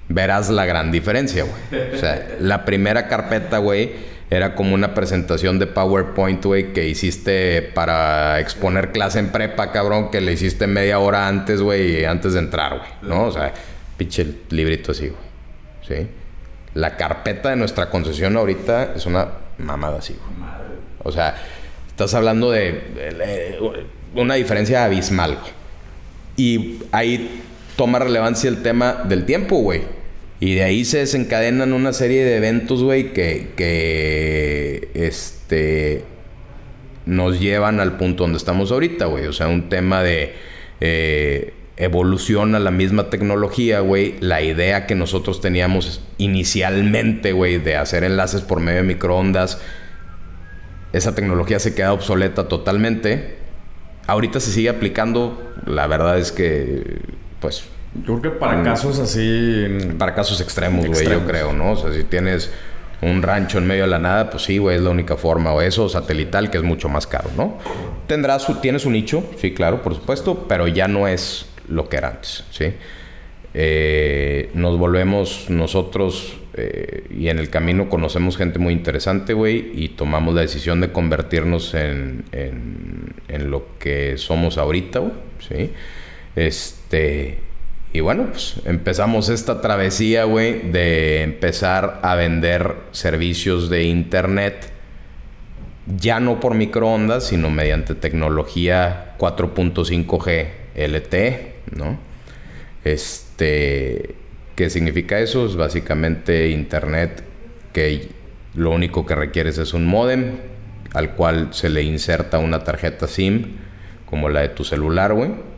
verás 0.08 0.50
la 0.50 0.66
gran 0.66 0.92
diferencia, 0.92 1.44
güey. 1.44 1.94
O 1.94 1.98
sea, 1.98 2.38
la 2.40 2.66
primera 2.66 3.08
carpeta, 3.08 3.60
güey, 3.60 3.92
era 4.30 4.54
como 4.54 4.76
una 4.76 4.94
presentación 4.94 5.58
de 5.58 5.66
PowerPoint, 5.66 6.46
güey, 6.46 6.72
que 6.72 6.88
hiciste 6.88 7.62
para 7.62 8.40
exponer 8.40 8.92
clase 8.92 9.20
en 9.20 9.30
prepa, 9.32 9.72
cabrón, 9.72 10.12
que 10.12 10.22
le 10.22 10.34
hiciste 10.34 10.68
media 10.68 11.00
hora 11.00 11.28
antes, 11.28 11.62
güey, 11.62 12.06
antes 12.06 12.34
de 12.34 12.40
entrar, 12.40 12.78
güey, 12.78 12.90
¿no? 13.02 13.26
O 13.26 13.32
sea, 13.32 13.54
pinche 13.98 14.28
librito 14.50 14.92
así, 14.92 15.08
güey. 15.08 15.30
¿Sí? 15.88 16.08
La 16.76 16.96
carpeta 16.96 17.50
de 17.50 17.56
nuestra 17.56 17.90
concesión 17.90 18.38
ahorita 18.38 18.94
es 18.96 19.08
una 19.08 19.30
mamada 19.58 19.98
así, 19.98 20.14
güey. 20.14 20.50
O 21.04 21.12
sea, 21.12 21.36
estás 21.88 22.14
hablando 22.14 22.52
de 22.52 23.58
una 24.14 24.36
diferencia 24.36 24.86
abismal. 24.86 25.40
Y 26.38 26.84
ahí 26.92 27.42
toma 27.76 28.00
relevancia 28.00 28.50
el 28.50 28.62
tema 28.62 29.04
del 29.06 29.26
tiempo, 29.26 29.58
güey. 29.58 29.82
Y 30.40 30.56
de 30.56 30.64
ahí 30.64 30.86
se 30.86 31.00
desencadenan 31.00 31.74
una 31.74 31.92
serie 31.92 32.24
de 32.24 32.38
eventos, 32.38 32.82
güey, 32.82 33.14
que, 33.14 33.50
que 33.58 34.90
este, 34.94 36.04
nos 37.06 37.40
llevan 37.40 37.80
al 37.80 37.98
punto 37.98 38.24
donde 38.24 38.38
estamos 38.38 38.72
ahorita, 38.72 39.06
güey. 39.06 39.26
O 39.28 39.34
sea, 39.34 39.50
un 39.50 39.68
tema 39.68 40.02
de 40.02 40.34
eh, 40.80 41.54
evolución 41.76 42.56
a 42.56 42.60
la 42.60 42.72
misma 42.72 43.10
tecnología, 43.10 43.82
güey. 43.82 44.16
La 44.22 44.42
idea 44.42 44.88
que 44.88 44.96
nosotros 44.96 45.42
teníamos 45.42 46.02
inicialmente, 46.18 47.34
güey, 47.34 47.58
de 47.58 47.76
hacer 47.76 48.06
enlaces 48.06 48.42
por 48.42 48.62
medio 48.62 48.78
de 48.78 48.88
microondas, 48.88 49.60
esa 50.94 51.14
tecnología 51.14 51.60
se 51.60 51.76
queda 51.76 51.94
obsoleta 51.94 52.48
totalmente 52.48 53.40
ahorita 54.10 54.40
se 54.40 54.52
sigue 54.52 54.70
aplicando. 54.70 55.54
La 55.66 55.88
verdad 55.88 56.18
es 56.18 56.32
que, 56.32 57.02
pues, 57.40 57.64
Yo 57.96 58.20
creo 58.20 58.34
que 58.34 58.40
para 58.40 58.58
mm. 58.58 58.64
casos 58.64 59.00
así... 59.00 59.68
Para 59.98 60.14
casos 60.14 60.40
extremos, 60.42 60.86
güey, 60.86 61.10
yo 61.10 61.26
creo, 61.26 61.54
¿no? 61.54 61.72
O 61.72 61.76
sea, 61.76 61.92
si 61.92 62.04
tienes 62.04 62.52
un 63.02 63.22
rancho 63.22 63.58
en 63.58 63.68
medio 63.68 63.84
de 63.84 63.90
la 63.90 64.00
nada, 64.00 64.30
pues 64.30 64.44
sí, 64.44 64.58
güey, 64.58 64.78
es 64.78 64.82
la 64.82 64.90
única 64.90 65.16
forma. 65.16 65.54
O 65.54 65.62
eso, 65.62 65.88
satelital, 65.90 66.50
que 66.52 66.58
es 66.58 66.64
mucho 66.64 66.90
más 66.90 67.08
caro, 67.08 67.30
¿no? 67.36 67.58
Tendrá 68.08 68.40
su, 68.40 68.56
tiene 68.56 68.80
su 68.80 68.90
nicho, 68.90 69.24
sí, 69.38 69.54
claro, 69.54 69.82
por 69.82 69.96
supuesto, 69.96 70.46
pero 70.48 70.68
ya 70.68 70.88
no 70.88 71.08
es 71.08 71.48
lo 71.68 71.88
que 71.88 71.98
era 71.98 72.10
antes, 72.10 72.44
¿sí? 72.52 72.74
Eh, 73.54 74.52
nos 74.54 74.78
volvemos 74.78 75.50
nosotros 75.50 76.38
eh, 76.54 77.08
y 77.10 77.30
en 77.30 77.40
el 77.40 77.50
camino 77.50 77.90
conocemos 77.90 78.38
gente 78.38 78.60
muy 78.60 78.74
interesante, 78.74 79.34
güey, 79.34 79.72
y 79.74 79.90
tomamos 79.90 80.36
la 80.36 80.42
decisión 80.42 80.82
de 80.82 80.92
convertirnos 80.92 81.74
en, 81.74 82.26
en, 82.32 83.14
en 83.28 83.50
lo 83.50 83.78
que 83.80 84.18
somos 84.18 84.58
ahorita, 84.58 85.00
güey, 85.00 85.14
¿sí? 85.40 85.72
Este, 86.36 87.40
y 87.92 88.02
bueno, 88.02 88.28
pues 88.28 88.56
empezamos 88.66 89.30
esta 89.30 89.62
travesía, 89.62 90.26
güey, 90.26 90.72
de 90.72 91.24
empezar 91.24 92.00
a 92.04 92.16
vender 92.16 92.76
servicios 92.92 93.70
de 93.70 93.86
internet, 93.86 94.72
ya 95.98 96.20
no 96.20 96.40
por 96.40 96.54
microondas, 96.54 97.26
sino 97.28 97.50
mediante 97.50 97.96
tecnología 97.96 99.16
4.5G 99.18 100.48
LTE, 100.76 101.56
¿no? 101.76 101.98
Este, 102.84 104.16
¿qué 104.56 104.70
significa 104.70 105.20
eso? 105.20 105.48
Es 105.48 105.56
básicamente 105.56 106.50
internet 106.50 107.24
que 107.74 108.10
lo 108.54 108.70
único 108.70 109.08
que 109.08 109.16
requieres 109.16 109.58
es 109.58 109.74
un 109.74 109.88
modem 109.88 110.38
al 110.94 111.16
cual 111.16 111.50
se 111.52 111.70
le 111.70 111.82
inserta 111.82 112.38
una 112.38 112.64
tarjeta 112.64 113.08
SIM 113.08 113.58
como 114.06 114.30
la 114.30 114.42
de 114.42 114.50
tu 114.50 114.64
celular, 114.64 115.14
güey 115.14 115.49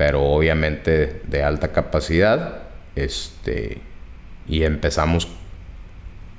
pero 0.00 0.22
obviamente 0.22 1.20
de 1.28 1.42
alta 1.42 1.72
capacidad. 1.72 2.62
Este, 2.96 3.82
y 4.48 4.62
empezamos 4.62 5.28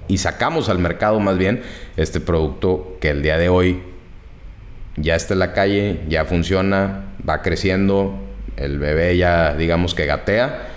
y 0.07 0.17
sacamos 0.17 0.67
al 0.67 0.79
mercado 0.79 1.19
más 1.19 1.37
bien 1.37 1.61
este 1.95 2.19
producto 2.19 2.97
que 2.99 3.11
el 3.11 3.21
día 3.21 3.37
de 3.37 3.49
hoy 3.49 3.83
ya 4.95 5.15
está 5.15 5.35
en 5.35 5.39
la 5.41 5.53
calle, 5.53 5.99
ya 6.09 6.25
funciona, 6.25 7.05
va 7.27 7.43
creciendo, 7.43 8.15
el 8.57 8.79
bebé 8.79 9.15
ya 9.15 9.53
digamos 9.53 9.93
que 9.93 10.07
gatea, 10.07 10.67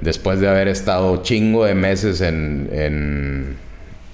después 0.00 0.40
de 0.40 0.48
haber 0.48 0.66
estado 0.66 1.22
chingo 1.22 1.64
de 1.64 1.76
meses 1.76 2.20
en 2.22 2.68
en 2.72 3.56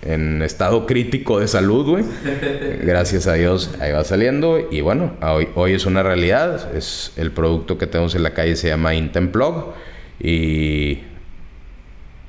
estado 0.02 0.86
crítico 0.86 1.38
de 1.38 1.48
salud, 1.48 1.86
güey. 1.86 2.04
Gracias 2.82 3.26
a 3.26 3.34
Dios 3.34 3.70
ahí 3.80 3.92
va 3.92 4.04
saliendo. 4.04 4.58
Y 4.70 4.80
bueno, 4.80 5.12
hoy, 5.22 5.48
hoy 5.54 5.74
es 5.74 5.86
una 5.86 6.02
realidad. 6.02 6.74
Es 6.74 7.12
el 7.16 7.30
producto 7.30 7.78
que 7.78 7.86
tenemos 7.86 8.14
en 8.14 8.22
la 8.22 8.34
calle 8.34 8.56
se 8.56 8.68
llama 8.68 8.94
Intemplog. 8.94 9.74
Y 10.18 11.00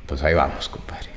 pues 0.05 0.23
ahí 0.23 0.33
vamos, 0.33 0.69
compadre. 0.69 1.09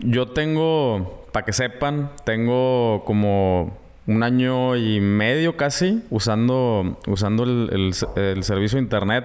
Yo 0.00 0.28
tengo, 0.28 1.26
para 1.32 1.44
que 1.44 1.52
sepan, 1.52 2.10
tengo 2.24 3.04
como 3.04 3.78
un 4.06 4.22
año 4.22 4.76
y 4.76 5.00
medio 5.00 5.56
casi 5.56 6.02
usando, 6.10 6.98
usando 7.06 7.44
el, 7.44 7.94
el 8.16 8.44
servicio 8.44 8.76
de 8.76 8.82
internet. 8.82 9.24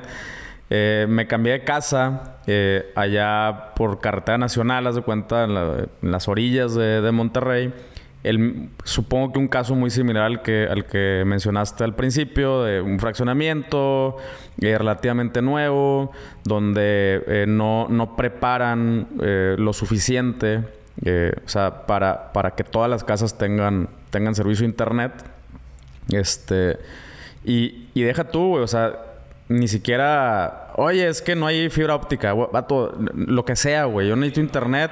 Eh, 0.71 1.07
me 1.09 1.25
cambié 1.25 1.53
de 1.53 1.63
casa 1.63 2.37
eh, 2.45 2.91
allá 2.95 3.73
por 3.75 3.99
carretera 3.99 4.37
nacional, 4.37 4.85
haz 4.85 4.95
de 4.95 5.01
cuenta, 5.01 5.45
en, 5.45 5.89
las 6.01 6.27
orillas 6.27 6.75
de, 6.75 7.11
Monterrey. 7.11 7.73
El, 8.21 8.69
supongo 8.83 9.31
que 9.31 9.39
un 9.39 9.47
caso 9.47 9.73
muy 9.75 9.89
similar 9.89 10.25
al 10.25 10.41
que, 10.41 10.67
al 10.69 10.85
que 10.85 11.23
mencionaste 11.25 11.83
al 11.83 11.95
principio, 11.95 12.63
de 12.63 12.81
un 12.81 12.99
fraccionamiento 12.99 14.17
eh, 14.61 14.77
relativamente 14.77 15.41
nuevo, 15.41 16.11
donde 16.43 17.45
no, 17.47 17.87
no, 17.89 18.15
preparan 18.15 19.07
lo 19.17 19.73
suficiente, 19.73 20.59
o 21.03 21.49
sea, 21.49 21.87
para, 21.87 22.31
para 22.31 22.51
que 22.51 22.63
todas 22.63 22.89
las 22.91 23.03
casas 23.03 23.37
tengan, 23.37 23.89
tengan 24.11 24.35
servicio 24.35 24.63
de 24.63 24.69
internet. 24.69 25.13
Este, 26.11 26.77
y, 27.45 27.87
y 27.93 28.01
deja 28.01 28.25
tú, 28.25 28.49
güey, 28.49 28.63
o 28.63 28.67
sea, 28.67 29.08
ni 29.49 29.67
siquiera, 29.67 30.73
oye, 30.75 31.07
es 31.07 31.23
que 31.23 31.35
no 31.35 31.47
hay 31.47 31.71
fibra 31.71 31.95
óptica, 31.95 32.33
vato, 32.33 32.95
lo 33.15 33.45
que 33.45 33.55
sea, 33.55 33.85
güey. 33.85 34.07
Yo 34.07 34.15
necesito 34.15 34.41
internet, 34.41 34.91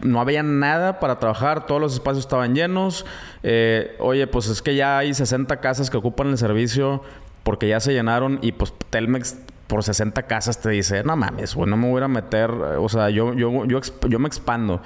no 0.00 0.20
había 0.20 0.42
nada 0.42 1.00
para 1.00 1.18
trabajar, 1.18 1.64
todos 1.66 1.80
los 1.80 1.94
espacios 1.94 2.26
estaban 2.26 2.54
llenos. 2.54 3.06
Eh, 3.42 3.96
oye, 3.98 4.26
pues 4.26 4.48
es 4.48 4.60
que 4.60 4.74
ya 4.74 4.98
hay 4.98 5.14
60 5.14 5.56
casas 5.60 5.88
que 5.88 5.96
ocupan 5.96 6.28
el 6.28 6.38
servicio 6.38 7.02
porque 7.44 7.66
ya 7.66 7.80
se 7.80 7.94
llenaron 7.94 8.38
y 8.42 8.52
pues 8.52 8.74
Telmex 8.90 9.38
por 9.68 9.82
60 9.82 10.22
casas 10.24 10.60
te 10.60 10.68
dice, 10.68 11.02
no 11.02 11.16
mames, 11.16 11.54
güey, 11.54 11.68
no 11.68 11.78
me 11.78 11.90
voy 11.90 12.02
a 12.02 12.08
meter, 12.08 12.50
o 12.50 12.88
sea, 12.90 13.08
yo, 13.08 13.32
yo, 13.32 13.64
yo, 13.64 13.80
yo 14.06 14.18
me 14.18 14.28
expando. 14.28 14.82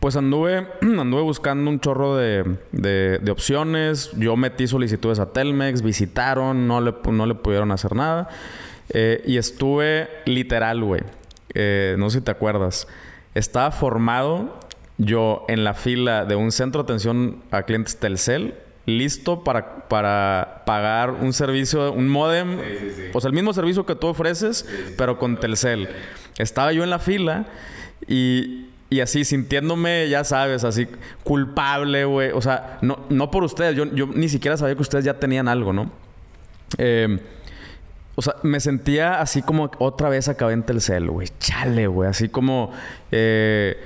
Pues 0.00 0.16
anduve, 0.16 0.66
anduve 0.80 1.22
buscando 1.22 1.70
un 1.70 1.78
chorro 1.78 2.16
de, 2.16 2.56
de, 2.72 3.30
opciones. 3.30 4.10
Yo 4.16 4.34
metí 4.34 4.66
solicitudes 4.66 5.18
a 5.18 5.32
Telmex, 5.32 5.82
visitaron, 5.82 6.66
no 6.66 6.80
le, 6.80 6.94
no 7.12 7.26
le 7.26 7.34
pudieron 7.34 7.70
hacer 7.70 7.94
nada. 7.94 8.28
Eh, 8.88 9.22
y 9.26 9.36
estuve 9.36 10.08
literal, 10.24 10.82
güey. 10.82 11.02
Eh, 11.52 11.96
no 11.98 12.08
sé 12.08 12.18
si 12.18 12.24
te 12.24 12.30
acuerdas. 12.30 12.88
Estaba 13.34 13.70
formado 13.72 14.58
yo 14.96 15.44
en 15.48 15.64
la 15.64 15.74
fila 15.74 16.24
de 16.24 16.34
un 16.34 16.50
centro 16.50 16.82
de 16.82 16.84
atención 16.84 17.42
a 17.50 17.62
clientes 17.64 17.98
Telcel, 17.98 18.54
listo 18.86 19.44
para, 19.44 19.88
para 19.88 20.62
pagar 20.64 21.10
un 21.10 21.34
servicio, 21.34 21.92
un 21.92 22.08
modem. 22.08 22.58
Pues 23.12 23.26
el 23.26 23.34
mismo 23.34 23.52
servicio 23.52 23.84
que 23.84 23.94
tú 23.94 24.06
ofreces, 24.06 24.66
pero 24.96 25.18
con 25.18 25.38
Telcel. 25.38 25.90
Estaba 26.38 26.72
yo 26.72 26.84
en 26.84 26.90
la 26.90 26.98
fila 26.98 27.46
y 28.08 28.69
y 28.90 29.00
así 29.00 29.24
sintiéndome, 29.24 30.08
ya 30.08 30.24
sabes, 30.24 30.64
así 30.64 30.88
culpable, 31.22 32.04
güey. 32.04 32.32
O 32.32 32.42
sea, 32.42 32.78
no, 32.82 32.98
no 33.08 33.30
por 33.30 33.44
ustedes. 33.44 33.76
Yo, 33.76 33.84
yo 33.94 34.06
ni 34.06 34.28
siquiera 34.28 34.56
sabía 34.56 34.74
que 34.74 34.82
ustedes 34.82 35.04
ya 35.04 35.14
tenían 35.14 35.46
algo, 35.46 35.72
¿no? 35.72 35.90
Eh, 36.76 37.20
o 38.16 38.22
sea, 38.22 38.34
me 38.42 38.58
sentía 38.58 39.20
así 39.20 39.40
como 39.40 39.70
otra 39.78 40.08
vez 40.08 40.28
acabé 40.28 40.54
en 40.54 40.64
Telcel, 40.64 41.08
güey. 41.08 41.28
Chale, 41.38 41.86
güey. 41.86 42.10
Así 42.10 42.28
como... 42.28 42.72
Eh, 43.12 43.78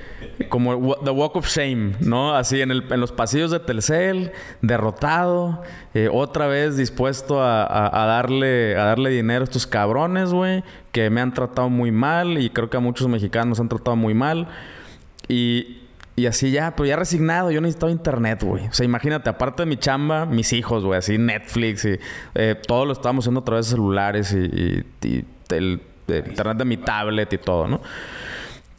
como 0.49 0.95
The 0.95 1.11
Walk 1.11 1.35
of 1.37 1.47
Shame, 1.47 1.93
¿no? 2.01 2.35
Así 2.35 2.59
en, 2.59 2.71
el, 2.71 2.83
en 2.91 2.99
los 2.99 3.11
pasillos 3.11 3.51
de 3.51 3.59
Telcel, 3.59 4.31
derrotado. 4.61 5.61
Eh, 5.93 6.09
otra 6.11 6.47
vez 6.47 6.75
dispuesto 6.75 7.41
a, 7.41 7.63
a, 7.63 8.05
darle, 8.07 8.75
a 8.75 8.85
darle 8.85 9.11
dinero 9.11 9.41
a 9.41 9.43
estos 9.45 9.67
cabrones, 9.67 10.31
güey. 10.31 10.63
Que 10.91 11.09
me 11.11 11.21
han 11.21 11.33
tratado 11.33 11.69
muy 11.69 11.91
mal. 11.91 12.39
Y 12.39 12.49
creo 12.49 12.69
que 12.69 12.77
a 12.77 12.81
muchos 12.81 13.07
mexicanos 13.07 13.59
han 13.59 13.69
tratado 13.69 13.95
muy 13.95 14.15
mal. 14.15 14.49
Y, 15.27 15.85
y 16.15 16.27
así 16.27 16.51
ya, 16.51 16.75
pero 16.75 16.87
ya 16.87 16.95
resignado, 16.95 17.51
yo 17.51 17.59
necesitaba 17.59 17.91
internet, 17.91 18.41
güey. 18.43 18.67
O 18.67 18.73
sea, 18.73 18.85
imagínate, 18.85 19.29
aparte 19.29 19.63
de 19.63 19.65
mi 19.65 19.77
chamba, 19.77 20.25
mis 20.25 20.53
hijos, 20.53 20.85
güey, 20.85 20.97
así 20.97 21.17
Netflix 21.17 21.83
y 21.85 21.99
eh, 22.35 22.55
todo 22.67 22.85
lo 22.85 22.93
estábamos 22.93 23.25
haciendo 23.25 23.41
a 23.41 23.45
través 23.45 23.65
de 23.65 23.71
celulares 23.71 24.31
y, 24.33 24.85
el, 25.49 25.81
internet 26.07 26.57
de 26.57 26.65
mi 26.65 26.77
tablet 26.77 27.33
y 27.33 27.37
todo, 27.37 27.67
¿no? 27.67 27.81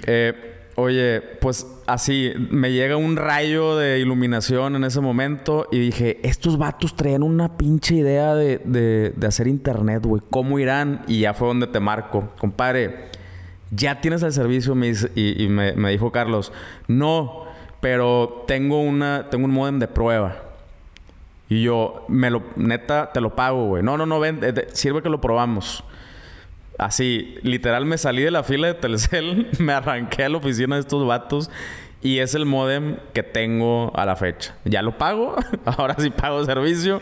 Eh, 0.06 0.32
oye, 0.76 1.20
pues 1.20 1.66
así, 1.86 2.32
me 2.50 2.72
llega 2.72 2.96
un 2.96 3.16
rayo 3.16 3.76
de 3.76 3.98
iluminación 3.98 4.76
en 4.76 4.84
ese 4.84 5.00
momento 5.02 5.68
y 5.70 5.78
dije, 5.78 6.20
estos 6.22 6.56
vatos 6.56 6.96
traían 6.96 7.22
una 7.22 7.58
pinche 7.58 7.96
idea 7.96 8.34
de, 8.34 8.62
de, 8.64 9.12
de 9.14 9.26
hacer 9.26 9.46
internet, 9.46 10.06
güey. 10.06 10.22
¿Cómo 10.30 10.58
irán? 10.58 11.02
Y 11.06 11.20
ya 11.20 11.34
fue 11.34 11.48
donde 11.48 11.66
te 11.66 11.80
marco. 11.80 12.30
Compadre, 12.38 13.10
ya 13.70 14.00
tienes 14.00 14.22
el 14.22 14.32
servicio, 14.32 14.74
me 14.74 14.92
y, 15.14 15.48
me, 15.48 15.90
dijo 15.90 16.12
Carlos, 16.12 16.52
no, 16.86 17.44
pero 17.80 18.44
tengo, 18.46 18.80
una, 18.80 19.28
tengo 19.30 19.44
un 19.44 19.52
modem 19.52 19.78
de 19.78 19.88
prueba. 19.88 20.42
Y 21.48 21.62
yo, 21.62 22.04
me 22.08 22.30
lo, 22.30 22.42
neta, 22.56 23.12
te 23.12 23.20
lo 23.20 23.36
pago, 23.36 23.66
güey. 23.66 23.82
No, 23.82 23.96
no, 23.96 24.06
no, 24.06 24.18
ven, 24.18 24.40
sirve 24.72 25.02
que 25.02 25.08
lo 25.08 25.20
probamos. 25.20 25.84
Así, 26.78 27.36
literal 27.42 27.86
me 27.86 27.96
salí 27.98 28.22
de 28.22 28.30
la 28.30 28.42
fila 28.42 28.66
de 28.66 28.74
Telcel, 28.74 29.48
me 29.58 29.72
arranqué 29.72 30.24
a 30.24 30.28
la 30.28 30.38
oficina 30.38 30.76
de 30.76 30.80
estos 30.80 31.06
vatos 31.06 31.50
y 32.02 32.18
es 32.18 32.34
el 32.34 32.44
modem 32.44 32.98
que 33.14 33.22
tengo 33.22 33.92
a 33.94 34.04
la 34.04 34.16
fecha. 34.16 34.54
Ya 34.64 34.82
lo 34.82 34.98
pago, 34.98 35.36
ahora 35.64 35.96
sí 35.98 36.10
pago 36.10 36.44
servicio, 36.44 37.00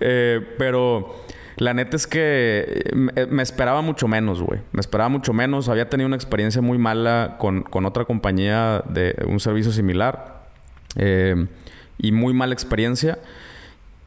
eh, 0.00 0.40
pero 0.58 1.24
la 1.56 1.74
neta 1.74 1.96
es 1.96 2.06
que 2.06 2.82
eh, 3.16 3.26
me 3.26 3.42
esperaba 3.42 3.82
mucho 3.82 4.08
menos, 4.08 4.40
güey. 4.40 4.60
Me 4.72 4.80
esperaba 4.80 5.08
mucho 5.08 5.32
menos. 5.32 5.68
Había 5.68 5.88
tenido 5.88 6.06
una 6.06 6.16
experiencia 6.16 6.62
muy 6.62 6.78
mala 6.78 7.36
con, 7.38 7.64
otra 7.84 8.04
compañía 8.04 8.82
de 8.88 9.14
un 9.26 9.40
servicio 9.40 9.72
similar. 9.72 10.42
Eh, 10.96 11.46
y 11.98 12.12
muy 12.12 12.34
mala 12.34 12.54
experiencia. 12.54 13.18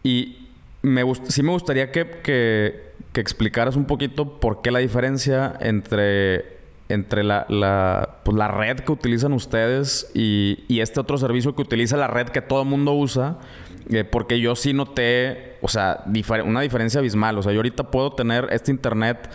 Y 0.03 0.47
me 0.81 1.03
sí 1.27 1.43
me 1.43 1.51
gustaría 1.51 1.91
que, 1.91 2.93
explicaras 3.15 3.75
un 3.75 3.85
poquito 3.85 4.39
por 4.39 4.61
qué 4.61 4.71
la 4.71 4.79
diferencia 4.79 5.55
entre, 5.61 6.57
entre 6.89 7.23
la, 7.23 7.45
la, 7.47 8.17
pues 8.23 8.35
la 8.35 8.49
red 8.49 8.81
que 8.81 8.91
utilizan 8.91 9.31
ustedes 9.31 10.11
y, 10.13 10.65
y, 10.67 10.81
este 10.81 10.99
otro 10.99 11.17
servicio 11.17 11.55
que 11.55 11.61
utiliza 11.61 11.95
la 11.95 12.07
red 12.07 12.27
que 12.27 12.41
todo 12.41 12.61
el 12.63 12.67
mundo 12.67 12.91
usa. 12.93 13.37
Eh, 13.89 14.03
porque 14.03 14.39
yo 14.39 14.55
sí 14.55 14.73
noté, 14.73 15.57
o 15.61 15.67
sea, 15.67 16.03
una 16.43 16.61
diferencia 16.61 16.99
abismal. 16.99 17.37
O 17.37 17.43
sea, 17.43 17.51
yo 17.51 17.59
ahorita 17.59 17.91
puedo 17.91 18.13
tener 18.13 18.47
este 18.51 18.71
internet 18.71 19.29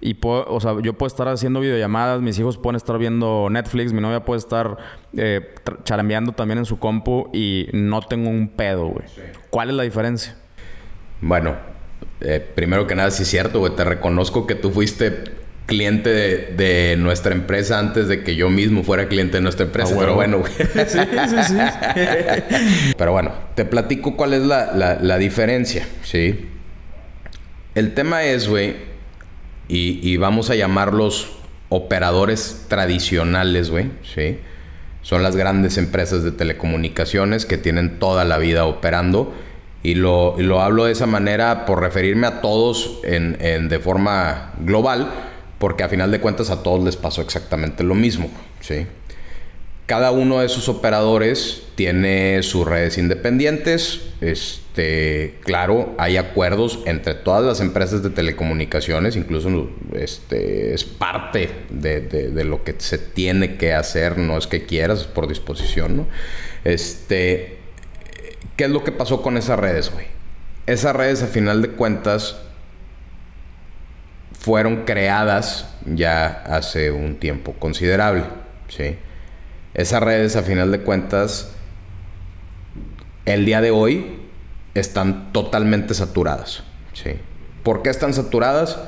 y 0.00 0.14
puedo, 0.14 0.44
o 0.48 0.60
sea, 0.60 0.74
yo 0.82 0.92
puedo 0.92 1.08
estar 1.08 1.26
haciendo 1.28 1.60
videollamadas, 1.60 2.20
mis 2.20 2.38
hijos 2.38 2.58
pueden 2.58 2.76
estar 2.76 2.98
viendo 2.98 3.48
Netflix, 3.50 3.92
mi 3.92 4.00
novia 4.00 4.24
puede 4.24 4.38
estar 4.38 4.76
eh, 5.16 5.54
charambeando 5.84 6.32
también 6.32 6.58
en 6.58 6.66
su 6.66 6.78
compu 6.78 7.30
y 7.32 7.68
no 7.72 8.02
tengo 8.02 8.28
un 8.28 8.48
pedo, 8.48 8.88
güey. 8.88 9.06
¿Cuál 9.50 9.70
es 9.70 9.74
la 9.74 9.82
diferencia? 9.82 10.36
Bueno, 11.20 11.56
eh, 12.20 12.46
primero 12.54 12.86
que 12.86 12.94
nada, 12.94 13.10
sí 13.10 13.22
es 13.22 13.28
cierto, 13.30 13.60
güey. 13.60 13.74
Te 13.74 13.84
reconozco 13.84 14.46
que 14.46 14.54
tú 14.54 14.70
fuiste 14.70 15.24
cliente 15.66 16.10
de, 16.10 16.96
nuestra 16.96 17.34
empresa 17.34 17.78
antes 17.78 18.08
de 18.08 18.22
que 18.22 18.36
yo 18.36 18.48
mismo 18.48 18.84
fuera 18.84 19.08
cliente 19.08 19.38
de 19.38 19.42
nuestra 19.42 19.66
empresa. 19.66 19.94
Ah, 19.94 19.98
pero 19.98 20.14
bueno, 20.14 20.38
güey. 20.38 20.52
sí, 20.86 20.98
sí, 21.28 21.36
sí. 21.48 22.94
pero 22.96 23.12
bueno, 23.12 23.32
te 23.54 23.64
platico 23.64 24.16
cuál 24.16 24.32
es 24.32 24.42
la, 24.42 24.98
la 25.00 25.18
diferencia, 25.18 25.86
¿sí? 26.02 26.48
El 27.74 27.92
tema 27.92 28.24
es, 28.24 28.48
güey, 28.48 28.74
y, 29.68 30.16
vamos 30.16 30.50
a 30.50 30.54
llamarlos 30.54 31.32
operadores 31.68 32.66
tradicionales, 32.68 33.70
güey, 33.70 33.90
¿sí? 34.02 34.38
Son 35.02 35.22
las 35.22 35.36
grandes 35.36 35.76
empresas 35.76 36.22
de 36.22 36.32
telecomunicaciones 36.32 37.46
que 37.46 37.58
tienen 37.58 37.98
toda 37.98 38.24
la 38.24 38.38
vida 38.38 38.64
operando. 38.64 39.34
Y 39.82 39.94
lo, 39.94 40.36
lo 40.38 40.62
hablo 40.62 40.84
de 40.84 40.92
esa 40.92 41.06
manera 41.06 41.64
por 41.64 41.80
referirme 41.80 42.26
a 42.26 42.40
todos 42.40 43.00
en, 43.04 43.36
en, 43.40 43.68
de 43.68 43.78
forma 43.78 44.52
global, 44.60 45.12
porque 45.58 45.82
a 45.82 45.88
final 45.88 46.10
de 46.10 46.20
cuentas 46.20 46.50
a 46.50 46.62
todos 46.62 46.84
les 46.84 46.96
pasó 46.96 47.22
exactamente 47.22 47.82
lo 47.82 47.94
mismo, 47.94 48.30
¿sí? 48.60 48.86
Cada 49.86 50.10
uno 50.10 50.40
de 50.40 50.46
esos 50.46 50.68
operadores 50.68 51.62
tiene 51.76 52.42
sus 52.42 52.66
redes 52.66 52.98
independientes. 52.98 54.00
Este, 54.20 55.36
claro, 55.44 55.94
hay 55.96 56.16
acuerdos 56.16 56.80
entre 56.86 57.14
todas 57.14 57.44
las 57.44 57.60
empresas 57.60 58.02
de 58.02 58.10
telecomunicaciones, 58.10 59.14
incluso 59.14 59.70
este, 59.92 60.74
es 60.74 60.82
parte 60.82 61.50
de, 61.70 62.44
lo 62.44 62.64
que 62.64 62.74
se 62.78 62.98
tiene 62.98 63.56
que 63.58 63.74
hacer, 63.74 64.18
no 64.18 64.36
es 64.36 64.48
que 64.48 64.66
quieras, 64.66 65.02
es 65.02 65.06
por 65.06 65.28
disposición, 65.28 65.98
¿no? 65.98 66.06
Este, 66.64 67.58
¿qué 68.56 68.64
es 68.64 68.70
lo 68.70 68.82
que 68.82 68.90
pasó 68.90 69.22
con 69.22 69.36
esas 69.36 69.56
redes, 69.56 69.92
güey? 69.92 70.06
Esas 70.66 70.96
redes, 70.96 71.22
a 71.22 71.28
final 71.28 71.62
de 71.62 71.68
cuentas, 71.68 72.38
fueron 74.46 74.84
creadas 74.84 75.66
ya 75.84 76.44
hace 76.46 76.92
un 76.92 77.16
tiempo 77.16 77.54
considerable, 77.54 78.22
¿sí? 78.68 78.94
esas 79.74 80.00
redes 80.00 80.36
a 80.36 80.44
final 80.44 80.70
de 80.70 80.82
cuentas, 80.82 81.50
el 83.24 83.44
día 83.44 83.60
de 83.60 83.72
hoy 83.72 84.20
están 84.74 85.32
totalmente 85.32 85.94
saturadas. 85.94 86.62
¿sí? 86.92 87.14
¿Por 87.64 87.82
qué 87.82 87.90
están 87.90 88.14
saturadas? 88.14 88.78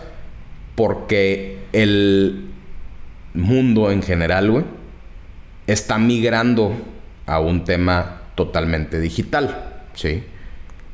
Porque 0.77 1.59
el 1.73 2.53
mundo 3.35 3.91
en 3.91 4.05
general, 4.05 4.65
está 5.67 5.99
migrando 5.99 6.73
a 7.27 7.41
un 7.41 7.65
tema 7.65 8.23
totalmente 8.37 9.01
digital. 9.01 9.83
¿sí? 9.95 10.23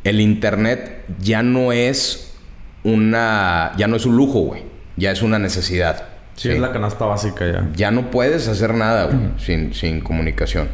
El 0.05 0.23
internet 0.23 1.05
ya 1.19 1.43
no 1.43 1.71
es 1.71 2.34
una. 2.85 3.73
ya 3.77 3.89
no 3.89 3.97
es 3.97 4.07
un 4.07 4.17
lujo, 4.17 4.41
güey. 4.41 4.63
Ya 4.97 5.11
es 5.11 5.23
una 5.23 5.39
necesidad. 5.39 6.05
Sí, 6.37 6.51
es 6.51 6.59
la 6.59 6.73
canasta 6.73 7.05
básica 7.05 7.47
ya. 7.51 7.69
Ya 7.75 7.91
no 7.91 8.11
puedes 8.11 8.49
hacer 8.49 8.75
nada, 8.75 9.09
sin, 9.39 9.73
sin 9.73 10.01
comunicación. 10.01 10.69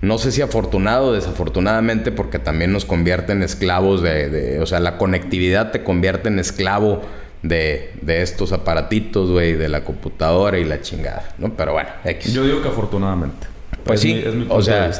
No 0.00 0.18
sé 0.18 0.30
si 0.30 0.42
afortunado 0.42 1.08
o 1.08 1.12
desafortunadamente, 1.12 2.12
porque 2.12 2.38
también 2.38 2.72
nos 2.72 2.84
convierte 2.84 3.32
en 3.32 3.42
esclavos 3.42 4.02
de, 4.02 4.58
O 4.60 4.66
sea, 4.66 4.78
la 4.78 4.96
conectividad 4.96 5.72
te 5.72 5.82
convierte 5.82 6.28
en 6.28 6.38
esclavo 6.38 7.02
de, 7.42 7.92
de 8.02 8.22
estos 8.22 8.52
aparatitos, 8.52 9.30
güey, 9.30 9.54
de 9.54 9.68
la 9.68 9.84
computadora 9.84 10.58
y 10.58 10.64
la 10.64 10.80
chingada, 10.80 11.28
¿no? 11.38 11.54
Pero 11.54 11.72
bueno, 11.72 11.90
X. 12.04 12.32
Yo 12.32 12.44
digo 12.44 12.62
que 12.62 12.68
afortunadamente. 12.68 13.46
Pues 13.84 14.00
sí, 14.00 14.22
o 14.48 14.60
sea, 14.60 14.90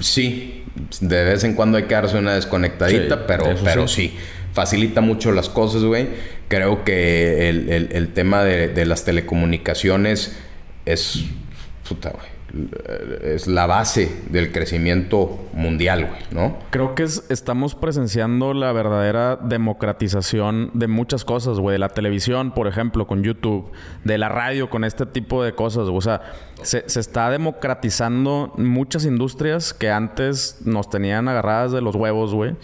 sí, 0.00 0.64
de 1.00 1.24
vez 1.24 1.44
en 1.44 1.54
cuando 1.54 1.78
hay 1.78 1.84
que 1.84 1.94
darse 1.94 2.16
una 2.16 2.34
desconectadita, 2.34 3.26
pero, 3.26 3.46
pero 3.64 3.88
sí 3.88 4.14
facilita 4.54 5.00
mucho 5.00 5.32
las 5.32 5.48
cosas, 5.50 5.84
güey. 5.84 6.08
Creo 6.48 6.84
que 6.84 7.48
el, 7.48 8.08
tema 8.14 8.44
de, 8.44 8.86
las 8.86 9.04
telecomunicaciones 9.04 10.38
es, 10.86 11.24
puta, 11.86 12.10
güey, 12.10 12.68
es 13.24 13.48
la 13.48 13.66
base 13.66 14.22
del 14.30 14.52
crecimiento 14.52 15.48
mundial, 15.54 16.06
güey, 16.06 16.20
¿no? 16.30 16.56
Creo 16.70 16.94
que 16.94 17.02
estamos 17.02 17.74
presenciando 17.74 18.54
la 18.54 18.70
verdadera 18.70 19.34
democratización 19.42 20.70
de 20.72 20.86
muchas 20.86 21.24
cosas, 21.24 21.58
güey. 21.58 21.72
De 21.74 21.80
la 21.80 21.88
televisión, 21.88 22.52
por 22.54 22.68
ejemplo, 22.68 23.08
con 23.08 23.24
YouTube. 23.24 23.72
De 24.04 24.18
la 24.18 24.28
radio, 24.28 24.70
con 24.70 24.84
este 24.84 25.04
tipo 25.04 25.42
de 25.42 25.52
cosas. 25.56 25.88
O 25.88 26.00
sea, 26.00 26.22
se, 26.62 26.88
se 26.88 27.00
está 27.00 27.28
democratizando 27.28 28.52
muchas 28.56 29.04
industrias 29.04 29.74
que 29.74 29.90
antes 29.90 30.58
nos 30.64 30.88
tenían 30.88 31.26
agarradas 31.26 31.72
de 31.72 31.80
los 31.80 31.96
huevos, 31.96 32.32
güey. 32.32 32.54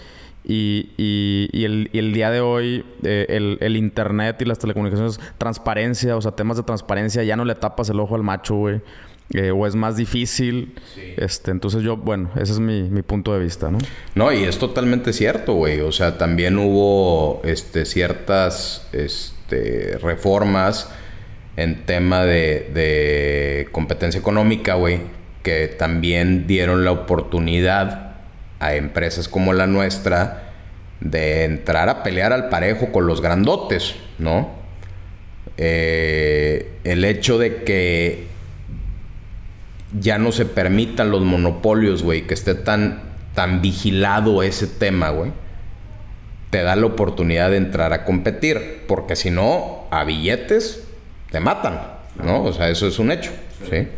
Y, 0.43 0.91
y, 0.97 1.65
el, 1.65 2.13
día 2.13 2.31
de 2.31 2.41
hoy, 2.41 2.85
eh, 3.03 3.59
el, 3.61 3.77
internet 3.77 4.41
y 4.41 4.45
las 4.47 4.59
telecomunicaciones, 4.59 5.21
transparencia, 5.39 6.17
o 6.17 6.21
sea, 6.21 6.33
temas 6.33 6.57
de 6.57 6.63
transparencia, 6.63 7.23
ya 7.23 7.37
no 7.37 7.45
le 7.45 7.55
tapas 7.55 7.91
el 7.91 8.01
ojo 8.01 8.15
al 8.15 8.23
macho, 8.23 8.55
güey. 8.57 8.81
Eh, 9.33 9.53
o 9.53 9.65
es 9.67 9.77
más 9.77 9.97
difícil. 9.97 10.75
Este, 11.17 11.53
entonces 11.53 11.83
yo, 11.83 11.97
bueno, 11.97 12.31
ese 12.35 12.53
es 12.53 12.59
mi, 12.59 13.03
punto 13.03 13.33
de 13.33 13.39
vista, 13.39 13.71
¿no? 13.71 13.79
No, 14.17 14.33
y 14.33 14.43
es 14.43 14.59
totalmente 14.59 15.13
cierto, 15.13 15.55
güey. 15.55 15.81
O 15.81 15.93
sea, 15.93 16.19
también 16.19 16.59
hubo 16.59 17.41
este, 17.45 17.85
ciertas 17.85 18.89
este, 18.93 19.99
reformas 19.99 20.91
en 21.57 21.85
tema 21.87 22.25
de, 22.25 22.71
de 22.75 23.69
competencia 23.71 24.19
económica, 24.19 24.75
güey, 24.75 25.01
que 25.45 25.69
también 25.69 26.49
dieron 26.49 26.85
la 26.85 26.91
oportunidad 26.91 28.10
a 28.61 28.75
empresas 28.75 29.29
como 29.29 29.53
la 29.53 29.67
nuestra 29.67 30.53
de 31.01 31.45
entrar 31.45 31.89
a 31.89 32.03
pelear 32.03 32.33
al 32.33 32.51
parejo 32.51 32.93
con 32.93 33.07
los 33.07 33.21
grandotes, 33.21 33.97
¿no? 34.19 34.51
Eh, 35.57 36.79
el 36.85 37.05
hecho 37.05 37.39
de 37.39 37.65
que 37.65 38.27
ya 39.99 40.19
no 40.19 40.31
se 40.31 40.45
permitan 40.45 41.11
los 41.11 41.23
monopolios, 41.23 42.03
güey, 42.03 42.27
que 42.27 42.35
esté 42.35 42.55
tan, 42.55 43.03
tan 43.35 43.61
vigilado 43.61 44.43
ese 44.43 44.67
tema, 44.67 45.11
güey, 45.11 45.33
te 46.51 46.63
da 46.63 46.77
la 46.77 46.87
oportunidad 46.87 47.51
de 47.51 47.57
entrar 47.57 47.93
a 47.93 48.05
competir, 48.05 48.83
porque 48.87 49.17
si 49.17 49.31
no, 49.31 49.87
a 49.91 50.05
billetes 50.05 50.85
te 51.31 51.41
matan, 51.41 51.81
¿no? 52.23 52.45
O 52.45 52.53
sea, 52.53 52.69
eso 52.69 52.87
es 52.87 52.99
un 52.99 53.11
hecho, 53.11 53.31
¿sí? 53.71 53.89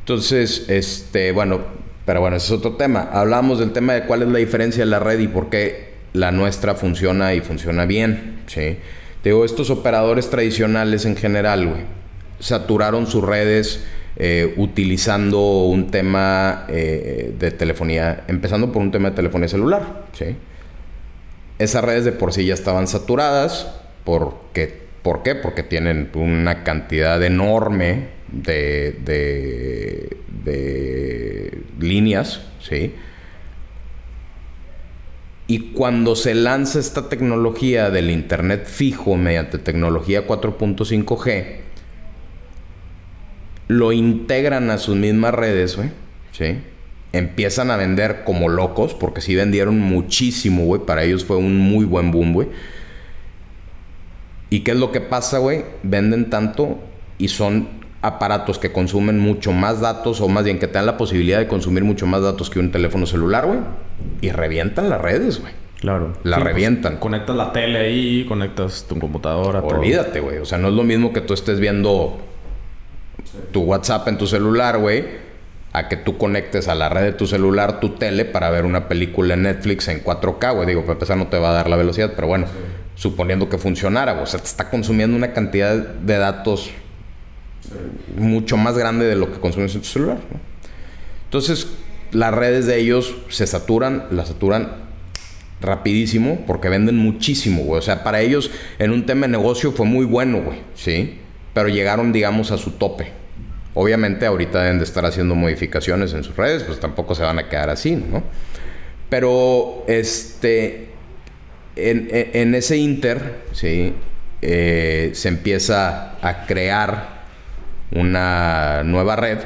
Entonces, 0.00 0.68
este, 0.68 1.32
bueno, 1.32 1.60
pero 2.04 2.20
bueno, 2.20 2.36
ese 2.36 2.46
es 2.46 2.52
otro 2.52 2.72
tema. 2.72 3.08
Hablamos 3.12 3.58
del 3.58 3.72
tema 3.72 3.94
de 3.94 4.04
cuál 4.04 4.22
es 4.22 4.28
la 4.28 4.38
diferencia 4.38 4.84
de 4.84 4.90
la 4.90 4.98
red 4.98 5.18
y 5.18 5.28
por 5.28 5.50
qué 5.50 5.92
la 6.12 6.30
nuestra 6.32 6.74
funciona 6.74 7.34
y 7.34 7.40
funciona 7.40 7.86
bien. 7.86 8.40
¿sí? 8.46 8.78
digo, 9.22 9.44
estos 9.44 9.70
operadores 9.70 10.28
tradicionales 10.30 11.04
en 11.04 11.16
general, 11.16 11.66
güey, 11.66 11.82
saturaron 12.40 13.06
sus 13.06 13.24
redes 13.24 13.84
eh, 14.16 14.52
utilizando 14.56 15.64
un 15.64 15.90
tema 15.90 16.66
eh, 16.68 17.34
de 17.38 17.50
telefonía, 17.52 18.24
empezando 18.28 18.72
por 18.72 18.82
un 18.82 18.90
tema 18.90 19.10
de 19.10 19.16
telefonía 19.16 19.48
celular. 19.48 20.06
¿sí? 20.12 20.36
Esas 21.58 21.84
redes 21.84 22.04
de 22.04 22.12
por 22.12 22.32
sí 22.32 22.44
ya 22.44 22.54
estaban 22.54 22.88
saturadas. 22.88 23.68
Porque, 24.04 24.82
¿Por 25.02 25.22
qué? 25.22 25.36
Porque 25.36 25.62
tienen 25.62 26.10
una 26.14 26.64
cantidad 26.64 27.22
enorme 27.22 28.08
de, 28.32 28.98
de, 29.04 30.16
de 30.44 31.62
líneas, 31.78 32.40
¿sí? 32.60 32.94
Y 35.46 35.72
cuando 35.72 36.16
se 36.16 36.34
lanza 36.34 36.78
esta 36.78 37.08
tecnología 37.08 37.90
del 37.90 38.10
Internet 38.10 38.66
fijo 38.66 39.16
mediante 39.16 39.58
tecnología 39.58 40.26
4.5G, 40.26 41.56
lo 43.68 43.92
integran 43.92 44.70
a 44.70 44.78
sus 44.78 44.96
mismas 44.96 45.34
redes, 45.34 45.78
¿sí? 46.32 46.58
Empiezan 47.12 47.70
a 47.70 47.76
vender 47.76 48.22
como 48.24 48.48
locos, 48.48 48.94
porque 48.94 49.20
sí 49.20 49.34
vendieron 49.34 49.78
muchísimo, 49.78 50.64
güey. 50.64 50.86
Para 50.86 51.04
ellos 51.04 51.24
fue 51.24 51.36
un 51.36 51.58
muy 51.58 51.84
buen 51.84 52.10
boom, 52.10 52.32
güey. 52.32 52.48
¿Y 54.48 54.60
qué 54.60 54.70
es 54.70 54.76
lo 54.78 54.92
que 54.92 55.00
pasa, 55.00 55.38
güey? 55.38 55.64
Venden 55.82 56.30
tanto 56.30 56.78
y 57.18 57.28
son 57.28 57.81
aparatos 58.02 58.58
que 58.58 58.72
consumen 58.72 59.20
mucho 59.20 59.52
más 59.52 59.80
datos, 59.80 60.20
o 60.20 60.28
más 60.28 60.44
bien 60.44 60.58
que 60.58 60.66
te 60.66 60.74
dan 60.74 60.86
la 60.86 60.96
posibilidad 60.96 61.38
de 61.38 61.46
consumir 61.46 61.84
mucho 61.84 62.06
más 62.06 62.20
datos 62.20 62.50
que 62.50 62.58
un 62.58 62.72
teléfono 62.72 63.06
celular, 63.06 63.46
güey. 63.46 63.60
Y 64.20 64.30
revientan 64.30 64.90
las 64.90 65.00
redes, 65.00 65.40
güey. 65.40 65.52
Claro. 65.80 66.12
La 66.24 66.36
pues, 66.36 66.46
revientan. 66.46 66.98
conectas 66.98 67.34
la 67.34 67.52
tele 67.52 67.78
ahí, 67.78 68.24
conectas 68.26 68.86
tu 68.88 68.98
computadora. 68.98 69.60
Olvídate, 69.60 70.20
güey. 70.20 70.38
O 70.38 70.44
sea, 70.44 70.58
no 70.58 70.68
es 70.68 70.74
lo 70.74 70.82
mismo 70.82 71.12
que 71.12 71.20
tú 71.20 71.32
estés 71.32 71.60
viendo 71.60 72.18
tu 73.52 73.62
WhatsApp 73.62 74.06
en 74.08 74.18
tu 74.18 74.26
celular, 74.26 74.78
güey, 74.78 75.04
a 75.72 75.88
que 75.88 75.96
tú 75.96 76.18
conectes 76.18 76.68
a 76.68 76.74
la 76.74 76.88
red 76.88 77.02
de 77.02 77.12
tu 77.12 77.26
celular 77.26 77.80
tu 77.80 77.90
tele 77.90 78.24
para 78.24 78.50
ver 78.50 78.64
una 78.64 78.88
película 78.88 79.34
en 79.34 79.42
Netflix 79.42 79.88
en 79.88 80.02
4K, 80.04 80.54
güey. 80.54 80.66
Digo, 80.66 80.82
para 80.82 80.94
empezar 80.94 81.16
no 81.16 81.28
te 81.28 81.38
va 81.38 81.50
a 81.50 81.52
dar 81.52 81.68
la 81.68 81.76
velocidad, 81.76 82.12
pero 82.14 82.26
bueno. 82.26 82.46
suponiendo 82.94 83.48
que 83.48 83.58
funcionara. 83.58 84.20
O 84.20 84.26
sea, 84.26 84.40
te 84.40 84.46
está 84.46 84.70
consumiendo 84.70 85.16
una 85.16 85.32
cantidad 85.32 85.76
de 85.76 86.18
datos 86.18 86.70
mucho 88.16 88.56
más 88.56 88.76
grande 88.76 89.06
de 89.06 89.16
lo 89.16 89.32
que 89.32 89.40
consumes 89.40 89.74
en 89.74 89.80
tu 89.80 89.86
celular. 89.86 90.18
Entonces, 91.24 91.68
las 92.12 92.34
redes 92.34 92.66
de 92.66 92.78
ellos 92.78 93.14
se 93.28 93.46
saturan, 93.46 94.06
las 94.10 94.28
saturan 94.28 94.82
rapidísimo 95.60 96.44
porque 96.46 96.68
venden 96.68 96.96
muchísimo, 96.98 97.62
güey. 97.62 97.78
O 97.78 97.82
sea, 97.82 98.02
para 98.04 98.20
ellos 98.20 98.50
en 98.78 98.90
un 98.90 99.06
tema 99.06 99.26
de 99.26 99.32
negocio 99.32 99.72
fue 99.72 99.86
muy 99.86 100.04
bueno, 100.04 100.42
güey, 100.42 100.58
¿sí? 100.74 101.18
Pero 101.54 101.68
llegaron, 101.68 102.12
digamos, 102.12 102.50
a 102.50 102.58
su 102.58 102.72
tope. 102.72 103.08
Obviamente 103.74 104.26
ahorita 104.26 104.62
deben 104.62 104.78
de 104.78 104.84
estar 104.84 105.06
haciendo 105.06 105.34
modificaciones 105.34 106.12
en 106.12 106.24
sus 106.24 106.36
redes, 106.36 106.64
pues 106.64 106.78
tampoco 106.78 107.14
se 107.14 107.22
van 107.22 107.38
a 107.38 107.48
quedar 107.48 107.70
así, 107.70 107.96
¿no? 107.96 108.22
Pero, 109.08 109.84
este, 109.88 110.88
en, 111.76 112.54
ese 112.54 112.76
inter, 112.76 113.42
¿sí? 113.52 113.94
Eh, 114.42 115.10
se 115.14 115.28
empieza 115.28 116.16
a 116.20 116.46
crear 116.46 117.11
una 117.94 118.82
nueva 118.84 119.16
red 119.16 119.38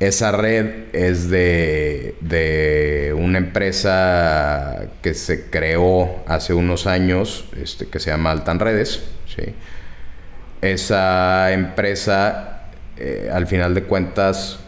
esa 0.00 0.32
red 0.32 0.94
es 0.94 1.28
de, 1.28 2.14
de, 2.22 3.14
una 3.14 3.36
empresa 3.36 4.88
que 5.02 5.12
se 5.12 5.50
creó 5.50 6.24
hace 6.26 6.54
unos 6.54 6.86
años, 6.86 7.44
este, 7.62 7.86
que 7.86 8.00
se 8.00 8.10
llama 8.10 8.30
Altan 8.30 8.60
Redes. 8.60 9.02
¿sí? 9.26 9.52
Esa 10.62 11.52
empresa, 11.52 12.62
eh, 12.96 13.28
al 13.30 13.46
final 13.46 13.74
de 13.74 13.82
cuentas, 13.82 14.60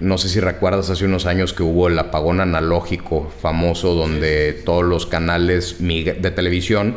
no 0.00 0.18
sé 0.18 0.28
si 0.28 0.38
recuerdas 0.38 0.90
hace 0.90 1.06
unos 1.06 1.24
años 1.24 1.54
que 1.54 1.62
hubo 1.62 1.88
el 1.88 1.98
apagón 1.98 2.42
analógico 2.42 3.32
famoso 3.40 3.94
donde 3.94 4.52
todos 4.66 4.84
los 4.84 5.06
canales 5.06 5.76
de 5.78 6.30
televisión 6.30 6.96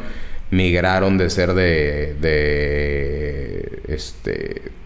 migraron 0.52 1.18
de 1.18 1.30
ser 1.30 1.54
de, 1.54 2.16
de 2.20 3.82
este 3.88 4.78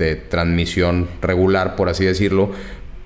de 0.00 0.16
transmisión 0.16 1.08
regular, 1.22 1.76
por 1.76 1.88
así 1.88 2.04
decirlo, 2.04 2.50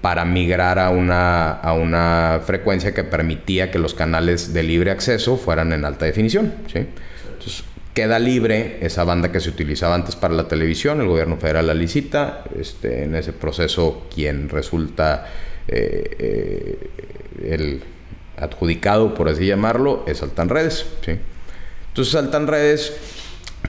para 0.00 0.24
migrar 0.24 0.78
a 0.78 0.90
una, 0.90 1.50
a 1.50 1.72
una 1.74 2.40
frecuencia 2.44 2.94
que 2.94 3.04
permitía 3.04 3.70
que 3.70 3.78
los 3.78 3.94
canales 3.94 4.54
de 4.54 4.62
libre 4.62 4.90
acceso 4.90 5.36
fueran 5.36 5.72
en 5.72 5.84
alta 5.84 6.06
definición. 6.06 6.54
¿sí? 6.72 6.86
Entonces, 7.32 7.64
queda 7.94 8.18
libre 8.18 8.78
esa 8.80 9.04
banda 9.04 9.30
que 9.30 9.40
se 9.40 9.48
utilizaba 9.48 9.94
antes 9.94 10.16
para 10.16 10.34
la 10.34 10.48
televisión, 10.48 11.00
el 11.00 11.06
gobierno 11.06 11.36
federal 11.36 11.68
la 11.68 11.74
licita, 11.74 12.44
este, 12.58 13.04
en 13.04 13.14
ese 13.14 13.32
proceso 13.32 14.06
quien 14.12 14.48
resulta 14.48 15.26
eh, 15.68 16.16
eh, 16.18 16.90
el 17.42 17.82
adjudicado, 18.36 19.14
por 19.14 19.28
así 19.28 19.46
llamarlo, 19.46 20.04
es 20.06 20.22
Altan 20.22 20.48
Redes. 20.48 20.86
Entonces 21.88 22.14
Altan 22.16 22.46
Redes 22.46 22.92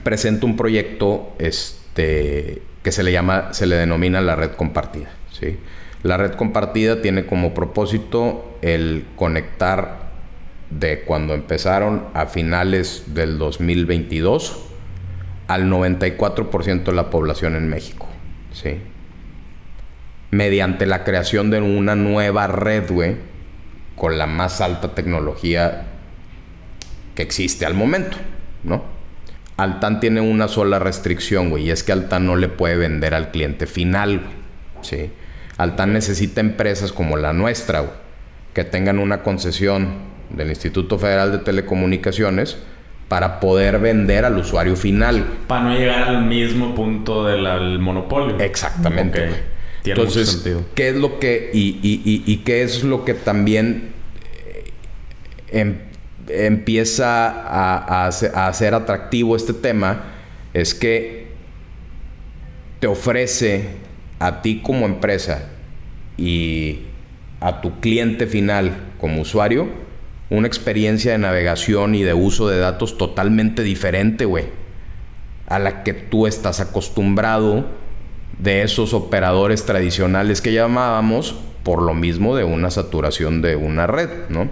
presenta 0.02 0.44
un 0.44 0.56
proyecto 0.56 1.34
este, 1.38 2.62
que 2.86 2.92
se 2.92 3.02
le 3.02 3.10
llama, 3.10 3.52
se 3.52 3.66
le 3.66 3.74
denomina 3.74 4.20
la 4.20 4.36
red 4.36 4.52
compartida. 4.52 5.10
¿sí? 5.32 5.58
La 6.04 6.16
red 6.16 6.34
compartida 6.34 7.02
tiene 7.02 7.26
como 7.26 7.52
propósito 7.52 8.56
el 8.62 9.04
conectar 9.16 10.06
de 10.70 11.00
cuando 11.00 11.34
empezaron 11.34 12.04
a 12.14 12.26
finales 12.26 13.02
del 13.08 13.38
2022 13.38 14.68
al 15.48 15.68
94% 15.68 16.84
de 16.84 16.92
la 16.92 17.10
población 17.10 17.56
en 17.56 17.68
México. 17.68 18.06
¿sí? 18.52 18.78
Mediante 20.30 20.86
la 20.86 21.02
creación 21.02 21.50
de 21.50 21.60
una 21.60 21.96
nueva 21.96 22.46
red, 22.46 22.88
güey, 22.88 23.16
con 23.96 24.16
la 24.16 24.28
más 24.28 24.60
alta 24.60 24.94
tecnología 24.94 25.86
que 27.16 27.22
existe 27.22 27.66
al 27.66 27.74
momento, 27.74 28.16
¿no? 28.62 28.95
Altan 29.56 30.00
tiene 30.00 30.20
una 30.20 30.48
sola 30.48 30.78
restricción, 30.78 31.50
güey, 31.50 31.64
y 31.64 31.70
es 31.70 31.82
que 31.82 31.92
Altan 31.92 32.26
no 32.26 32.36
le 32.36 32.48
puede 32.48 32.76
vender 32.76 33.14
al 33.14 33.30
cliente 33.30 33.66
final, 33.66 34.18
güey. 34.18 34.30
¿sí? 34.82 35.10
Altan 35.56 35.92
necesita 35.92 36.40
empresas 36.40 36.92
como 36.92 37.16
la 37.16 37.32
nuestra, 37.32 37.80
güey, 37.80 37.92
que 38.52 38.64
tengan 38.64 38.98
una 38.98 39.22
concesión 39.22 39.88
del 40.30 40.48
Instituto 40.50 40.98
Federal 40.98 41.32
de 41.32 41.38
Telecomunicaciones 41.38 42.58
para 43.08 43.40
poder 43.40 43.78
vender 43.78 44.24
al 44.24 44.36
usuario 44.36 44.76
final. 44.76 45.24
Para 45.46 45.64
no 45.64 45.74
llegar 45.74 46.02
al 46.08 46.24
mismo 46.24 46.74
punto 46.74 47.24
del 47.24 47.78
monopolio. 47.78 48.38
Exactamente. 48.38 49.28
Tiene 49.82 50.00
Entonces, 50.00 50.30
sentido. 50.30 50.64
¿qué 50.74 50.88
es 50.88 50.96
lo 50.96 51.18
que... 51.20 51.50
y, 51.54 51.78
y, 51.82 52.22
y, 52.26 52.36
qué 52.38 52.62
es 52.62 52.82
lo 52.82 53.04
que 53.04 53.14
también... 53.14 53.92
Eh, 55.52 55.85
empieza 56.28 57.28
a, 57.28 58.06
a, 58.06 58.52
ser 58.52 58.74
atractivo 58.74 59.36
este 59.36 59.52
tema 59.52 60.04
es 60.52 60.74
que 60.74 61.28
te 62.80 62.86
ofrece 62.86 63.68
a 64.18 64.42
ti 64.42 64.62
como 64.62 64.86
empresa 64.86 65.48
y 66.16 66.80
a 67.40 67.60
tu 67.60 67.80
cliente 67.80 68.26
final 68.26 68.76
como 68.98 69.22
usuario 69.22 69.68
una 70.30 70.46
experiencia 70.46 71.12
de 71.12 71.18
navegación 71.18 71.94
y 71.94 72.02
de 72.02 72.14
uso 72.14 72.48
de 72.48 72.58
datos 72.58 72.98
totalmente 72.98 73.62
diferente, 73.62 74.24
güey, 74.24 74.46
a 75.46 75.58
la 75.58 75.84
que 75.84 75.92
tú 75.94 76.26
estás 76.26 76.60
acostumbrado 76.60 77.66
de 78.38 78.62
esos 78.62 78.92
operadores 78.92 79.64
tradicionales 79.64 80.40
que 80.40 80.52
llamábamos 80.52 81.36
por 81.62 81.80
lo 81.80 81.94
mismo 81.94 82.36
de 82.36 82.44
una 82.44 82.70
saturación 82.70 83.40
de 83.40 83.56
una 83.56 83.86
red, 83.86 84.10
¿no? 84.28 84.48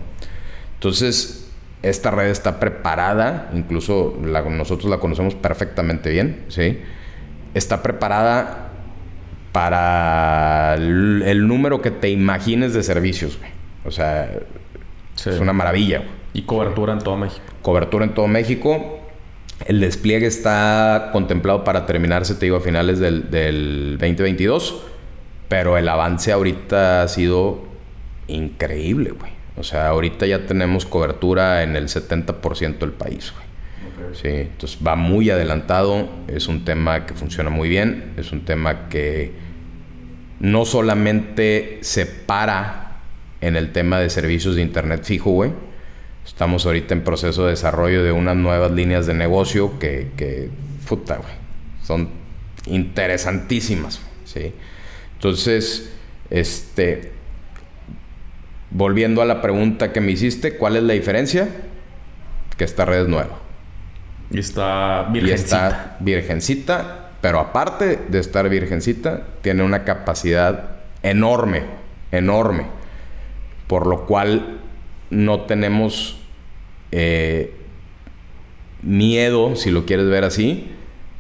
Entonces, 0.75 1.44
esta 1.85 2.11
red 2.11 2.29
está 2.29 2.59
preparada, 2.59 3.51
incluso 3.53 4.17
nosotros 4.21 4.91
la 4.91 4.99
conocemos 4.99 5.35
perfectamente 5.35 6.11
bien, 6.11 6.45
¿sí? 6.49 6.79
Está 7.53 7.83
preparada 7.83 8.71
para 9.53 10.75
el, 10.75 11.47
número 11.47 11.83
que 11.83 11.91
te 11.91 12.11
imagines 12.11 12.73
de 12.75 12.83
servicios, 12.83 13.39
O 13.85 13.91
sea, 13.91 14.31
es 15.17 15.39
una 15.39 15.53
maravilla. 15.53 16.03
Y 16.33 16.43
cobertura 16.43 16.95
en 16.95 16.99
todo 16.99 17.17
México. 17.17 17.45
Cobertura 17.63 18.05
en 18.05 18.15
todo 18.15 18.27
México. 18.27 18.99
El 19.67 19.81
despliegue 19.81 20.27
está 20.27 21.11
contemplado 21.13 21.63
para 21.63 21.87
terminarse, 21.87 22.35
te 22.35 22.47
digo, 22.47 22.57
a 22.57 22.61
finales 22.61 22.99
del, 22.99 23.31
del 23.31 23.99
2022. 24.01 24.83
Pero 25.49 25.79
el 25.79 25.89
avance 25.89 26.33
ahorita 26.33 27.03
ha 27.03 27.09
sido 27.09 27.63
increíble, 28.27 29.11
güey. 29.11 29.34
O 29.57 29.63
sea, 29.63 29.89
ahorita 29.89 30.27
ya 30.27 30.47
tenemos 30.47 30.85
cobertura 30.85 31.63
en 31.63 31.77
el 31.77 31.89
70% 31.89 32.79
del 32.79 32.93
país, 32.93 33.33
Sí, 34.13 34.29
entonces 34.29 34.79
va 34.85 34.97
muy 34.97 35.31
adelantado, 35.31 36.09
es 36.29 36.47
un 36.47 36.65
tema 36.65 37.05
que 37.05 37.15
funciona 37.15 37.51
muy 37.51 37.69
bien, 37.69 38.13
es 38.17 38.33
un 38.33 38.45
tema 38.45 38.89
que 38.89 39.33
no 40.41 40.65
solamente 40.65 41.79
se 41.83 42.07
para 42.07 43.01
en 43.41 43.57
el 43.57 43.73
tema 43.73 43.99
de 43.99 44.11
servicios 44.11 44.57
de 44.57 44.63
internet 44.63 45.05
fijo, 45.05 45.31
güey. 45.31 45.53
Estamos 46.25 46.65
ahorita 46.65 46.95
en 46.95 47.03
proceso 47.03 47.45
de 47.45 47.51
desarrollo 47.51 48.03
de 48.05 48.13
unas 48.13 48.37
nuevas 48.37 48.71
líneas 48.73 49.07
de 49.07 49.15
negocio 49.15 49.79
que, 49.79 50.11
que 50.17 50.49
puta, 50.89 51.17
güey, 51.17 51.35
son 51.83 52.09
interesantísimas, 52.67 54.01
¿sí? 54.25 54.53
Entonces, 55.15 55.93
este, 56.31 57.14
Volviendo 58.75 59.23
a 59.23 59.25
la 59.25 59.41
pregunta 59.41 59.93
que 59.93 60.01
me 60.01 60.11
hiciste, 60.11 60.57
¿cuál 60.57 60.77
es 60.77 60.83
la 60.83 60.95
diferencia? 60.95 61.49
Que 62.57 62.65
esta 62.65 62.85
red 62.85 63.03
es 63.03 63.09
nueva. 63.09 63.39
Y 64.33 64.41
está 64.41 65.09
virgencita. 65.13 65.31
Y 65.31 65.45
está 65.45 65.97
virgencita, 66.01 67.11
pero 67.21 67.39
aparte 67.39 68.01
de 68.09 68.19
estar 68.19 68.49
virgencita, 68.49 69.29
tiene 69.43 69.63
una 69.63 69.85
capacidad 69.85 70.71
enorme, 71.05 71.63
enorme. 72.11 72.67
Por 73.69 73.87
lo 73.87 74.07
cual 74.07 74.59
no 75.09 75.43
tenemos 75.43 76.19
eh, 76.91 77.55
miedo, 78.83 79.55
si 79.55 79.71
lo 79.71 79.87
quieres 79.87 80.09
ver 80.09 80.25
así, 80.25 80.73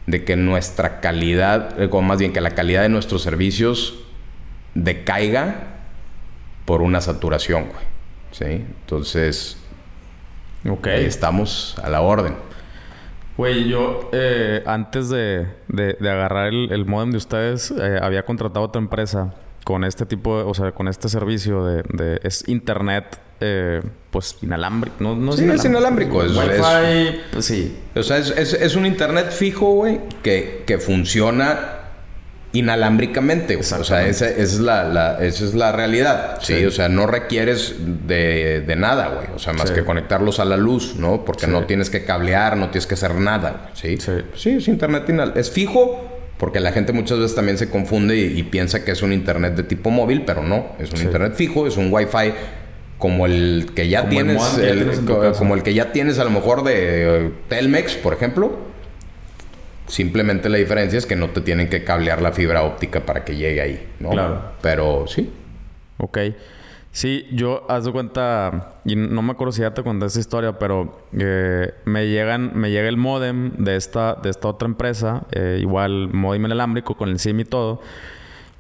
de 0.09 0.25
que 0.25 0.35
nuestra 0.35 0.99
calidad, 1.01 1.77
o 1.89 2.03
más 2.03 2.19
bien 2.19 2.33
que 2.33 2.41
la 2.41 2.51
calidad 2.51 2.83
de 2.83 2.89
nuestros 2.89 3.23
servicios 3.23 4.01
decaiga 4.75 5.74
por 6.65 6.83
una 6.83 7.01
saturación, 7.01 7.67
güey. 7.67 7.85
¿Sí? 8.31 8.45
Entonces, 8.45 9.57
ahí 10.85 11.05
estamos 11.05 11.77
a 11.83 11.89
la 11.89 12.01
orden. 12.01 12.35
Güey, 13.37 13.69
yo 13.69 14.11
eh, 14.13 14.63
antes 14.65 15.09
de, 15.09 15.49
de, 15.69 16.11
agarrar 16.11 16.49
el, 16.49 16.71
el, 16.73 16.87
modem 16.87 17.11
de 17.11 17.17
ustedes, 17.17 17.73
eh, 17.73 17.99
había 18.01 18.25
contratado 18.25 18.65
otra 18.65 18.81
empresa 18.81 19.35
con 19.65 19.83
este 19.83 20.07
tipo, 20.07 20.39
de, 20.39 20.45
o 20.45 20.55
sea, 20.55 20.73
con 20.73 20.87
este 20.87 21.09
servicio 21.09 21.65
de, 21.65 21.83
de 21.93 22.21
es 22.23 22.49
internet, 22.49 23.19
eh, 23.41 23.83
pues 24.11 24.37
inalámbrico, 24.43 24.97
no, 25.01 25.17
no 25.17 25.33
sí, 25.33 25.45
es 25.45 25.65
inalámbrico, 25.65 26.23
es 26.23 26.37
Wi-Fi, 26.37 27.21
pues 27.33 27.45
sí. 27.45 27.77
O 27.97 28.03
sea, 28.05 28.19
es, 28.19 28.31
es, 28.31 28.53
es 28.53 28.77
un 28.77 28.87
internet 28.87 29.31
fijo, 29.33 29.71
güey, 29.71 30.01
que, 30.23 30.63
que 30.65 30.79
funciona 30.79 31.74
inalámbricamente. 32.55 33.57
O 33.57 33.63
sea, 33.63 34.07
esa, 34.07 34.31
es 34.31 34.61
la, 34.61 35.19
esa 35.21 35.45
es 35.45 35.55
la 35.55 35.73
realidad. 35.73 36.39
¿sí? 36.41 36.65
O 36.65 36.71
sea, 36.71 36.89
no 36.89 37.07
requieres 37.07 37.75
de, 38.07 38.75
nada, 38.79 39.09
güey. 39.09 39.27
O 39.35 39.39
sea, 39.39 39.53
más 39.53 39.71
que 39.73 39.85
conectarlos 39.85 40.41
a 40.41 40.45
la 40.45 40.57
luz, 40.57 40.95
¿no? 40.97 41.25
Porque 41.25 41.47
no 41.47 41.67
tienes 41.67 41.91
que 41.91 42.05
cablear, 42.05 42.57
no 42.57 42.71
tienes 42.71 42.87
que 42.87 42.95
hacer 42.95 43.17
nada. 43.17 43.71
¿sí? 43.75 43.99
Sí, 44.35 44.51
es 44.51 44.69
internet 44.69 45.05
Es 45.35 45.51
fijo, 45.51 46.09
porque 46.39 46.61
la 46.61 46.73
gente 46.73 46.93
muchas 46.93 47.19
veces 47.19 47.35
también 47.35 47.59
se 47.59 47.69
confunde 47.69 48.17
y, 48.17 48.43
piensa 48.45 48.85
que 48.85 48.93
es 48.93 49.03
un 49.03 49.13
internet 49.13 49.57
de 49.57 49.65
tipo 49.65 49.91
móvil, 49.91 50.23
pero 50.25 50.43
no. 50.43 50.69
Es 50.79 50.93
un 50.93 51.03
internet 51.03 51.35
fijo, 51.35 51.67
es 51.67 51.77
un 51.77 51.93
wifi 51.93 52.33
como 52.99 53.27
el 53.27 53.73
que 53.75 53.89
ya 53.89 54.09
tienes, 54.09 54.41
como 55.37 55.57
el 55.57 55.65
que 55.65 55.75
ya 55.75 55.91
tienes 55.91 56.21
a 56.21 56.25
lo 56.25 56.31
mejor 56.31 56.63
de 56.63 57.33
Telmex, 57.49 57.97
por 57.97 58.15
ejemplo 58.15 58.74
Simplemente 59.87 60.49
la 60.49 60.59
diferencia 60.59 60.99
es 60.99 61.07
que 61.07 61.17
no 61.17 61.31
te 61.31 61.41
tienen 61.41 61.69
que 61.69 61.85
cablear 61.85 62.23
la 62.23 62.33
fibra 62.33 62.63
óptica 62.63 63.05
para 63.05 63.25
que 63.25 63.37
llegue 63.37 63.61
ahí, 63.61 63.89
¿no? 64.01 64.11
Claro. 64.11 64.53
Pero 64.63 65.07
sí. 65.07 65.31
Ok. 65.99 66.19
Sí, 66.95 67.27
yo, 67.33 67.67
haz 67.69 67.85
de 67.85 67.91
cuenta, 67.91 68.75
y 68.85 68.95
no 68.95 69.21
me 69.21 69.33
acuerdo 69.33 69.51
si 69.51 69.63
ya 69.63 69.75
te 69.75 69.83
conté 69.83 70.07
esa 70.07 70.21
historia, 70.21 70.61
pero 70.61 70.97
eh, 71.19 71.75
me 71.85 72.07
llegan, 72.07 72.53
me 72.55 72.71
llega 72.71 72.89
el 72.89 72.97
modem 72.97 73.51
de 73.57 73.75
esta, 73.75 74.15
de 74.15 74.31
esta 74.31 74.47
otra 74.47 74.69
empresa, 74.69 75.27
eh, 75.33 75.59
igual 75.61 76.11
modem 76.13 76.45
inalámbrico 76.45 76.97
con 76.97 77.09
el 77.09 77.19
SIM 77.19 77.41
y 77.41 77.45
todo, 77.45 77.81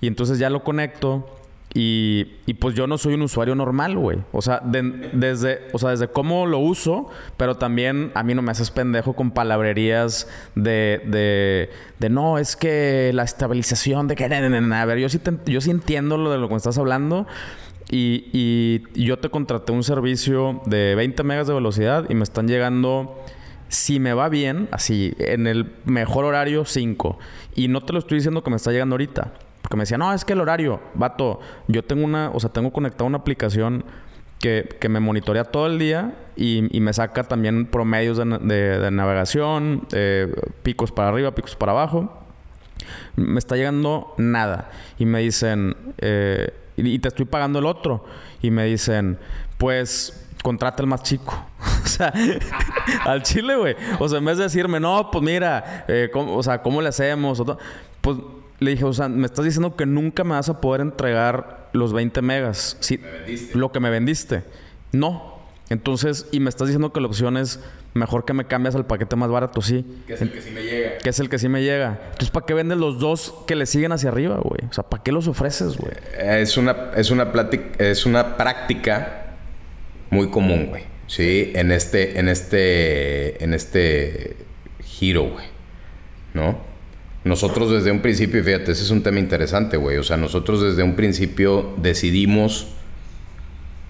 y 0.00 0.08
entonces 0.08 0.40
ya 0.40 0.50
lo 0.50 0.64
conecto 0.64 1.30
y, 1.76 2.54
pues 2.60 2.76
yo 2.76 2.86
no 2.86 2.98
soy 2.98 3.14
un 3.14 3.22
usuario 3.22 3.56
normal, 3.56 3.98
güey. 3.98 4.18
O 4.30 4.42
sea, 4.42 4.62
desde, 4.62 5.62
o 5.72 5.78
sea, 5.80 5.90
desde 5.90 6.06
cómo 6.06 6.46
lo 6.46 6.60
uso, 6.60 7.08
pero 7.36 7.56
también 7.56 8.12
a 8.14 8.22
mí 8.22 8.32
no 8.32 8.42
me 8.42 8.52
haces 8.52 8.70
pendejo 8.70 9.14
con 9.14 9.32
palabrerías 9.32 10.28
de, 10.54 11.02
de, 11.04 11.70
de 11.98 12.10
no, 12.10 12.38
es 12.38 12.54
que 12.54 13.10
la 13.12 13.24
estabilización 13.24 14.06
de 14.06 14.14
que... 14.14 14.24
A 14.24 14.84
ver, 14.84 14.98
yo 14.98 15.08
sí, 15.08 15.20
yo 15.46 15.60
sí 15.60 15.72
entiendo 15.72 16.16
lo 16.16 16.30
de 16.30 16.38
lo 16.38 16.46
que 16.46 16.54
me 16.54 16.58
estás 16.58 16.78
hablando. 16.78 17.26
Y, 17.90 18.30
y 18.32 19.04
yo 19.04 19.18
te 19.18 19.28
contraté 19.28 19.72
un 19.72 19.82
servicio 19.82 20.62
de 20.66 20.94
20 20.94 21.24
megas 21.24 21.48
de 21.48 21.54
velocidad 21.54 22.06
y 22.08 22.14
me 22.14 22.22
están 22.22 22.46
llegando 22.46 23.20
si 23.68 23.98
me 23.98 24.14
va 24.14 24.28
bien, 24.28 24.68
así, 24.70 25.14
en 25.18 25.48
el 25.48 25.72
mejor 25.84 26.24
horario, 26.24 26.64
5. 26.64 27.18
Y 27.56 27.66
no 27.66 27.80
te 27.80 27.92
lo 27.92 27.98
estoy 27.98 28.18
diciendo 28.18 28.44
que 28.44 28.50
me 28.50 28.56
está 28.56 28.70
llegando 28.70 28.94
ahorita. 28.94 29.32
Porque 29.64 29.76
me 29.76 29.84
decía, 29.84 29.96
no, 29.96 30.12
es 30.12 30.26
que 30.26 30.34
el 30.34 30.42
horario, 30.42 30.78
vato, 30.92 31.40
yo 31.68 31.82
tengo 31.82 32.04
una, 32.04 32.28
o 32.34 32.38
sea, 32.38 32.50
tengo 32.50 32.70
conectada 32.70 33.06
una 33.06 33.16
aplicación 33.16 33.82
que, 34.38 34.68
que 34.78 34.90
me 34.90 35.00
monitorea 35.00 35.44
todo 35.44 35.68
el 35.68 35.78
día 35.78 36.14
y, 36.36 36.68
y 36.76 36.80
me 36.82 36.92
saca 36.92 37.24
también 37.24 37.64
promedios 37.64 38.18
de, 38.18 38.78
de, 38.78 38.90
navegación, 38.90 39.86
picos 40.62 40.92
para 40.92 41.08
arriba, 41.08 41.34
picos 41.34 41.56
para 41.56 41.72
abajo. 41.72 42.12
Me 43.16 43.38
está 43.38 43.56
llegando 43.56 44.12
nada. 44.18 44.70
Y 44.98 45.06
me 45.06 45.20
dicen, 45.20 45.74
eh, 45.96 46.52
y, 46.76 46.98
te 46.98 47.08
estoy 47.08 47.24
pagando 47.24 47.58
el 47.58 47.64
otro. 47.64 48.04
Y 48.42 48.50
me 48.50 48.66
dicen, 48.66 49.18
pues 49.56 50.28
contrata 50.42 50.82
el 50.82 50.88
más 50.88 51.02
chico. 51.04 51.42
o 51.84 51.88
sea, 51.88 52.12
al 53.06 53.22
chile, 53.22 53.56
güey. 53.56 53.76
O 53.98 54.10
sea, 54.10 54.18
en 54.18 54.26
vez 54.26 54.36
de 54.36 54.44
decirme, 54.44 54.78
no, 54.78 55.10
pues 55.10 55.24
mira, 55.24 55.86
eh, 55.88 56.10
o 56.14 56.42
sea, 56.42 56.60
¿cómo 56.60 56.82
le 56.82 56.90
hacemos? 56.90 57.42
pues 58.02 58.18
le 58.64 58.72
dije, 58.72 58.84
o 58.84 58.92
sea, 58.92 59.08
me 59.08 59.26
estás 59.26 59.44
diciendo 59.44 59.76
que 59.76 59.86
nunca 59.86 60.24
me 60.24 60.30
vas 60.30 60.48
a 60.48 60.60
poder 60.60 60.80
entregar 60.80 61.68
los 61.72 61.92
20 61.92 62.22
megas. 62.22 62.76
Sí, 62.80 63.00
lo 63.54 63.72
que 63.72 63.80
me 63.80 63.90
vendiste. 63.90 64.42
No. 64.92 65.34
Entonces, 65.70 66.26
y 66.30 66.40
me 66.40 66.50
estás 66.50 66.68
diciendo 66.68 66.92
que 66.92 67.00
la 67.00 67.06
opción 67.06 67.36
es 67.36 67.60
mejor 67.94 68.24
que 68.24 68.32
me 68.32 68.46
cambias 68.46 68.74
al 68.74 68.86
paquete 68.86 69.16
más 69.16 69.30
barato, 69.30 69.62
sí. 69.62 69.84
Que 70.06 70.14
es 70.14 70.22
el 70.22 70.32
que 70.32 70.42
sí 70.42 70.50
me 70.50 70.62
llega. 70.62 70.98
Que 70.98 71.08
es 71.08 71.20
el 71.20 71.28
que 71.28 71.38
sí 71.38 71.48
me 71.48 71.62
llega. 71.62 72.00
Entonces, 72.04 72.30
¿para 72.30 72.44
qué 72.44 72.54
vendes 72.54 72.78
los 72.78 72.98
dos 72.98 73.34
que 73.46 73.54
le 73.54 73.66
siguen 73.66 73.92
hacia 73.92 74.10
arriba, 74.10 74.40
güey? 74.42 74.60
O 74.68 74.72
sea, 74.72 74.84
¿para 74.84 75.02
qué 75.02 75.12
los 75.12 75.26
ofreces, 75.28 75.76
güey? 75.76 75.94
Es 76.18 76.56
una, 76.56 76.90
es 76.96 77.10
una 77.10 77.32
es 77.78 78.06
una 78.06 78.36
práctica 78.36 79.36
muy 80.10 80.28
común, 80.28 80.66
güey. 80.66 80.82
Sí, 81.06 81.52
en 81.54 81.70
este, 81.70 82.18
en 82.18 82.28
este, 82.28 83.42
en 83.42 83.54
este 83.54 84.36
giro, 84.82 85.30
güey. 85.30 85.46
¿No? 86.34 86.73
Nosotros 87.24 87.70
desde 87.70 87.90
un 87.90 88.00
principio, 88.00 88.44
fíjate, 88.44 88.72
ese 88.72 88.82
es 88.82 88.90
un 88.90 89.02
tema 89.02 89.18
interesante, 89.18 89.78
güey. 89.78 89.96
O 89.96 90.02
sea, 90.02 90.18
nosotros 90.18 90.60
desde 90.60 90.82
un 90.82 90.94
principio 90.94 91.74
decidimos 91.78 92.68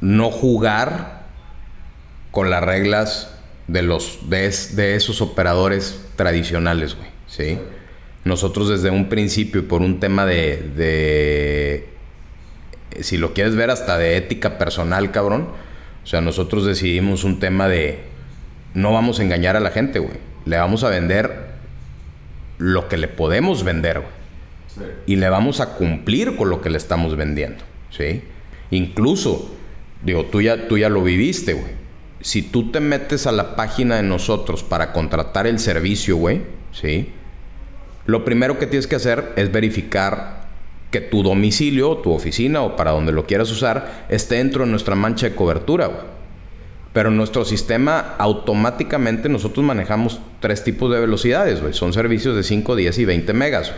no 0.01 0.31
jugar 0.31 1.25
con 2.31 2.49
las 2.49 2.63
reglas 2.63 3.35
de 3.67 3.83
los 3.83 4.31
de, 4.31 4.95
esos 4.95 5.21
operadores 5.21 6.01
tradicionales, 6.15 6.95
güey. 6.95 7.09
¿Sí? 7.27 7.59
Nosotros 8.25 8.69
desde 8.69 8.91
un 8.91 9.09
principio, 9.09 9.63
y 9.63 9.65
por 9.65 9.83
un 9.83 9.99
tema 9.99 10.25
de, 10.25 10.63
de, 10.77 11.89
si 13.03 13.17
lo 13.17 13.35
quieres 13.35 13.57
ver 13.57 13.71
hasta 13.71 13.99
de 13.99 14.17
ética 14.17 14.59
personal, 14.59 15.11
cabrón. 15.11 15.49
O 16.05 16.07
sea, 16.07 16.21
nosotros 16.21 16.65
decidimos 16.65 17.25
un 17.25 17.41
tema 17.41 17.67
de 17.67 17.99
no 18.75 18.93
vamos 18.93 19.19
a 19.19 19.23
engañar 19.25 19.57
a 19.57 19.61
la 19.61 19.71
gente, 19.71 19.99
güey. 19.99 20.19
Le 20.45 20.57
vamos 20.57 20.85
a 20.85 20.91
vender 20.91 21.54
lo 22.59 22.89
que 22.89 22.97
le 22.97 23.09
podemos 23.09 23.65
vender, 23.65 24.03
Y 25.07 25.17
le 25.17 25.29
vamos 25.29 25.61
a 25.61 25.75
cumplir 25.75 26.37
con 26.37 26.51
lo 26.51 26.61
que 26.61 26.71
le 26.71 26.79
estamos 26.79 27.17
vendiendo, 27.17 27.65
¿sí? 27.91 28.23
Incluso, 28.71 29.55
digo, 30.03 30.25
tú 30.27 30.41
ya, 30.41 30.67
tú 30.67 30.79
ya 30.79 30.89
lo 30.89 31.03
viviste, 31.03 31.55
güey. 31.55 31.73
Si 32.21 32.43
tú 32.43 32.73
te 32.73 32.81
metes 32.81 33.27
a 33.27 33.33
la 33.33 33.55
página 33.55 33.97
de 33.97 34.03
nosotros 34.03 34.65
para 34.65 34.93
contratar 34.93 35.47
el 35.47 35.59
servicio, 35.59 36.17
güey, 36.17 36.43
¿sí? 36.73 37.11
Lo 38.07 38.25
primero 38.25 38.59
que 38.59 38.67
tienes 38.67 38.87
que 38.87 38.97
hacer 38.97 39.33
es 39.37 39.53
verificar 39.53 40.49
que 40.91 41.01
tu 41.01 41.23
domicilio, 41.23 41.97
tu 41.99 42.13
oficina 42.13 42.63
o 42.63 42.77
para 42.77 42.93
donde 42.93 43.13
lo 43.13 43.27
quieras 43.27 43.51
usar 43.51 44.07
esté 44.09 44.37
dentro 44.37 44.65
de 44.65 44.71
nuestra 44.71 44.95
mancha 44.95 45.29
de 45.29 45.35
cobertura, 45.35 45.87
güey. 45.87 46.14
Pero 46.95 47.09
en 47.09 47.17
nuestro 47.17 47.45
sistema 47.45 48.15
automáticamente 48.19 49.29
nosotros 49.29 49.67
manejamos 49.67 50.21
tres 50.39 50.63
tipos 50.63 50.93
de 50.93 51.01
velocidades, 51.01 51.61
güey. 51.61 51.75
Son 51.75 51.93
servicios 51.93 52.37
de 52.37 52.45
5, 52.45 52.77
10 52.77 52.99
y 53.01 53.05
20 53.05 53.33
megas. 53.33 53.73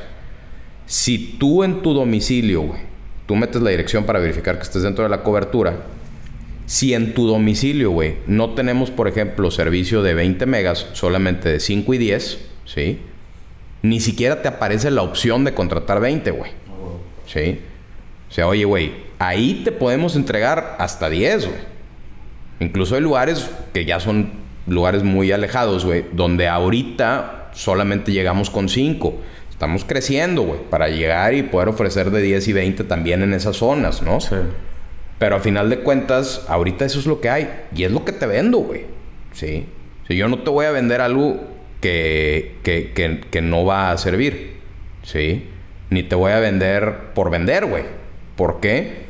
Si 0.84 1.38
tú 1.38 1.64
en 1.64 1.80
tu 1.80 1.94
domicilio, 1.94 2.60
güey, 2.60 2.80
tú 3.26 3.34
metes 3.34 3.62
la 3.62 3.70
dirección 3.70 4.04
para 4.04 4.18
verificar 4.18 4.56
que 4.56 4.64
estés 4.64 4.82
dentro 4.82 5.02
de 5.02 5.08
la 5.08 5.22
cobertura. 5.22 5.78
Si 6.66 6.92
en 6.92 7.14
tu 7.14 7.26
domicilio, 7.26 7.90
güey, 7.90 8.16
no 8.26 8.50
tenemos, 8.50 8.90
por 8.90 9.08
ejemplo, 9.08 9.50
servicio 9.50 10.02
de 10.02 10.12
20 10.12 10.44
megas, 10.44 10.86
solamente 10.92 11.48
de 11.48 11.58
5 11.58 11.94
y 11.94 11.98
10, 11.98 12.38
¿sí? 12.66 12.98
Ni 13.80 14.00
siquiera 14.00 14.42
te 14.42 14.48
aparece 14.48 14.90
la 14.90 15.00
opción 15.00 15.42
de 15.44 15.54
contratar 15.54 16.00
20, 16.00 16.32
güey. 16.32 16.50
¿Sí? 17.26 17.60
O 18.28 18.32
sea, 18.34 18.46
oye, 18.46 18.66
güey, 18.66 18.92
ahí 19.18 19.62
te 19.64 19.72
podemos 19.72 20.16
entregar 20.16 20.76
hasta 20.78 21.08
10, 21.08 21.46
güey. 21.46 21.75
Incluso 22.60 22.94
hay 22.94 23.02
lugares 23.02 23.50
que 23.72 23.84
ya 23.84 24.00
son 24.00 24.30
lugares 24.66 25.02
muy 25.02 25.32
alejados, 25.32 25.84
güey, 25.84 26.04
donde 26.12 26.48
ahorita 26.48 27.50
solamente 27.52 28.12
llegamos 28.12 28.50
con 28.50 28.68
5. 28.68 29.14
Estamos 29.50 29.84
creciendo, 29.84 30.42
güey, 30.42 30.60
para 30.68 30.88
llegar 30.88 31.34
y 31.34 31.42
poder 31.42 31.68
ofrecer 31.68 32.10
de 32.10 32.20
10 32.20 32.48
y 32.48 32.52
20 32.52 32.84
también 32.84 33.22
en 33.22 33.32
esas 33.32 33.56
zonas, 33.56 34.02
¿no? 34.02 34.20
Sí. 34.20 34.36
Pero 35.18 35.36
a 35.36 35.40
final 35.40 35.70
de 35.70 35.80
cuentas, 35.80 36.44
ahorita 36.48 36.84
eso 36.84 36.98
es 36.98 37.06
lo 37.06 37.20
que 37.20 37.30
hay. 37.30 37.48
Y 37.74 37.84
es 37.84 37.92
lo 37.92 38.04
que 38.04 38.12
te 38.12 38.26
vendo, 38.26 38.58
güey. 38.58 38.84
¿Sí? 39.32 39.66
Si 40.06 40.16
yo 40.16 40.28
no 40.28 40.40
te 40.40 40.50
voy 40.50 40.66
a 40.66 40.70
vender 40.70 41.00
algo 41.00 41.40
que, 41.80 42.56
que, 42.62 42.92
que, 42.92 43.20
que 43.30 43.40
no 43.40 43.64
va 43.64 43.90
a 43.90 43.98
servir. 43.98 44.56
¿Sí? 45.02 45.46
Ni 45.88 46.02
te 46.02 46.14
voy 46.16 46.32
a 46.32 46.40
vender 46.40 47.12
por 47.14 47.30
vender, 47.30 47.64
güey. 47.64 47.84
¿Por 48.36 48.60
qué? 48.60 49.06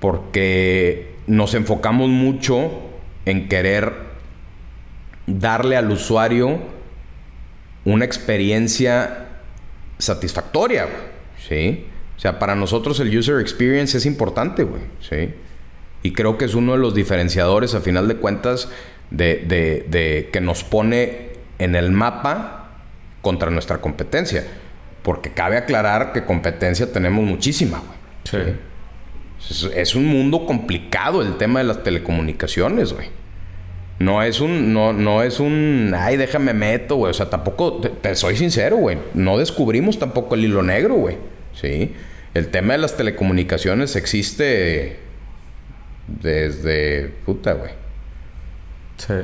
Porque 0.00 1.13
nos 1.26 1.54
enfocamos 1.54 2.08
mucho 2.08 2.70
en 3.24 3.48
querer 3.48 3.92
darle 5.26 5.76
al 5.76 5.90
usuario 5.90 6.58
una 7.84 8.04
experiencia 8.04 9.28
satisfactoria, 9.98 10.88
¿sí? 11.48 11.86
O 12.16 12.20
sea, 12.20 12.38
para 12.38 12.54
nosotros 12.54 13.00
el 13.00 13.16
user 13.16 13.40
experience 13.40 13.98
es 13.98 14.06
importante, 14.06 14.64
güey, 14.64 14.82
¿sí? 15.00 15.34
Y 16.02 16.12
creo 16.12 16.36
que 16.36 16.44
es 16.44 16.54
uno 16.54 16.72
de 16.72 16.78
los 16.78 16.94
diferenciadores, 16.94 17.74
a 17.74 17.80
final 17.80 18.08
de 18.08 18.16
cuentas, 18.16 18.68
de, 19.10 19.36
de 19.46 20.28
que 20.32 20.40
nos 20.40 20.64
pone 20.64 21.30
en 21.58 21.74
el 21.74 21.90
mapa 21.92 22.70
contra 23.22 23.50
nuestra 23.50 23.78
competencia. 23.80 24.46
Porque 25.02 25.32
cabe 25.32 25.56
aclarar 25.56 26.12
que 26.12 26.24
competencia 26.24 26.92
tenemos 26.92 27.24
muchísima, 27.24 27.78
güey. 27.78 28.44
¿sí? 28.44 28.52
Es, 29.50 29.94
un 29.94 30.06
mundo 30.06 30.46
complicado 30.46 31.22
el 31.22 31.36
tema 31.36 31.60
de 31.60 31.66
las 31.66 31.82
telecomunicaciones, 31.82 32.92
güey. 32.92 33.08
No 33.98 34.22
es 34.22 34.40
un, 34.40 34.72
no, 34.72 34.92
no 34.92 35.22
es 35.22 35.38
un, 35.38 35.94
ay, 35.96 36.16
déjame 36.16 36.54
meto, 36.54 36.96
güey. 36.96 37.10
O 37.10 37.14
sea, 37.14 37.30
tampoco, 37.30 37.80
te, 37.80 38.14
soy 38.14 38.36
sincero, 38.36 38.76
güey. 38.76 38.98
No 39.14 39.38
descubrimos 39.38 39.98
tampoco 39.98 40.34
el 40.34 40.44
hilo 40.44 40.62
negro, 40.62 40.94
güey. 40.94 41.16
Sí. 41.52 41.92
El 42.32 42.48
tema 42.48 42.72
de 42.72 42.78
las 42.80 42.96
telecomunicaciones 42.96 43.94
existe 43.96 44.96
desde, 46.08 47.12
puta, 47.24 47.52
güey. 47.52 47.72
Sí. 48.96 49.14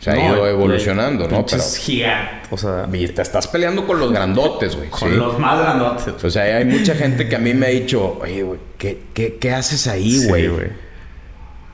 Se 0.00 0.10
ha 0.10 0.32
ido 0.32 0.46
evolucionando, 0.46 1.28
¿no? 1.28 1.44
Pero 1.46 1.62
gigante, 1.78 2.48
o 2.50 2.56
sea, 2.56 2.88
y 2.92 3.08
te 3.08 3.22
estás 3.22 3.48
peleando 3.48 3.86
con 3.86 3.98
los 3.98 4.12
grandotes, 4.12 4.76
güey. 4.76 4.88
Con 4.90 5.16
los 5.18 5.38
más 5.38 5.58
grandotes. 5.58 6.22
O 6.22 6.30
sea, 6.30 6.42
hay 6.42 6.64
mucha 6.64 6.94
gente 6.94 7.28
que 7.28 7.36
a 7.36 7.38
mí 7.38 7.54
me 7.54 7.66
ha 7.66 7.70
dicho, 7.70 8.18
oye, 8.20 8.42
güey, 8.42 8.60
¿qué, 8.78 9.02
qué, 9.14 9.36
qué 9.40 9.52
haces 9.52 9.86
ahí, 9.86 10.26
güey? 10.26 10.42
Sí, 10.42 10.48
güey. 10.48 10.68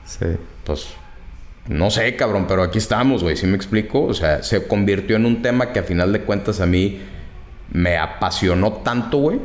Sí. 0.05 0.25
Pues, 0.63 0.87
no 1.67 1.91
sé, 1.91 2.15
cabrón, 2.15 2.45
pero 2.47 2.63
aquí 2.63 2.77
estamos, 2.77 3.23
güey. 3.23 3.35
¿Sí 3.35 3.45
me 3.45 3.55
explico? 3.55 4.03
O 4.03 4.13
sea, 4.13 4.41
se 4.41 4.67
convirtió 4.67 5.17
en 5.17 5.25
un 5.25 5.41
tema 5.41 5.73
que 5.73 5.79
a 5.79 5.83
final 5.83 6.13
de 6.13 6.21
cuentas 6.21 6.61
a 6.61 6.65
mí 6.65 7.01
me 7.71 7.97
apasionó 7.97 8.71
tanto, 8.73 9.17
güey, 9.17 9.39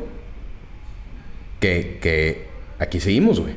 que, 1.61 1.99
que 2.01 2.49
aquí 2.79 3.01
seguimos, 3.01 3.41
güey. 3.41 3.55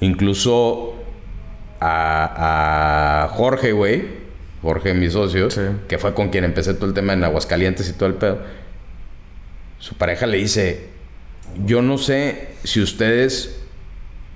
Incluso 0.00 0.97
a, 1.80 3.28
Jorge, 3.32 3.72
güey, 3.72 4.04
Jorge, 4.62 4.94
mi 4.94 5.10
socio, 5.10 5.48
que 5.86 5.98
fue 5.98 6.14
con 6.14 6.30
quien 6.30 6.44
empecé 6.44 6.74
todo 6.74 6.86
el 6.86 6.94
tema 6.94 7.12
en 7.12 7.24
Aguascalientes 7.24 7.88
y 7.88 7.92
todo 7.92 8.08
el 8.08 8.14
pedo. 8.14 8.40
Su 9.78 9.94
pareja 9.94 10.26
le 10.26 10.38
dice: 10.38 10.88
Yo 11.64 11.82
no 11.82 11.98
sé 11.98 12.48
si 12.64 12.80
ustedes 12.80 13.60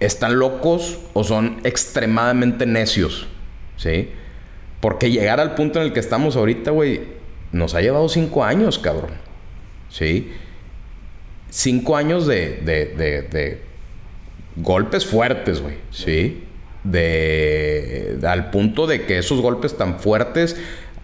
están 0.01 0.39
locos 0.39 0.99
o 1.13 1.25
son 1.25 1.61
extremadamente 1.65 2.67
necios, 2.67 3.27
¿sí? 3.77 4.11
Porque 4.81 5.11
llegar 5.11 5.41
al 5.41 5.55
punto 5.55 5.81
en 5.81 5.87
el 5.87 5.93
que 5.93 6.01
estamos 6.01 6.37
ahorita, 6.37 6.71
güey, 6.71 7.03
nos 7.53 7.75
ha 7.75 7.81
llevado 7.81 8.09
cinco 8.09 8.45
años, 8.45 8.79
cabrón, 8.79 9.13
¿sí? 9.89 10.33
Cinco 11.51 11.97
años 11.97 12.27
de, 12.27 12.61
de, 12.65 12.87
de, 12.87 13.23
de 13.23 13.63
golpes 14.57 15.07
fuertes, 15.07 15.61
güey, 15.61 15.77
¿sí? 15.91 16.45
De, 16.85 18.19
al 18.27 18.51
punto 18.51 18.87
de 18.87 19.05
que 19.05 19.19
esos 19.19 19.41
golpes 19.41 19.77
tan 19.77 20.01
fuertes 20.01 20.57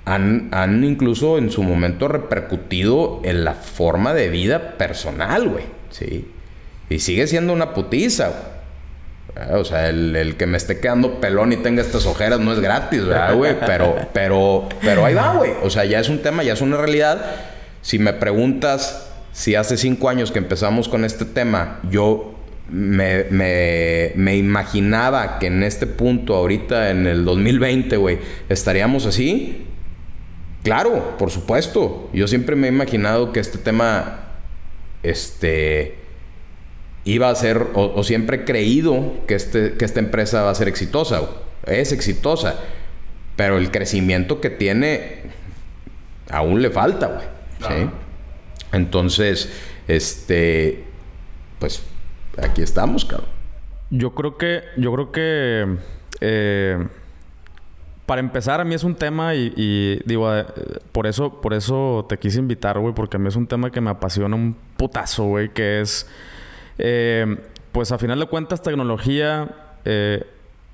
han, 0.05 0.49
han, 0.53 0.85
incluso 0.85 1.39
en 1.39 1.51
su 1.51 1.62
momento 1.62 2.09
repercutido 2.09 3.20
en 3.24 3.45
la 3.45 3.55
forma 3.55 4.14
de 4.14 4.29
vida 4.29 4.79
personal, 4.79 5.49
güey. 5.49 5.64
Sí. 5.91 6.26
Y 6.91 6.99
sigue 7.01 7.26
siendo 7.26 7.53
una 7.53 7.74
putiza, 7.74 8.33
O 9.53 9.64
sea, 9.64 9.91
el, 9.91 10.35
que 10.39 10.47
me 10.47 10.57
esté 10.57 10.81
quedando 10.81 11.20
pelón 11.20 11.53
y 11.53 11.57
tenga 11.57 11.83
estas 11.83 12.07
ojeras 12.07 12.41
no 12.41 12.53
es 12.53 12.61
gratis, 12.61 13.05
¿verdad, 13.05 13.35
güey? 13.35 13.57
Pero, 13.66 13.97
pero, 14.12 14.68
pero 14.81 15.05
ahí 15.05 15.14
va, 15.14 15.35
güey. 15.35 15.53
O 15.62 15.70
sea, 15.70 15.85
ya 15.85 16.01
es 16.01 16.09
un 16.09 16.20
tema, 16.20 16.43
ya 16.43 16.55
es 16.55 16.61
una 16.61 16.76
realidad. 16.79 17.24
Si 17.83 17.99
me 17.99 18.14
preguntas 18.14 19.09
si 19.33 19.55
hace 19.55 19.76
cinco 19.76 20.09
años 20.09 20.33
que 20.33 20.39
empezamos 20.39 20.89
con 20.89 21.05
este 21.05 21.24
tema, 21.24 21.81
yo 21.91 22.38
me, 22.71 23.25
me, 23.31 24.12
me, 24.14 24.37
imaginaba 24.37 25.39
que 25.39 25.47
en 25.47 25.62
este 25.62 25.87
punto, 25.87 26.35
ahorita 26.35 26.91
en 26.91 27.07
el 27.07 27.25
2020, 27.25 27.97
güey, 27.97 28.19
estaríamos 28.49 29.07
así. 29.07 29.66
Claro, 30.62 31.16
por 31.19 31.31
supuesto. 31.31 32.11
Yo 32.12 32.29
siempre 32.29 32.57
me 32.57 32.66
he 32.69 32.71
imaginado 32.71 33.33
que 33.33 33.41
este 33.41 33.59
tema, 33.59 34.35
este, 35.03 35.97
iba 37.05 37.31
a 37.31 37.35
ser, 37.35 37.69
o, 37.75 38.03
siempre 38.05 38.39
he 38.39 38.45
creído 38.45 39.14
que, 39.27 39.35
este, 39.35 39.75
que 39.75 39.85
esta 39.85 40.01
empresa 40.01 40.43
va 40.43 40.51
a 40.51 40.55
ser 40.55 40.69
exitosa. 40.69 41.23
Es 41.66 41.93
exitosa. 41.93 42.57
Pero 43.37 43.57
el 43.57 43.71
crecimiento 43.71 44.41
que 44.41 44.51
tiene, 44.51 45.23
aún 46.29 46.61
le 46.61 46.71
falta, 46.71 47.07
güey. 47.07 47.27
¿sí? 47.61 47.91
Entonces, 48.73 49.49
este, 49.87 50.85
pues 51.59 51.83
aquí 52.43 52.62
estamos, 52.62 53.05
cabrón. 53.05 53.28
Yo 53.91 54.14
creo 54.14 54.36
que, 54.36 54.62
yo 54.76 54.93
creo 54.93 55.12
que, 55.12 55.76
eh, 56.20 56.86
para 58.05 58.20
empezar, 58.20 58.61
a 58.61 58.64
mí 58.64 58.74
es 58.74 58.84
un 58.84 58.95
tema 58.95 59.34
y, 59.34 60.01
digo, 60.05 60.34
eh, 60.34 60.45
por 60.93 61.07
eso, 61.07 61.41
por 61.41 61.55
eso 61.55 62.07
te 62.09 62.18
quise 62.18 62.39
invitar, 62.39 62.78
güey, 62.78 62.95
porque 62.95 63.16
a 63.16 63.20
mí 63.20 63.28
es 63.28 63.36
un 63.36 63.47
tema 63.47 63.70
que 63.70 63.80
me 63.80 63.91
apasiona 63.91 64.36
un 64.36 64.57
putazo, 64.76 65.24
güey, 65.24 65.51
que 65.51 65.80
es, 65.80 66.07
eh, 66.78 67.36
pues 67.72 67.93
a 67.93 67.99
final 67.99 68.18
de 68.18 68.26
cuentas, 68.26 68.62
tecnología, 68.62 69.49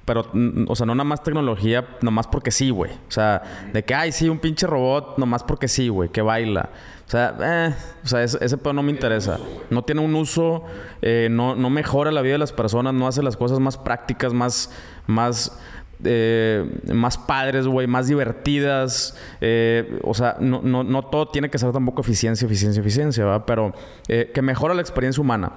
pero, 0.04 0.26
o 0.66 0.76
sea, 0.76 0.86
no 0.86 0.94
nada 0.94 1.04
más 1.04 1.22
tecnología, 1.22 1.86
nomás 2.02 2.26
porque 2.26 2.50
sí, 2.50 2.70
güey. 2.70 2.90
O 2.92 3.10
sea, 3.10 3.42
de 3.72 3.84
que, 3.84 3.94
ay, 3.94 4.12
sí, 4.12 4.28
un 4.28 4.38
pinche 4.38 4.66
robot, 4.66 5.18
nomás 5.18 5.42
porque 5.42 5.68
sí, 5.68 5.88
güey, 5.88 6.10
que 6.10 6.20
baila. 6.20 6.70
O 7.06 7.10
sea, 7.10 7.36
eh, 7.40 7.74
o 8.02 8.08
sea 8.08 8.22
ese, 8.22 8.38
ese 8.40 8.56
pedo 8.56 8.72
no 8.72 8.82
me 8.82 8.90
interesa. 8.90 9.38
No 9.70 9.82
tiene 9.82 10.00
un 10.00 10.14
uso, 10.14 10.64
eh, 11.02 11.28
no, 11.30 11.54
no 11.54 11.70
mejora 11.70 12.10
la 12.10 12.22
vida 12.22 12.32
de 12.32 12.38
las 12.38 12.52
personas, 12.52 12.94
no 12.94 13.06
hace 13.06 13.22
las 13.22 13.36
cosas 13.36 13.60
más 13.60 13.76
prácticas, 13.76 14.32
más, 14.32 14.70
más, 15.06 15.58
eh, 16.02 16.64
más 16.92 17.18
padres, 17.18 17.66
güey, 17.66 17.86
más 17.86 18.08
divertidas. 18.08 19.16
Eh, 19.40 19.98
o 20.02 20.14
sea, 20.14 20.36
no, 20.40 20.62
no, 20.62 20.82
no, 20.82 21.02
todo 21.04 21.28
tiene 21.28 21.50
que 21.50 21.58
ser 21.58 21.72
tampoco 21.72 22.00
eficiencia, 22.00 22.46
eficiencia, 22.46 22.80
eficiencia, 22.80 23.24
¿verdad? 23.24 23.44
Pero 23.46 23.74
que 24.06 24.42
mejora 24.42 24.72
la 24.74 24.80
experiencia 24.80 25.20
humana. 25.20 25.52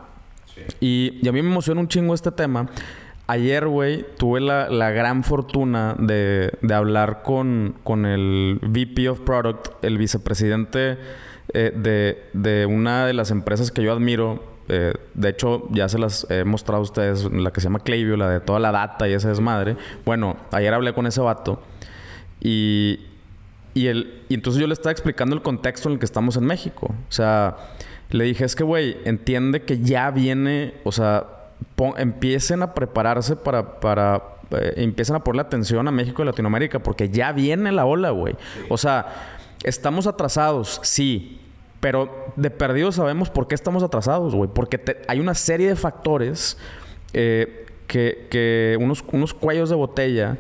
Y, 0.80 1.20
y, 1.22 1.28
a 1.28 1.32
mí 1.32 1.42
me 1.42 1.50
emociona 1.52 1.80
un 1.80 1.88
chingo 1.88 2.14
este 2.14 2.32
tema. 2.32 2.68
Ayer, 3.28 3.68
güey, 3.68 4.06
tuve 4.18 4.40
la, 4.40 4.70
la, 4.70 4.90
gran 4.92 5.24
fortuna 5.24 5.96
de, 6.00 6.52
de 6.62 6.74
hablar 6.74 7.24
con, 7.24 7.76
con 7.84 8.06
el 8.06 8.60
VP 8.62 9.10
of 9.10 9.20
Product, 9.20 9.84
el 9.84 9.98
vicepresidente 9.98 10.98
eh, 11.54 11.72
de, 11.76 12.24
de, 12.34 12.66
una 12.66 13.06
de 13.06 13.14
las 13.14 13.32
empresas 13.32 13.72
que 13.72 13.82
yo 13.82 13.94
admiro. 13.94 14.44
Eh, 14.70 14.94
de 15.14 15.30
hecho, 15.30 15.68
ya 15.72 15.88
se 15.88 15.98
las 15.98 16.28
he 16.30 16.44
mostrado 16.44 16.80
a 16.80 16.84
ustedes, 16.84 17.24
la 17.32 17.52
que 17.52 17.62
se 17.62 17.66
llama 17.66 17.80
Klaviyo, 17.80 18.18
la 18.18 18.30
de 18.30 18.40
toda 18.42 18.60
la 18.60 18.72
data 18.72 19.08
y 19.08 19.14
esa 19.14 19.30
desmadre. 19.30 19.78
Bueno, 20.06 20.36
ayer 20.52 20.74
hablé 20.74 20.94
con 20.94 21.08
ese 21.08 21.22
vato 21.22 21.62
y, 22.42 23.00
y, 23.74 23.88
el, 23.88 24.24
y 24.28 24.34
entonces 24.34 24.60
yo 24.60 24.68
le 24.68 24.74
estaba 24.74 24.92
explicando 24.92 25.36
el 25.36 25.42
contexto 25.42 25.88
en 25.88 25.94
el 25.94 26.00
que 26.00 26.06
estamos 26.06 26.36
en 26.36 26.44
México. 26.44 26.88
O 26.88 27.12
sea, 27.12 27.56
le 28.10 28.26
dije, 28.26 28.44
es 28.44 28.56
que, 28.56 28.66
güey, 28.66 28.98
entiende 29.06 29.62
que 29.62 29.80
ya 29.80 30.12
viene, 30.12 30.74
o 30.84 30.92
sea, 30.92 31.28
empiecen 31.98 32.62
a 32.62 32.74
prepararse 32.74 33.38
para, 33.38 33.80
para 33.80 34.22
eh, 34.52 34.74
empiecen 34.78 35.16
a 35.16 35.24
ponerle 35.24 35.44
atención 35.44 35.88
a 35.88 35.92
México 35.92 36.24
y 36.24 36.26
Latinoamérica, 36.26 36.80
porque 36.80 37.10
ya 37.10 37.32
viene 37.32 37.72
la 37.72 37.86
ola, 37.86 38.10
güey. 38.10 38.36
O 38.68 38.78
sea, 38.78 39.38
Estamos 39.64 40.08
atrasados, 40.08 40.80
sí. 40.84 41.37
Pero 41.80 42.34
de 42.36 42.50
perdido 42.50 42.92
sabemos 42.92 43.30
por 43.30 43.48
qué 43.48 43.56
estamos 43.56 43.84
atrasados, 43.84 44.34
güey. 44.34 44.50
Porque 44.54 44.80
hay 45.08 45.20
una 45.20 45.34
serie 45.34 45.68
de 45.68 45.76
factores 45.76 46.58
eh, 47.14 47.66
que, 47.88 48.28
que 48.30 48.78
unos, 48.80 49.04
unos 49.12 49.34
cuellos 49.34 49.70
de 49.70 49.76
botella 49.76 50.38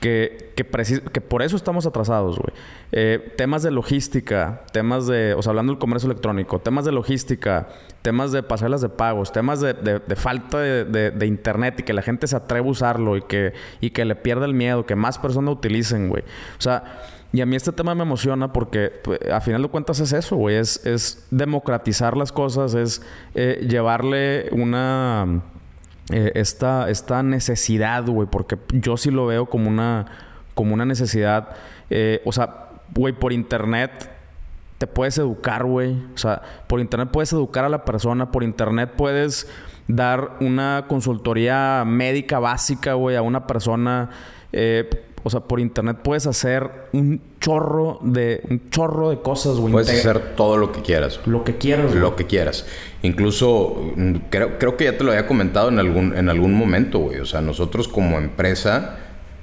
que, 0.00 0.52
que, 0.56 0.64
que, 0.64 1.20
por 1.20 1.42
eso 1.42 1.56
estamos 1.56 1.84
atrasados, 1.84 2.38
güey. 2.38 2.54
Eh, 2.90 3.34
temas 3.36 3.62
de 3.62 3.70
logística, 3.70 4.62
temas 4.72 5.06
de, 5.06 5.34
o 5.34 5.42
sea, 5.42 5.50
hablando 5.50 5.72
del 5.72 5.78
comercio 5.78 6.08
electrónico, 6.10 6.58
temas 6.58 6.86
de 6.86 6.92
logística, 6.92 7.68
temas 8.00 8.32
de 8.32 8.42
pasarelas 8.42 8.80
de 8.80 8.88
pagos, 8.88 9.30
temas 9.30 9.60
de, 9.60 9.74
de, 9.74 10.16
falta 10.16 10.58
de, 10.58 11.26
internet 11.26 11.80
y 11.80 11.82
que 11.82 11.92
la 11.92 12.00
gente 12.00 12.26
se 12.26 12.34
atreva 12.34 12.66
a 12.66 12.70
usarlo 12.70 13.18
y 13.18 13.22
que, 13.22 13.52
y 13.82 13.90
que 13.90 14.06
le 14.06 14.16
pierda 14.16 14.46
el 14.46 14.54
miedo, 14.54 14.86
que 14.86 14.96
más 14.96 15.18
personas 15.18 15.52
utilicen, 15.52 16.08
güey. 16.08 16.22
O 16.58 16.62
sea, 16.62 17.02
y 17.32 17.40
a 17.40 17.46
mí 17.46 17.54
este 17.54 17.72
tema 17.72 17.94
me 17.94 18.02
emociona 18.02 18.52
porque 18.52 18.90
pues, 19.04 19.20
a 19.30 19.40
final 19.40 19.62
de 19.62 19.68
cuentas 19.68 20.00
es 20.00 20.12
eso, 20.12 20.36
güey. 20.36 20.56
Es, 20.56 21.26
democratizar 21.30 22.16
las 22.16 22.32
cosas, 22.32 22.74
es 22.74 23.02
eh, 23.34 23.66
llevarle 23.68 24.48
una... 24.52 25.42
Eh, 26.12 26.32
esta, 26.34 26.90
esta 26.90 27.22
necesidad, 27.22 28.04
güey. 28.04 28.26
Porque 28.28 28.58
yo 28.72 28.96
sí 28.96 29.12
lo 29.12 29.26
veo 29.26 29.46
como 29.46 29.68
una, 29.68 30.06
como 30.54 30.74
una 30.74 30.84
necesidad. 30.84 31.50
Eh, 31.88 32.20
o 32.24 32.32
sea, 32.32 32.70
güey, 32.92 33.12
por 33.12 33.32
internet 33.32 34.10
te 34.78 34.88
puedes 34.88 35.16
educar, 35.18 35.64
güey. 35.64 35.92
O 36.12 36.18
sea, 36.18 36.42
por 36.66 36.80
internet 36.80 37.10
puedes 37.12 37.32
educar 37.32 37.64
a 37.64 37.68
la 37.68 37.84
persona. 37.84 38.32
Por 38.32 38.42
internet 38.42 38.94
puedes 38.96 39.48
dar 39.86 40.36
una 40.40 40.86
consultoría 40.88 41.84
médica 41.86 42.40
básica, 42.40 42.94
güey, 42.94 43.14
a 43.14 43.22
una 43.22 43.46
persona. 43.46 44.10
O 45.22 45.30
sea, 45.30 45.40
por 45.40 45.60
internet 45.60 45.98
puedes 46.02 46.26
hacer 46.26 46.70
un 46.92 47.20
chorro 47.40 47.98
de 48.02 48.42
un 48.48 48.70
chorro 48.70 49.10
de 49.10 49.20
cosas, 49.20 49.56
güey. 49.56 49.72
Puedes 49.72 49.90
hacer 49.90 50.34
todo 50.34 50.56
lo 50.56 50.72
que 50.72 50.80
quieras. 50.80 51.20
Lo 51.26 51.44
que 51.44 51.58
quieras. 51.58 51.94
Lo 51.94 52.16
que 52.16 52.26
quieras. 52.26 52.66
Incluso 53.02 53.92
mm, 53.96 54.14
creo, 54.30 54.58
creo 54.58 54.76
que 54.76 54.84
ya 54.84 54.96
te 54.96 55.04
lo 55.04 55.10
había 55.10 55.26
comentado 55.26 55.68
en 55.68 55.78
algún 55.78 56.16
en 56.16 56.28
algún 56.30 56.54
momento, 56.54 56.98
güey. 57.00 57.20
O 57.20 57.26
sea, 57.26 57.40
nosotros 57.42 57.88
como 57.88 58.16
empresa 58.16 58.98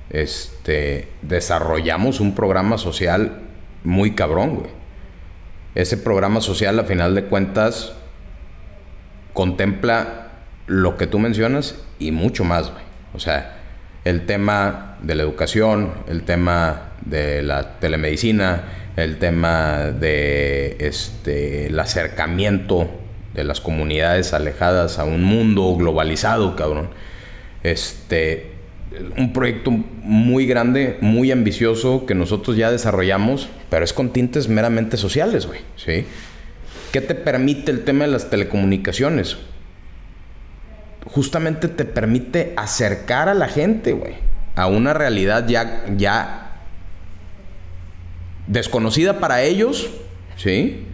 este 0.10 1.10
desarrollamos 1.22 2.20
un 2.20 2.34
programa 2.34 2.78
social 2.78 3.42
muy 3.84 4.16
cabrón, 4.16 4.56
güey. 4.56 4.72
Ese 5.76 5.98
programa 5.98 6.42
social 6.42 6.80
a 6.80 6.86
final 6.86 7.14
de 7.14 7.26
cuentas 7.26 7.94
contempla 9.34 10.32
lo 10.66 10.98
que 10.98 11.06
tú 11.06 11.20
mencionas 11.20 11.76
y 12.00 12.12
mucho 12.12 12.44
más, 12.44 12.72
güey. 12.72 12.84
O 13.14 13.20
sea, 13.20 13.57
el 14.10 14.26
tema 14.26 14.98
de 15.02 15.16
la 15.16 15.24
educación, 15.24 15.92
el 16.08 16.24
tema 16.24 16.92
de 17.06 17.42
la 17.42 17.80
telemedicina, 17.80 18.64
el 18.96 19.18
tema 19.18 19.92
de 19.92 20.78
este 20.80 21.68
el 21.68 21.80
acercamiento 21.80 22.90
de 23.34 23.44
las 23.44 23.60
comunidades 23.60 24.34
alejadas 24.34 24.98
a 24.98 25.04
un 25.04 25.24
mundo 25.24 25.76
globalizado, 25.76 26.56
cabrón. 26.56 26.90
Este 27.64 28.52
un 29.18 29.34
proyecto 29.34 29.72
muy 29.72 30.48
grande, 30.48 30.98
muy 31.02 31.32
ambicioso 31.32 32.06
que 32.06 32.16
nosotros 32.16 32.56
ya 32.56 32.72
desarrollamos, 32.72 33.50
pero 33.70 33.84
es 33.84 33.92
con 33.92 34.14
tintes 34.14 34.48
meramente 34.48 34.96
sociales, 34.96 35.46
güey, 35.46 35.60
¿sí? 35.76 36.06
¿Qué 36.94 37.02
te 37.02 37.14
permite 37.14 37.72
el 37.72 37.84
tema 37.84 38.06
de 38.06 38.12
las 38.12 38.30
telecomunicaciones? 38.30 39.38
Justamente 41.12 41.68
te 41.68 41.86
permite 41.86 42.54
acercar 42.58 43.30
a 43.30 43.34
la 43.34 43.48
gente, 43.48 43.94
güey, 43.94 44.16
a 44.56 44.68
una 44.68 44.94
realidad 44.94 45.48
ya, 45.48 45.86
ya 45.96 46.48
desconocida 48.48 49.20
para 49.20 49.42
ellos, 49.42 49.90
¿sí? 50.38 50.86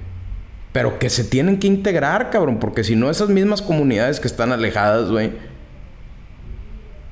Pero 0.72 0.98
que 0.98 1.10
se 1.10 1.24
tienen 1.24 1.60
que 1.60 1.68
integrar, 1.68 2.30
cabrón, 2.30 2.60
porque 2.60 2.84
si 2.84 2.96
no 2.96 3.10
esas 3.10 3.30
mismas 3.30 3.62
comunidades 3.62 4.20
que 4.20 4.28
están 4.28 4.52
alejadas, 4.52 5.10
güey, 5.10 5.32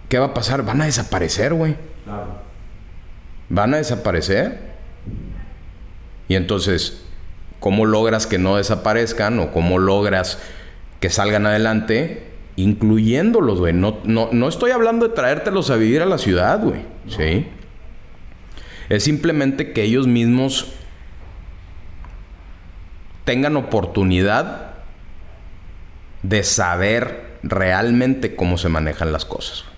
¿qué 0.09 0.19
va 0.19 0.27
a 0.27 0.33
pasar? 0.33 0.63
Van 0.63 0.81
a 0.81 0.85
desaparecer, 0.85 1.53
güey. 1.53 1.75
Van 3.49 3.73
a 3.73 3.77
desaparecer. 3.77 4.59
Y 6.27 6.35
entonces, 6.35 7.03
¿cómo 7.59 7.85
logras 7.85 8.25
que 8.25 8.39
no 8.39 8.57
desaparezcan 8.57 9.39
o 9.39 9.51
cómo 9.51 9.77
logras 9.77 10.39
que 10.99 11.09
salgan 11.09 11.45
adelante? 11.45 12.30
Incluyéndolos, 12.55 13.59
güey. 13.59 13.73
No, 13.73 13.99
no, 14.03 14.47
estoy 14.47 14.71
hablando 14.71 15.07
de 15.07 15.13
traértelos 15.13 15.69
a 15.69 15.77
vivir 15.77 16.01
a 16.01 16.05
la 16.05 16.17
ciudad, 16.17 16.61
güey. 16.61 16.81
Sí. 17.07 17.47
Es 18.89 19.03
simplemente 19.03 19.71
que 19.71 19.83
ellos 19.83 20.07
mismos 20.07 20.73
tengan 23.23 23.55
oportunidad 23.55 24.73
de 26.23 26.43
saber 26.43 27.37
realmente 27.43 28.35
cómo 28.35 28.57
se 28.57 28.69
manejan 28.69 29.11
las 29.11 29.25
cosas. 29.25 29.70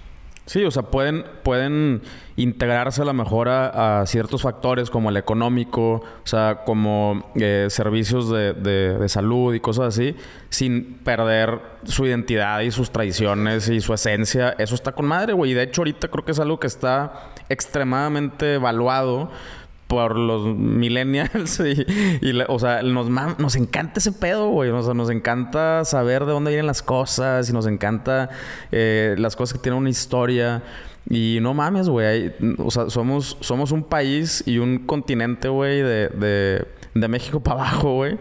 Sí, 0.46 0.66
o 0.66 0.72
sea, 0.72 0.84
pueden, 0.84 1.24
pueden 1.42 2.02
integrarse 2.36 3.02
a 3.02 3.06
lo 3.06 3.14
mejor 3.14 3.48
a, 3.48 4.04
ciertos 4.06 4.42
factores 4.42 4.90
como 4.90 5.10
el 5.10 5.16
económico, 5.16 5.94
o 5.94 6.26
sea, 6.26 6.64
como 6.66 7.32
eh, 7.36 7.68
servicios 7.70 8.30
de, 8.30 8.52
de, 8.54 9.08
salud 9.08 9.54
y 9.54 9.62
cosas 9.62 9.96
así, 9.96 10.18
sin 10.50 10.96
perder 10.96 11.62
su 11.86 12.06
identidad 12.06 12.60
y 12.60 12.72
sus 12.72 12.92
tradiciones 12.92 13.70
y 13.70 13.80
su 13.80 13.94
esencia. 13.94 14.54
Eso 14.58 14.76
está 14.76 14.92
con 14.92 15.06
madre, 15.06 15.32
güey. 15.32 15.52
Y 15.52 15.54
de 15.54 15.64
hecho, 15.64 15.82
ahorita 15.82 16.10
creo 16.10 16.26
que 16.26 16.34
es 16.34 16.40
algo 16.40 16.60
que 16.60 16.68
está 16.68 17.32
extremadamente 17.48 18.56
evaluado 18.56 19.32
por 19.94 20.18
los 20.18 20.58
millennials 20.58 21.60
y, 22.22 22.42
o 22.48 22.58
sea, 22.58 22.82
nos, 22.82 23.10
nos 23.12 23.56
encanta 23.56 24.00
ese 24.00 24.12
pedo, 24.12 24.50
güey. 24.50 24.72
O 24.72 24.82
sea, 24.82 24.96
nos 24.96 25.12
encanta 25.12 25.86
saber 25.86 26.26
de 26.26 26.32
dónde 26.32 26.50
vienen 26.50 26.66
las 26.66 26.82
cosas 26.82 27.48
y 27.48 27.54
nos 27.54 27.68
encanta 27.68 28.32
eh, 28.72 29.14
las 29.20 29.36
cosas 29.36 29.54
que 29.54 29.60
tienen 29.60 29.78
una 29.78 29.92
historia. 29.92 30.64
Y 31.08 31.38
no 31.42 31.54
mames, 31.54 31.90
güey. 31.90 32.34
O 32.58 32.72
sea, 32.72 32.90
somos, 32.90 33.38
somos 33.40 33.72
un 33.72 33.84
país 33.84 34.42
y 34.48 34.58
un 34.58 34.80
continente, 34.80 35.48
güey, 35.48 35.84
de 35.84 36.08
de 36.08 36.66
México 37.08 37.42
para 37.42 37.62
abajo, 37.62 37.96
güey. 37.96 38.18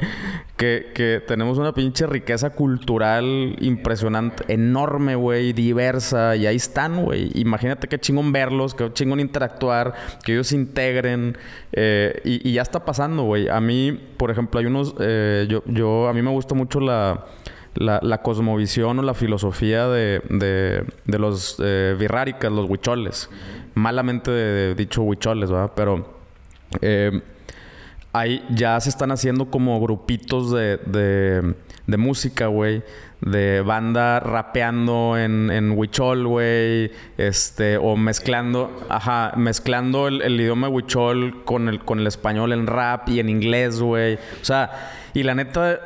Que, 0.57 1.23
tenemos 1.27 1.59
una 1.59 1.73
pinche 1.73 2.07
riqueza 2.07 2.51
cultural 2.51 3.57
impresionante, 3.61 4.45
enorme, 4.53 5.15
güey, 5.15 5.53
diversa. 5.53 6.37
Y 6.37 6.47
ahí 6.47 6.57
están, 6.57 7.05
güey. 7.05 7.31
Imagínate 7.35 7.89
qué 7.89 7.99
chingón 7.99 8.33
verlos, 8.33 8.75
qué 8.75 8.91
chingón 8.93 9.21
interactuar, 9.21 9.95
que 10.25 10.33
ellos 10.33 10.49
se 10.49 10.57
integren. 10.57 11.37
Eh, 11.73 12.21
y, 12.25 12.53
ya 12.53 12.63
está 12.63 12.85
pasando, 12.85 13.25
güey. 13.25 13.49
A 13.49 13.61
mí, 13.61 13.93
por 14.17 14.31
ejemplo, 14.31 14.61
hay 14.61 14.67
unos... 14.67 14.95
Eh, 15.01 15.47
yo, 15.49 15.63
yo, 15.67 16.09
a 16.09 16.13
mí 16.13 16.23
me 16.23 16.31
gusta 16.31 16.55
mucho 16.55 16.81
la... 16.81 17.27
La, 17.75 18.21
cosmovisión 18.21 18.99
o 18.99 19.03
la 19.03 19.15
filosofía 19.15 19.89
de, 19.89 20.21
de, 20.29 21.19
los 21.19 21.57
eh, 21.59 21.97
los 22.51 22.69
huicholes. 22.69 23.31
Malamente 23.73 24.75
dicho 24.75 25.01
huicholes, 25.01 25.51
¿verdad? 25.51 25.73
Pero 25.75 26.07
eh, 26.81 27.23
Ahí 28.15 28.45
ya 28.51 28.79
se 28.79 28.91
están 28.91 29.11
haciendo 29.11 29.47
como 29.47 29.81
grupitos 29.81 30.51
de, 30.53 30.77
de, 31.87 31.97
música, 31.97 32.47
güey. 32.47 32.83
De 33.23 33.63
banda 33.63 34.21
rapeando 34.21 35.17
en, 35.17 35.51
en 35.51 35.71
huichol, 35.79 36.27
güey. 36.27 36.91
Este, 37.17 37.79
o 37.79 37.97
mezclando, 37.97 38.85
ajá, 38.91 39.33
mezclando 39.37 40.09
el, 40.09 40.39
idioma 40.39 40.69
huichol 40.69 41.43
con 41.45 41.71
el, 41.71 41.81
con 41.81 42.01
el 42.01 42.07
español 42.07 42.53
en 42.53 42.67
rap 42.67 43.09
y 43.09 43.19
en 43.19 43.31
inglés, 43.31 43.81
güey. 43.81 44.17
O 44.17 44.45
sea, 44.45 44.93
y 45.15 45.23
la 45.23 45.35
neta, 45.35 45.81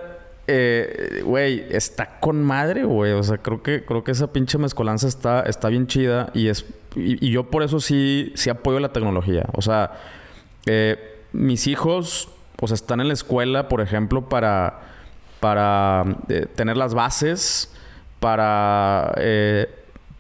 eh, 0.49 1.23
güey, 1.25 1.65
está 1.71 2.19
con 2.19 2.43
madre, 2.43 2.83
güey. 2.83 3.13
O 3.13 3.23
sea, 3.23 3.39
creo 3.39 3.63
que, 3.63 3.85
creo 3.85 4.03
que 4.03 4.11
esa 4.11 4.33
pinche 4.33 4.59
mezcolanza 4.59 5.07
está, 5.07 5.43
está 5.43 5.69
bien 5.69 5.87
chida. 5.87 6.31
Y 6.35 6.49
es. 6.49 6.67
Y, 6.97 7.31
yo 7.31 7.51
por 7.51 7.63
eso 7.63 7.79
sí, 7.79 8.33
sí 8.35 8.51
apoyo 8.51 8.81
la 8.81 8.93
tecnología. 8.93 9.47
O 9.53 9.63
sea, 9.63 9.93
eh, 10.65 11.16
mis 11.33 11.67
hijos, 11.67 12.29
pues 12.57 12.73
están 12.73 13.01
en 13.01 13.09
la 13.09 13.15
escuela, 13.15 13.69
por 13.69 13.81
ejemplo, 13.81 14.29
para, 14.29 14.81
para 15.41 16.05
eh, 16.29 16.47
tener 16.55 16.77
las 16.77 16.95
bases, 16.95 17.73
para, 18.21 19.13
eh, 19.19 19.69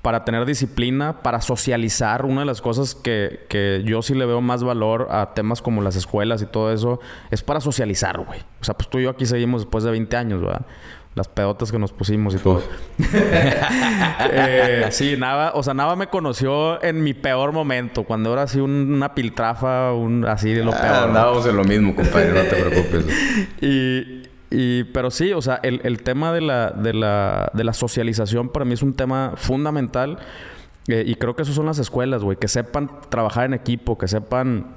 para 0.02 0.24
tener 0.24 0.44
disciplina, 0.44 1.22
para 1.22 1.40
socializar. 1.40 2.24
Una 2.24 2.40
de 2.40 2.46
las 2.46 2.60
cosas 2.60 2.94
que, 2.94 3.46
que, 3.48 3.82
yo 3.84 4.02
sí 4.02 4.14
le 4.14 4.26
veo 4.26 4.40
más 4.40 4.62
valor 4.62 5.08
a 5.10 5.34
temas 5.34 5.62
como 5.62 5.82
las 5.82 5.96
escuelas 5.96 6.42
y 6.42 6.46
todo 6.46 6.72
eso 6.72 7.00
es 7.30 7.42
para 7.42 7.60
socializar, 7.60 8.18
güey. 8.18 8.40
O 8.60 8.64
sea, 8.64 8.74
pues 8.74 8.88
tú 8.88 8.98
y 8.98 9.04
yo 9.04 9.10
aquí 9.10 9.26
seguimos 9.26 9.62
después 9.62 9.84
de 9.84 9.90
20 9.90 10.16
años, 10.16 10.40
¿verdad? 10.40 10.66
Las 11.16 11.28
pedotas 11.28 11.72
que 11.72 11.78
nos 11.78 11.92
pusimos 11.92 12.34
y 12.34 12.38
todo. 12.38 12.62
eh, 14.30 14.86
sí, 14.90 15.16
Nava, 15.16 15.52
o 15.54 15.62
sea, 15.62 15.72
Nava 15.72 15.96
me 15.96 16.08
conoció 16.08 16.82
en 16.84 17.02
mi 17.02 17.14
peor 17.14 17.52
momento, 17.52 18.04
cuando 18.04 18.34
era 18.34 18.42
así 18.42 18.60
una 18.60 19.14
piltrafa, 19.14 19.92
un, 19.94 20.26
así 20.26 20.52
de 20.52 20.62
lo 20.62 20.72
ah, 20.74 20.80
peor. 20.80 20.94
Andábamos 21.08 21.46
en 21.46 21.56
lo 21.56 21.64
mismo, 21.64 21.96
compadre, 21.96 22.32
no 22.32 22.42
te 22.42 22.56
preocupes. 22.62 23.06
y, 23.62 24.22
y, 24.50 24.84
pero 24.84 25.10
sí, 25.10 25.32
o 25.32 25.40
sea, 25.40 25.58
el, 25.62 25.80
el 25.84 26.02
tema 26.02 26.34
de 26.34 26.42
la, 26.42 26.70
de, 26.70 26.92
la, 26.92 27.50
de 27.54 27.64
la 27.64 27.72
socialización 27.72 28.50
para 28.50 28.66
mí 28.66 28.74
es 28.74 28.82
un 28.82 28.92
tema 28.92 29.32
fundamental. 29.36 30.18
Eh, 30.88 31.02
y 31.04 31.16
creo 31.16 31.34
que 31.34 31.42
eso 31.42 31.52
son 31.52 31.66
las 31.66 31.78
escuelas, 31.78 32.22
güey, 32.22 32.36
que 32.36 32.46
sepan 32.46 32.90
trabajar 33.08 33.46
en 33.46 33.54
equipo, 33.54 33.98
que 33.98 34.06
sepan 34.06 34.76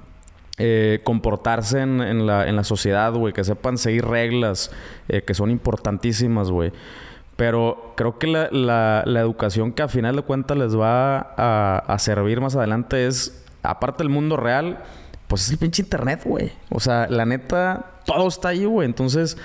eh, 0.62 1.00
comportarse 1.06 1.80
en, 1.80 2.28
la, 2.28 2.64
sociedad, 2.66 3.14
güey, 3.14 3.32
que 3.32 3.46
sepan 3.46 3.78
seguir 3.78 4.06
reglas 4.06 4.72
eh, 5.08 5.22
que 5.22 5.34
son 5.34 5.52
importantísimas, 5.52 6.52
güey. 6.52 6.74
Pero 7.38 7.94
creo 7.96 8.20
que 8.20 8.28
la, 8.28 8.50
la, 9.06 9.20
educación 9.22 9.72
que 9.72 9.84
a 9.84 9.88
final 9.88 10.18
de 10.18 10.22
cuentas 10.24 10.58
les 10.58 10.78
va 10.78 11.34
a, 11.38 11.98
servir 12.00 12.42
más 12.42 12.58
adelante 12.58 13.08
es, 13.08 13.46
aparte 13.64 14.04
del 14.04 14.10
mundo 14.10 14.36
real, 14.36 14.80
pues 15.28 15.46
es 15.46 15.52
el 15.52 15.60
pinche 15.60 15.84
internet, 15.84 16.24
güey. 16.26 16.52
O 16.70 16.82
sea, 16.82 17.08
la 17.10 17.26
neta, 17.26 17.92
todo 18.06 18.28
está 18.28 18.50
ahí, 18.50 18.66
güey. 18.66 18.86
Entonces, 18.86 19.38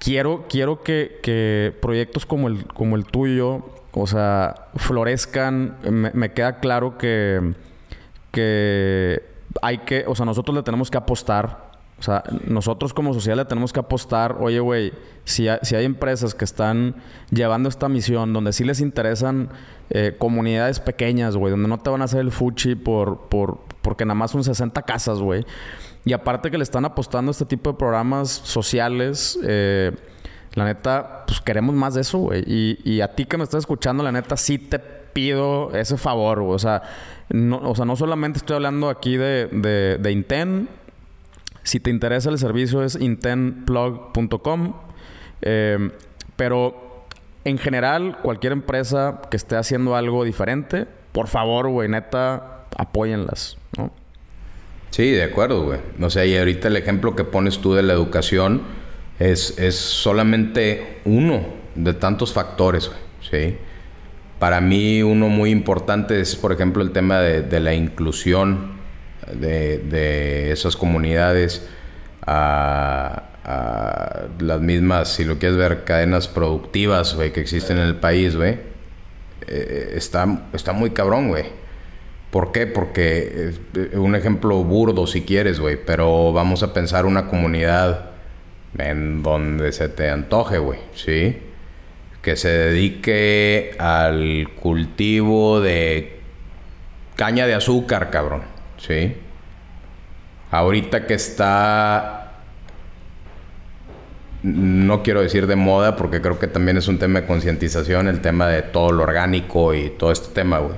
quiero, 0.00 0.46
quiero 0.48 0.82
que, 0.82 1.20
que 1.22 1.72
proyectos 1.80 2.26
como 2.26 2.48
el, 2.48 2.66
como 2.66 2.96
el 2.96 3.04
tuyo, 3.04 3.64
o 3.92 4.08
sea, 4.08 4.66
florezcan. 4.74 5.76
Me, 5.88 6.10
me 6.12 6.32
queda 6.32 6.58
claro 6.58 6.98
que, 6.98 7.54
que 8.32 9.33
hay 9.62 9.78
que, 9.78 10.04
o 10.06 10.14
sea, 10.14 10.26
nosotros 10.26 10.56
le 10.56 10.62
tenemos 10.62 10.90
que 10.90 10.98
apostar. 10.98 11.72
O 11.98 12.02
sea, 12.02 12.24
nosotros 12.46 12.92
como 12.92 13.14
sociedad 13.14 13.36
le 13.36 13.44
tenemos 13.44 13.72
que 13.72 13.80
apostar, 13.80 14.36
oye, 14.40 14.58
güey, 14.58 14.92
si, 15.24 15.46
si, 15.62 15.76
hay 15.76 15.84
empresas 15.84 16.34
que 16.34 16.44
están 16.44 16.96
llevando 17.30 17.68
esta 17.68 17.88
misión, 17.88 18.32
donde 18.32 18.52
sí 18.52 18.64
les 18.64 18.80
interesan 18.80 19.48
eh, 19.90 20.16
comunidades 20.18 20.80
pequeñas, 20.80 21.36
güey, 21.36 21.52
donde 21.52 21.68
no 21.68 21.78
te 21.78 21.90
van 21.90 22.02
a 22.02 22.06
hacer 22.06 22.20
el 22.20 22.32
fuchi 22.32 22.74
por, 22.74 23.28
por, 23.28 23.60
porque 23.80 24.04
nada 24.04 24.16
más 24.16 24.32
son 24.32 24.42
60 24.42 24.82
casas, 24.82 25.20
güey. 25.20 25.46
Y 26.04 26.12
aparte 26.12 26.50
que 26.50 26.58
le 26.58 26.64
están 26.64 26.84
apostando 26.84 27.30
a 27.30 27.32
este 27.32 27.46
tipo 27.46 27.70
de 27.70 27.78
programas 27.78 28.28
sociales, 28.28 29.38
eh, 29.44 29.92
la 30.54 30.64
neta, 30.64 31.24
pues 31.26 31.40
queremos 31.40 31.74
más 31.74 31.94
de 31.94 32.00
eso, 32.00 32.18
güey. 32.18 32.42
Y, 32.46 32.78
y 32.84 33.00
a 33.02 33.14
ti 33.14 33.24
que 33.24 33.38
me 33.38 33.44
estás 33.44 33.60
escuchando, 33.60 34.02
la 34.02 34.12
neta, 34.12 34.36
sí 34.36 34.58
te 34.58 35.03
pido 35.14 35.74
ese 35.74 35.96
favor. 35.96 36.40
O 36.40 36.58
sea, 36.58 36.82
no, 37.30 37.58
o 37.58 37.74
sea, 37.74 37.86
no 37.86 37.96
solamente 37.96 38.38
estoy 38.38 38.56
hablando 38.56 38.90
aquí 38.90 39.16
de, 39.16 39.46
de, 39.46 39.98
de 39.98 40.12
Inten. 40.12 40.68
Si 41.62 41.80
te 41.80 41.88
interesa 41.88 42.28
el 42.28 42.38
servicio 42.38 42.82
es 42.82 43.00
intenplug.com. 43.00 44.74
Eh, 45.40 45.90
pero 46.36 47.06
en 47.44 47.58
general, 47.58 48.18
cualquier 48.22 48.52
empresa 48.52 49.22
que 49.30 49.36
esté 49.36 49.56
haciendo 49.56 49.96
algo 49.96 50.24
diferente, 50.24 50.86
por 51.12 51.28
favor, 51.28 51.68
güey, 51.68 51.88
neta, 51.88 52.66
apóyenlas, 52.76 53.56
¿no? 53.76 53.92
Sí, 54.90 55.10
de 55.10 55.24
acuerdo, 55.24 55.64
güey. 55.64 55.80
O 56.00 56.10
sea, 56.10 56.24
y 56.24 56.36
ahorita 56.36 56.68
el 56.68 56.76
ejemplo 56.76 57.16
que 57.16 57.24
pones 57.24 57.58
tú 57.58 57.74
de 57.74 57.82
la 57.82 57.92
educación 57.92 58.62
es, 59.18 59.58
es 59.58 59.74
solamente 59.74 61.00
uno 61.04 61.44
de 61.74 61.94
tantos 61.94 62.32
factores, 62.32 62.88
güey. 62.88 63.00
Sí. 63.30 63.56
Para 64.44 64.60
mí 64.60 65.02
uno 65.02 65.30
muy 65.30 65.48
importante 65.48 66.20
es, 66.20 66.36
por 66.36 66.52
ejemplo, 66.52 66.82
el 66.82 66.90
tema 66.90 67.18
de, 67.20 67.60
la 67.60 67.72
inclusión 67.72 68.72
de, 69.32 70.52
esas 70.52 70.76
comunidades 70.76 71.66
a, 72.26 73.22
las 74.38 74.60
mismas, 74.60 75.08
si 75.08 75.24
lo 75.24 75.38
quieres 75.38 75.56
ver, 75.56 75.84
cadenas 75.84 76.28
productivas, 76.28 77.14
güey, 77.14 77.32
que 77.32 77.40
existen 77.40 77.78
en 77.78 77.84
el 77.84 77.96
país, 77.96 78.36
güey. 78.36 78.58
Eh, 79.48 79.94
está, 79.94 80.42
está 80.52 80.74
muy 80.74 80.90
cabrón, 80.90 81.28
güey. 81.28 81.46
¿Por 82.30 82.52
qué? 82.52 82.66
Porque 82.66 83.54
eh, 83.74 83.96
un 83.96 84.14
ejemplo 84.14 84.62
burdo 84.62 85.06
si 85.06 85.22
quieres, 85.22 85.58
güey, 85.58 85.78
pero 85.82 86.34
vamos 86.34 86.62
a 86.62 86.74
pensar 86.74 87.06
una 87.06 87.28
comunidad 87.28 88.10
en 88.76 89.22
donde 89.22 89.72
se 89.72 89.88
te 89.88 90.10
antoje, 90.10 90.58
güey, 90.58 90.80
¿sí? 90.94 91.38
Que 92.24 92.36
se 92.36 92.48
dedique 92.48 93.76
al 93.78 94.48
cultivo 94.60 95.60
de 95.60 96.20
caña 97.14 97.46
de 97.46 97.54
azúcar, 97.54 98.10
cabrón, 98.10 98.42
¿sí? 98.78 99.14
Ahorita 100.50 101.06
que 101.06 101.14
está 101.14 102.24
no 104.44 105.02
quiero 105.02 105.22
decir 105.22 105.46
de 105.46 105.56
moda 105.56 105.96
porque 105.96 106.20
creo 106.20 106.38
que 106.38 106.46
también 106.46 106.76
es 106.76 106.86
un 106.86 106.98
tema 106.98 107.22
de 107.22 107.26
concientización, 107.26 108.08
el 108.08 108.20
tema 108.20 108.46
de 108.46 108.60
todo 108.60 108.92
lo 108.92 109.02
orgánico 109.02 109.72
y 109.72 109.88
todo 109.88 110.12
este 110.12 110.34
tema, 110.34 110.58
güey. 110.58 110.76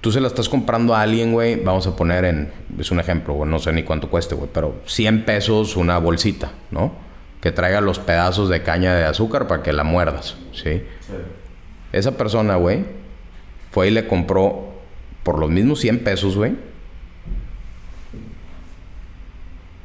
Tú 0.00 0.10
se 0.10 0.22
la 0.22 0.28
estás 0.28 0.48
comprando 0.48 0.94
a 0.94 1.02
alguien, 1.02 1.32
güey, 1.32 1.62
vamos 1.62 1.86
a 1.86 1.94
poner 1.94 2.24
en, 2.24 2.50
es 2.78 2.90
un 2.90 2.98
ejemplo, 2.98 3.34
güey, 3.34 3.50
no 3.50 3.58
sé 3.58 3.74
ni 3.74 3.82
cuánto 3.82 4.08
cueste, 4.08 4.34
güey, 4.34 4.48
pero 4.52 4.80
100 4.86 5.26
pesos 5.26 5.76
una 5.76 5.98
bolsita, 5.98 6.50
¿no? 6.70 7.09
Que 7.40 7.52
traiga 7.52 7.80
los 7.80 7.98
pedazos 7.98 8.48
de 8.48 8.62
caña 8.62 8.94
de 8.94 9.04
azúcar 9.04 9.46
para 9.46 9.62
que 9.62 9.72
la 9.72 9.84
muerdas, 9.84 10.36
¿sí? 10.52 10.82
sí. 11.00 11.14
Esa 11.92 12.16
persona, 12.16 12.56
güey, 12.56 12.84
fue 13.70 13.88
y 13.88 13.90
le 13.90 14.06
compró 14.06 14.74
por 15.22 15.38
los 15.38 15.50
mismos 15.50 15.80
100 15.80 16.04
pesos, 16.04 16.36
güey, 16.36 16.54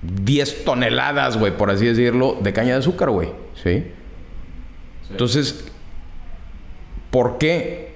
10 0.02 0.66
toneladas, 0.66 1.38
güey, 1.38 1.56
por 1.56 1.72
así 1.72 1.86
decirlo, 1.86 2.38
de 2.42 2.54
caña 2.54 2.74
de 2.74 2.80
azúcar, 2.80 3.10
güey. 3.10 3.30
¿Sí? 3.62 3.86
Entonces, 5.10 5.66
¿por 7.12 7.38
qué? 7.38 7.96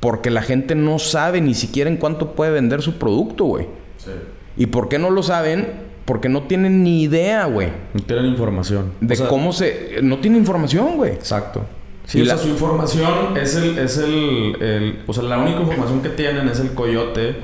Porque 0.00 0.30
la 0.30 0.42
gente 0.42 0.74
no 0.74 0.98
sabe 0.98 1.40
ni 1.40 1.54
siquiera 1.54 1.90
en 1.90 1.96
cuánto 1.96 2.34
puede 2.34 2.52
vender 2.52 2.82
su 2.82 2.98
producto, 2.98 3.44
güey. 3.44 3.66
Sí. 3.98 4.10
¿Y 4.56 4.66
por 4.66 4.88
qué 4.88 4.98
no 4.98 5.10
lo 5.10 5.22
saben? 5.22 5.93
Porque 6.04 6.28
no 6.28 6.42
tienen 6.42 6.82
ni 6.82 7.02
idea, 7.02 7.46
güey. 7.46 7.68
No 7.94 8.02
tienen 8.02 8.26
información. 8.26 8.92
De 9.00 9.16
cómo 9.16 9.52
se... 9.52 10.00
No 10.02 10.18
tienen 10.18 10.40
información, 10.40 10.96
güey. 10.96 11.12
Exacto. 11.12 11.64
Sí, 12.04 12.20
o 12.20 12.26
sea, 12.26 12.36
su 12.36 12.48
información 12.48 13.36
es 13.36 13.54
el... 13.54 13.78
Es 13.78 13.96
el, 13.96 14.56
el, 14.60 15.02
O 15.06 15.14
sea, 15.14 15.22
la 15.22 15.38
única 15.38 15.60
información 15.60 16.02
que 16.02 16.10
tienen 16.10 16.48
es 16.48 16.60
el 16.60 16.74
coyote 16.74 17.36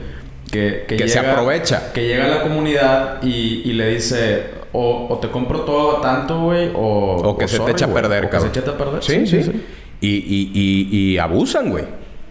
que, 0.51 0.85
que, 0.87 1.09
se 1.09 1.19
aprovecha. 1.19 1.93
Que 1.93 2.07
llega 2.07 2.25
a 2.25 2.29
la 2.29 2.43
comunidad 2.43 3.23
y, 3.23 3.63
y 3.65 3.73
le 3.73 3.95
dice, 3.95 4.47
o, 4.73 5.19
te 5.21 5.29
compro 5.31 5.61
todo 5.61 6.01
tanto, 6.01 6.43
güey, 6.43 6.71
o, 6.75 7.17
o... 7.17 7.39
que 7.39 7.49
se 7.49 7.61
te 7.61 7.71
echa 7.71 7.87
a 7.87 7.95
perder, 7.95 8.29
cabrón. 8.29 8.53
se 8.53 8.61
echa 8.61 8.71
a 8.71 8.77
perder. 8.77 9.03
Sí, 9.03 9.27
sí. 9.27 9.43
sí. 9.43 9.65
Y, 10.01 10.09
y, 10.09 10.51
y, 10.55 11.13
y 11.13 11.19
abusan, 11.19 11.71
güey. 11.71 11.85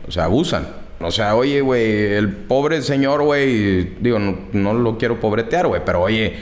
O 0.08 0.12
sea, 0.12 0.26
abusan. 0.26 0.68
O 1.02 1.12
sea, 1.12 1.36
oye, 1.36 1.62
güey, 1.62 2.14
el 2.14 2.30
pobre 2.30 2.82
señor, 2.82 3.24
güey, 3.24 3.96
digo, 4.02 4.20
no, 4.20 4.38
no 4.52 4.74
lo 4.74 4.98
quiero 4.98 5.20
pobretear, 5.20 5.68
güey, 5.68 5.82
pero 5.86 6.02
oye, 6.02 6.36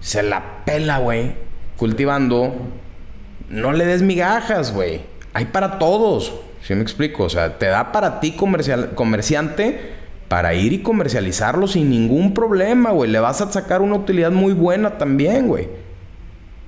se 0.00 0.22
la 0.22 0.64
pela, 0.64 0.98
güey, 0.98 1.32
cultivando. 1.76 2.52
No 3.48 3.72
le 3.72 3.86
des 3.86 4.02
migajas, 4.02 4.74
güey. 4.74 5.02
Hay 5.34 5.46
para 5.46 5.78
todos. 5.78 6.34
¿Sí 6.62 6.74
me 6.74 6.82
explico? 6.82 7.24
O 7.24 7.30
sea, 7.30 7.58
te 7.58 7.66
da 7.66 7.92
para 7.92 8.18
ti 8.20 8.32
comercial, 8.32 8.92
comerciante 8.94 9.92
para 10.28 10.54
ir 10.54 10.72
y 10.72 10.82
comercializarlo 10.82 11.66
sin 11.66 11.90
ningún 11.90 12.34
problema, 12.34 12.90
güey. 12.90 13.10
Le 13.10 13.20
vas 13.20 13.40
a 13.40 13.52
sacar 13.52 13.82
una 13.82 13.96
utilidad 13.96 14.30
muy 14.30 14.52
buena 14.52 14.96
también, 14.96 15.46
güey. 15.46 15.68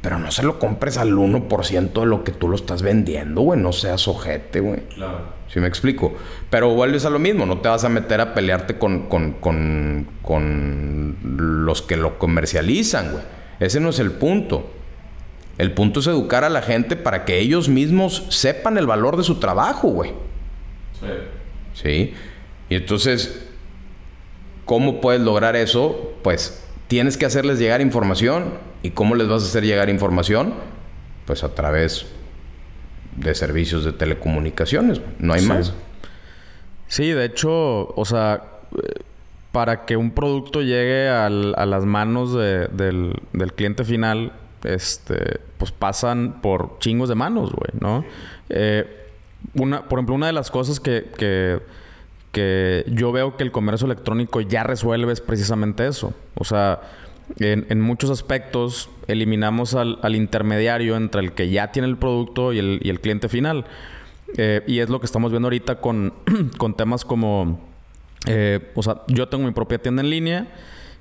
Pero 0.05 0.21
no 0.21 0.31
se 0.31 0.45
lo 0.45 0.61
compres 0.61 0.99
al 0.99 1.13
1% 1.15 1.93
de 1.93 2.07
lo 2.07 2.23
que 2.23 2.31
tú 2.31 2.49
lo 2.49 2.55
estás 2.55 2.83
vendiendo, 2.83 3.41
güey. 3.41 3.59
No 3.59 3.73
seas 3.73 4.07
ojete, 4.07 4.61
güey. 4.61 4.83
Claro. 4.95 5.35
¿Sí 5.53 5.59
me 5.59 5.67
explico? 5.67 6.15
Pero 6.51 6.69
vuelves 6.71 7.05
a 7.05 7.11
lo 7.11 7.19
mismo. 7.19 7.45
No 7.47 7.59
te 7.59 7.69
vas 7.69 7.83
a 7.83 7.89
meter 7.89 8.21
a 8.21 8.35
pelearte 8.35 8.79
con, 8.79 9.09
con, 9.09 9.33
con, 9.33 10.07
con 10.23 11.17
los 11.65 11.83
que 11.83 11.97
lo 11.97 12.19
comercializan, 12.19 13.11
güey. 13.11 13.25
Ese 13.59 13.81
no 13.81 13.89
es 13.89 13.99
el 13.99 14.13
punto. 14.13 14.71
El 15.59 15.73
punto 15.73 15.99
es 16.01 16.07
educar 16.07 16.45
a 16.45 16.49
la 16.51 16.63
gente 16.63 16.95
para 16.95 17.25
que 17.25 17.41
ellos 17.41 17.69
mismos 17.69 18.27
sepan 18.29 18.79
el 18.79 18.87
valor 18.87 19.17
de 19.17 19.25
su 19.25 19.41
trabajo, 19.41 19.89
güey. 19.89 20.13
Sí. 21.01 21.07
Sí. 21.83 22.15
Y 22.69 22.77
entonces, 22.77 23.45
¿Cómo 24.65 25.01
puedes 25.01 25.21
lograr 25.21 25.57
eso? 25.57 26.15
Pues 26.23 26.65
tienes 26.89 27.17
que 27.17 27.27
hacerles 27.27 27.59
llegar 27.59 27.81
información. 27.81 28.55
¿Y 28.85 28.91
cómo 28.91 29.15
les 29.15 29.27
vas 29.27 29.43
a 29.43 29.47
hacer 29.47 29.65
llegar 29.65 29.89
información? 29.89 30.53
Pues 31.25 31.43
a 31.43 31.55
través 31.55 32.05
de 33.17 33.35
servicios 33.35 33.83
de 33.83 33.95
telecomunicaciones. 33.95 35.01
No 35.19 35.33
hay 35.33 35.41
más. 35.47 35.73
Sí, 36.87 37.11
de 37.13 37.25
hecho, 37.25 37.95
o 37.95 38.05
sea, 38.05 38.45
para 39.53 39.87
que 39.87 39.97
un 39.97 40.11
producto 40.11 40.61
llegue 40.61 41.09
a 41.09 41.31
las 41.31 41.87
manos 41.87 42.35
del, 42.35 43.17
cliente 43.57 43.85
final, 43.85 44.35
este, 44.65 45.41
pues 45.57 45.73
pasan 45.73 46.43
por 46.43 46.79
chingos 46.79 47.09
de 47.09 47.15
manos, 47.15 47.53
güey, 47.53 47.71
¿no? 47.81 48.05
Eh, 48.51 49.09
una, 49.55 49.89
por 49.89 49.99
ejemplo, 49.99 50.15
una 50.15 50.27
de 50.27 50.35
las 50.35 50.51
cosas 50.51 50.79
que, 50.79 51.11
que 51.17 51.63
que 52.35 52.85
yo 52.89 53.13
veo 53.13 53.37
que 53.37 53.45
el 53.45 53.53
comercio 53.53 53.87
electrónico 53.87 54.41
ya 54.41 54.65
resuelve 54.65 55.13
es 55.13 55.21
precisamente 55.21 55.87
eso. 55.87 56.13
O 56.35 56.45
sea, 56.45 56.81
en, 57.39 57.81
muchos 57.81 58.11
aspectos 58.11 58.91
eliminamos 59.07 59.75
al, 59.75 60.15
intermediario 60.15 60.97
entre 60.97 61.21
el 61.21 61.33
que 61.33 61.51
ya 61.51 61.73
tiene 61.73 61.89
el 61.89 61.97
producto 61.97 62.53
y 62.53 62.59
el, 62.59 63.01
cliente 63.01 63.29
final. 63.29 63.65
Eh, 64.37 64.63
y 64.67 64.81
es 64.81 64.89
lo 64.89 65.01
que 65.01 65.07
estamos 65.07 65.31
viendo 65.31 65.47
ahorita 65.47 65.81
con, 65.81 66.13
con 66.59 66.75
temas 66.77 67.05
como, 67.05 67.61
eh, 68.27 68.73
o 68.75 68.83
sea, 68.83 69.03
yo 69.07 69.29
tengo 69.29 69.45
mi 69.45 69.53
propia 69.53 69.79
tienda 69.79 70.03
en 70.03 70.11
línea. 70.11 70.49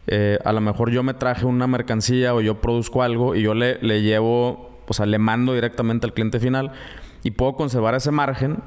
Eh, 0.08 0.38
a 0.44 0.52
lo 0.52 0.62
mejor 0.62 0.92
yo 0.92 1.02
me 1.02 1.14
traje 1.14 1.46
una 1.46 1.66
mercancía 1.66 2.36
o 2.36 2.42
yo 2.42 2.60
produzco 2.60 3.04
algo 3.04 3.36
y 3.36 3.42
yo 3.42 3.54
le, 3.54 3.80
le 3.82 4.02
llevo, 4.02 4.82
o 4.88 4.94
sea, 4.94 5.06
le 5.06 5.18
mando 5.18 5.54
directamente 5.54 6.06
al 6.06 6.14
cliente 6.14 6.40
final 6.40 6.74
y 7.24 7.32
puedo 7.32 7.54
conservar 7.54 7.96
ese 7.96 8.12
margen 8.12 8.60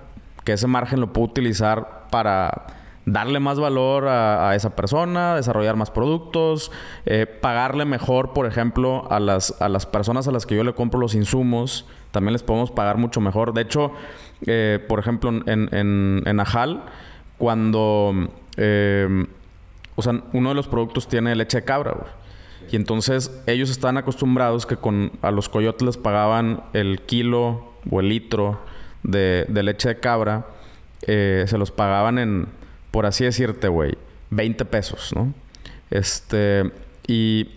que 0.47 0.53
ese 0.53 0.69
margen 0.69 1.01
lo 1.01 1.13
puedo 1.13 1.27
utilizar 1.27 2.07
para 2.11 2.67
darle 3.07 3.39
más 3.41 3.59
valor 3.59 4.09
a, 4.09 4.55
esa 4.55 4.77
persona, 4.77 5.37
desarrollar 5.37 5.77
más 5.77 5.91
productos, 5.91 6.73
eh, 7.07 7.25
pagarle 7.27 7.85
mejor, 7.85 8.33
por 8.33 8.47
ejemplo, 8.47 9.07
a 9.11 9.21
las, 9.21 9.61
a 9.63 9.69
las 9.69 9.87
personas 9.87 10.29
a 10.29 10.33
las 10.33 10.45
que 10.45 10.57
yo 10.57 10.65
le 10.65 10.75
compro 10.75 10.99
los 11.01 11.15
insumos, 11.15 11.87
también 12.11 12.33
les 12.33 12.43
podemos 12.43 12.73
pagar 12.73 12.99
mucho 12.99 13.21
mejor. 13.21 13.55
De 13.55 13.63
hecho, 13.63 13.93
eh, 14.45 14.85
por 14.89 14.99
ejemplo, 14.99 15.31
en, 15.31 15.69
en, 15.73 16.23
en 16.27 16.41
Ajal, 16.41 16.83
cuando, 17.39 18.29
eh, 18.57 19.27
o 19.95 20.03
sea, 20.03 20.21
uno 20.33 20.49
de 20.51 20.55
los 20.55 20.67
productos 20.67 21.09
tiene 21.09 21.35
leche 21.37 21.59
de 21.59 21.65
cabra, 21.65 21.95
Y 22.71 22.77
entonces 22.77 23.31
ellos 23.47 23.71
están 23.71 23.97
acostumbrados 23.97 24.67
que 24.67 24.77
con 24.77 25.13
a 25.23 25.31
los 25.31 25.49
coyotes 25.49 25.87
les 25.87 25.97
pagaban 25.97 26.65
el 26.73 27.03
kilo 27.03 27.73
o 27.89 28.01
el 28.01 28.09
litro 28.09 28.61
de, 29.05 29.47
leche 29.49 29.91
de 29.91 30.01
cabra, 30.01 30.47
eh, 31.03 31.45
se 31.47 31.59
los 31.59 31.71
pagaban 31.71 32.19
en, 32.19 32.49
por 32.91 33.07
así 33.07 33.25
decirte, 33.25 33.69
güey, 33.69 33.97
20 34.31 34.65
pesos, 34.65 35.13
¿no? 35.15 35.33
Este, 35.91 36.71
y, 37.07 37.49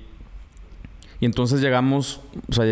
y 1.19 1.25
entonces 1.25 1.61
llegamos, 1.61 2.21
o 2.49 2.53
sea, 2.53 2.65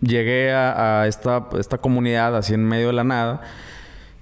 llegué 0.00 0.52
a, 0.52 1.06
esta, 1.06 1.48
esta 1.58 1.78
comunidad 1.78 2.36
así 2.36 2.54
en 2.54 2.64
medio 2.64 2.88
de 2.88 2.92
la 2.94 3.04
nada. 3.04 3.42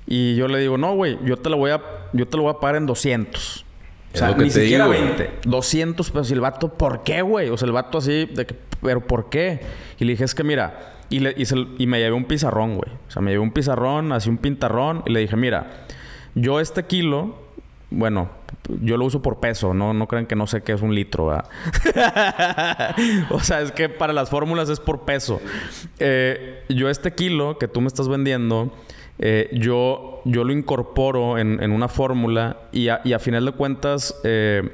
Y 0.07 0.34
yo 0.34 0.49
le 0.49 0.59
digo, 0.59 0.76
no, 0.76 0.95
güey, 0.95 1.18
yo 1.24 1.36
te 1.36 1.51
lo 1.51 1.57
voy 1.57 1.70
a, 1.70 1.80
yo 2.12 2.26
te 2.26 2.36
lo 2.36 2.45
voy 2.45 2.53
a 2.55 2.59
pagar 2.59 2.76
en 2.76 2.86
200. 2.86 3.64
O 4.12 4.18
sea, 4.18 4.34
ni 4.34 4.51
siquiera 4.51 4.88
20. 4.88 5.30
200 5.45 6.11
pesos. 6.11 6.30
Y 6.30 6.34
el 6.34 6.41
vato, 6.41 6.74
¿por 6.74 7.05
qué, 7.05 7.22
güey? 7.22 7.49
O 7.49 7.57
sea, 7.57 7.66
el 7.66 7.72
vato 7.72 7.99
así, 7.99 8.26
de 8.26 8.45
que, 8.45 8.57
¿pero 8.82 9.07
por 9.07 9.30
qué? 9.30 9.61
Y 9.99 10.05
le 10.05 10.12
dije, 10.12 10.24
es 10.24 10.34
que 10.34 10.43
mira, 10.43 10.97
y, 11.11 11.20
le, 11.20 11.34
y, 11.78 11.86
me 11.86 11.99
llevé 11.99 12.12
un 12.12 12.24
pizarrón, 12.24 12.76
güey. 12.76 12.93
O 13.09 13.11
sea, 13.11 13.22
me 13.22 13.30
llevé 13.30 13.43
un 13.43 13.53
pizarrón, 13.53 14.12
así 14.12 14.28
un 14.28 14.38
pintarrón. 14.38 15.03
Y 15.07 15.12
le 15.12 15.20
dije, 15.20 15.36
mira, 15.36 15.86
yo 16.34 16.61
este 16.61 16.84
kilo, 16.84 17.39
bueno, 17.91 18.30
yo 18.80 18.97
lo 18.97 19.05
uso 19.05 19.20
por 19.20 19.41
peso, 19.41 19.74
no, 19.74 19.93
no 19.93 20.07
crean 20.07 20.26
que 20.26 20.36
no 20.36 20.47
sé 20.47 20.62
qué 20.62 20.72
es 20.72 20.82
un 20.82 20.95
litro, 20.95 21.26
o 23.30 23.41
sea, 23.41 23.61
es 23.61 23.72
que 23.72 23.88
para 23.88 24.12
las 24.12 24.30
fórmulas 24.30 24.68
es 24.68 24.80
por 24.80 25.03
peso. 25.03 25.41
Eh, 25.99 26.64
yo 26.68 26.88
este 26.88 27.14
kilo 27.14 27.59
que 27.59 27.68
tú 27.68 27.80
me 27.80 27.88
estás 27.88 28.09
vendiendo, 28.09 28.72
eh, 29.18 29.51
yo, 29.53 30.22
yo 30.24 30.45
lo 30.45 30.53
incorporo 30.53 31.38
en, 31.38 31.72
una 31.72 31.88
fórmula 31.88 32.59
y 32.72 32.88
a, 32.88 33.01
y 33.05 33.12
a, 33.12 33.18
final 33.18 33.45
de 33.45 33.53
cuentas 33.53 34.18
eh, 34.24 34.70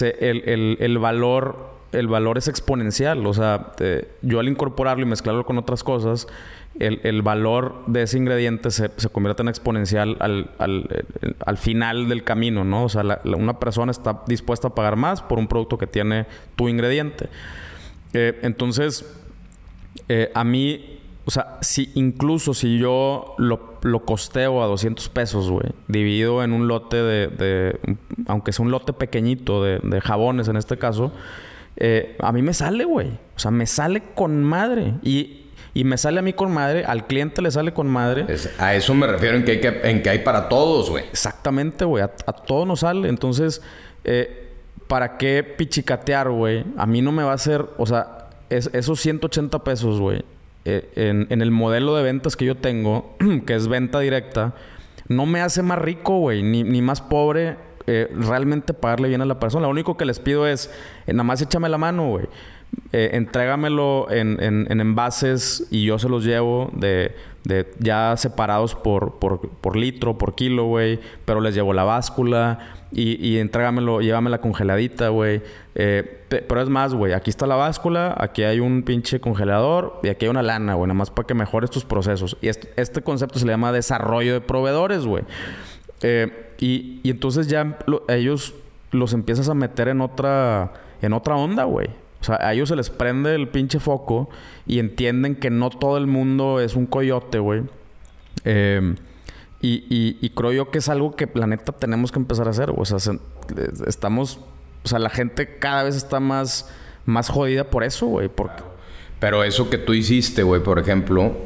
el, 0.00 0.42
el, 0.46 0.76
el 0.80 0.98
valor 0.98 1.79
el 1.92 2.06
valor 2.08 2.38
es 2.38 2.48
exponencial. 2.48 3.26
O 3.26 3.34
sea, 3.34 3.72
yo 4.22 4.40
al 4.40 4.48
incorporarlo 4.48 5.04
y 5.04 5.08
mezclarlo 5.08 5.44
con 5.44 5.58
otras 5.58 5.84
cosas, 5.84 6.26
el, 6.78 7.22
valor 7.22 7.82
de 7.86 8.02
ese 8.02 8.16
ingrediente 8.16 8.70
se, 8.70 8.90
convierte 9.12 9.42
en 9.42 9.48
exponencial 9.48 10.16
al, 10.20 11.56
final 11.58 12.08
del 12.08 12.24
camino, 12.24 12.64
¿no? 12.64 12.84
O 12.84 12.88
sea, 12.88 13.20
una 13.24 13.58
persona 13.58 13.90
está 13.90 14.22
dispuesta 14.26 14.68
a 14.68 14.74
pagar 14.74 14.96
más 14.96 15.20
por 15.20 15.38
un 15.38 15.46
producto 15.46 15.78
que 15.78 15.86
tiene 15.86 16.26
tu 16.56 16.68
ingrediente. 16.68 17.28
Eh, 18.12 18.38
entonces, 18.42 19.04
eh, 20.08 20.30
a 20.34 20.44
mí, 20.44 21.00
o 21.24 21.30
sea, 21.30 21.58
si 21.60 21.90
incluso 21.94 22.54
si 22.54 22.78
yo 22.78 23.34
lo, 23.36 23.78
lo 23.82 24.04
costeo 24.04 24.62
a 24.62 24.66
200 24.66 25.08
pesos, 25.10 25.50
güey, 25.50 25.66
dividido 25.86 26.42
en 26.42 26.52
un 26.52 26.66
lote 26.66 26.96
de, 26.96 27.78
aunque 28.26 28.52
sea 28.52 28.64
un 28.64 28.70
lote 28.70 28.92
pequeñito 28.92 29.62
de, 29.62 29.80
de 29.80 30.00
jabones 30.00 30.48
en 30.48 30.56
este 30.56 30.78
caso, 30.78 31.12
eh, 31.76 32.16
a 32.18 32.32
mí 32.32 32.42
me 32.42 32.54
sale, 32.54 32.84
güey. 32.84 33.08
O 33.36 33.38
sea, 33.38 33.50
me 33.50 33.66
sale 33.66 34.02
con 34.14 34.42
madre. 34.42 34.94
Y, 35.02 35.46
y, 35.74 35.84
me 35.84 35.96
sale 35.96 36.18
a 36.18 36.22
mí 36.22 36.32
con 36.32 36.52
madre, 36.52 36.84
al 36.84 37.06
cliente 37.06 37.42
le 37.42 37.50
sale 37.50 37.72
con 37.72 37.88
madre. 37.88 38.26
a 38.58 38.74
eso 38.74 38.94
me 38.94 39.06
refiero 39.06 39.36
en 39.36 39.44
que 39.44 39.52
hay, 39.52 39.60
que, 39.60 39.80
en 39.84 40.02
que 40.02 40.10
hay 40.10 40.18
para 40.20 40.48
todos, 40.48 40.90
güey. 40.90 41.04
Exactamente, 41.04 41.84
güey. 41.84 42.02
A, 42.02 42.08
todos 42.08 42.66
nos 42.66 42.80
sale. 42.80 43.08
Entonces, 43.08 43.62
eh, 44.04 44.50
¿para 44.86 45.16
qué 45.16 45.42
pichicatear, 45.42 46.30
güey? 46.30 46.64
A 46.76 46.86
mí 46.86 47.02
no 47.02 47.12
me 47.12 47.22
va 47.22 47.32
a 47.32 47.36
hacer, 47.36 47.64
o 47.78 47.86
sea, 47.86 48.28
esos 48.50 49.00
180 49.00 49.62
pesos, 49.62 50.00
güey, 50.00 50.24
eh, 50.64 50.90
en, 50.96 51.28
en, 51.30 51.40
el 51.40 51.52
modelo 51.52 51.94
de 51.94 52.02
ventas 52.02 52.36
que 52.36 52.44
yo 52.44 52.56
tengo, 52.56 53.16
que 53.46 53.54
es 53.54 53.68
venta 53.68 54.00
directa, 54.00 54.54
no 55.08 55.24
me 55.24 55.40
hace 55.40 55.62
más 55.62 55.78
rico, 55.78 56.18
güey, 56.18 56.42
ni, 56.42 56.64
ni 56.64 56.82
más 56.82 57.00
pobre 57.00 57.56
eh, 57.92 58.08
realmente 58.12 58.72
pagarle 58.72 59.08
bien 59.08 59.20
a 59.20 59.24
la 59.24 59.40
persona. 59.40 59.66
Lo 59.66 59.70
único 59.70 59.96
que 59.96 60.04
les 60.04 60.20
pido 60.20 60.46
es, 60.46 60.70
eh, 61.08 61.12
nada 61.12 61.24
más 61.24 61.42
échame 61.42 61.68
la 61.68 61.76
mano, 61.76 62.06
güey. 62.06 62.26
Eh, 62.92 63.10
entrégamelo 63.14 64.06
en, 64.12 64.40
en, 64.40 64.80
envases 64.80 65.66
y 65.72 65.86
yo 65.86 65.98
se 65.98 66.08
los 66.08 66.24
llevo 66.24 66.70
de, 66.72 67.16
de 67.42 67.66
ya 67.80 68.16
separados 68.16 68.76
por, 68.76 69.18
por, 69.18 69.40
por, 69.40 69.74
litro, 69.74 70.16
por 70.18 70.36
kilo, 70.36 70.66
güey. 70.66 71.00
Pero 71.24 71.40
les 71.40 71.52
llevo 71.52 71.72
la 71.72 71.82
báscula 71.82 72.60
y, 72.92 73.28
y 73.28 73.38
entrégamelo, 73.38 74.00
llévame 74.00 74.30
la 74.30 74.40
congeladita, 74.40 75.08
güey. 75.08 75.42
pero 75.74 76.62
es 76.62 76.68
más, 76.68 76.94
güey, 76.94 77.12
aquí 77.12 77.30
está 77.30 77.48
la 77.48 77.56
báscula, 77.56 78.14
aquí 78.18 78.44
hay 78.44 78.60
un 78.60 78.84
pinche 78.84 79.18
congelador 79.18 79.98
y 80.04 80.10
aquí 80.10 80.26
hay 80.26 80.30
una 80.30 80.44
lana, 80.44 80.74
güey, 80.74 80.86
nada 80.86 80.94
más 80.94 81.10
para 81.10 81.26
que 81.26 81.34
mejores 81.34 81.70
tus 81.70 81.84
procesos. 81.84 82.36
Y 82.40 82.46
este, 82.46 82.72
este 82.76 83.02
concepto 83.02 83.40
se 83.40 83.46
le 83.46 83.52
llama 83.52 83.72
desarrollo 83.72 84.32
de 84.34 84.40
proveedores, 84.40 85.04
güey. 85.06 85.24
Eh, 86.02 86.49
y, 86.60 87.00
entonces 87.04 87.48
ya 87.48 87.78
ellos 88.08 88.54
los 88.92 89.14
empiezas 89.14 89.48
a 89.48 89.54
meter 89.54 89.88
en 89.88 90.02
otra, 90.02 90.74
en 91.00 91.14
otra 91.14 91.36
onda, 91.36 91.64
güey. 91.64 91.88
O 92.20 92.24
sea, 92.24 92.38
a 92.40 92.52
ellos 92.52 92.68
se 92.68 92.76
les 92.76 92.90
prende 92.90 93.34
el 93.34 93.48
pinche 93.48 93.80
foco 93.80 94.28
y 94.66 94.78
entienden 94.78 95.36
que 95.36 95.48
no 95.48 95.70
todo 95.70 95.96
el 95.96 96.06
mundo 96.06 96.60
es 96.60 96.76
un 96.76 96.84
coyote, 96.84 97.38
güey. 97.38 97.62
Em, 98.44 98.96
y, 99.62 100.28
creo 100.30 100.52
yo 100.52 100.70
que 100.70 100.78
es 100.78 100.88
algo 100.90 101.16
que 101.16 101.26
planeta 101.26 101.72
tenemos 101.72 102.12
que 102.12 102.18
empezar 102.18 102.46
a 102.46 102.50
hacer. 102.50 102.72
O 102.76 102.84
sea, 102.84 102.98
estamos... 103.86 104.40
O 104.82 104.88
sea, 104.88 104.98
la 104.98 105.10
gente 105.10 105.58
cada 105.58 105.84
vez 105.84 105.96
está 105.96 106.20
más, 106.20 106.70
más 107.06 107.28
jodida 107.30 107.64
por 107.64 107.84
eso, 107.84 108.06
güey. 108.06 108.28
Porque... 108.28 108.62
Pero 109.18 109.44
eso 109.44 109.70
que 109.70 109.78
tú 109.78 109.94
hiciste, 109.94 110.42
güey, 110.42 110.62
por 110.62 110.78
ejemplo, 110.78 111.36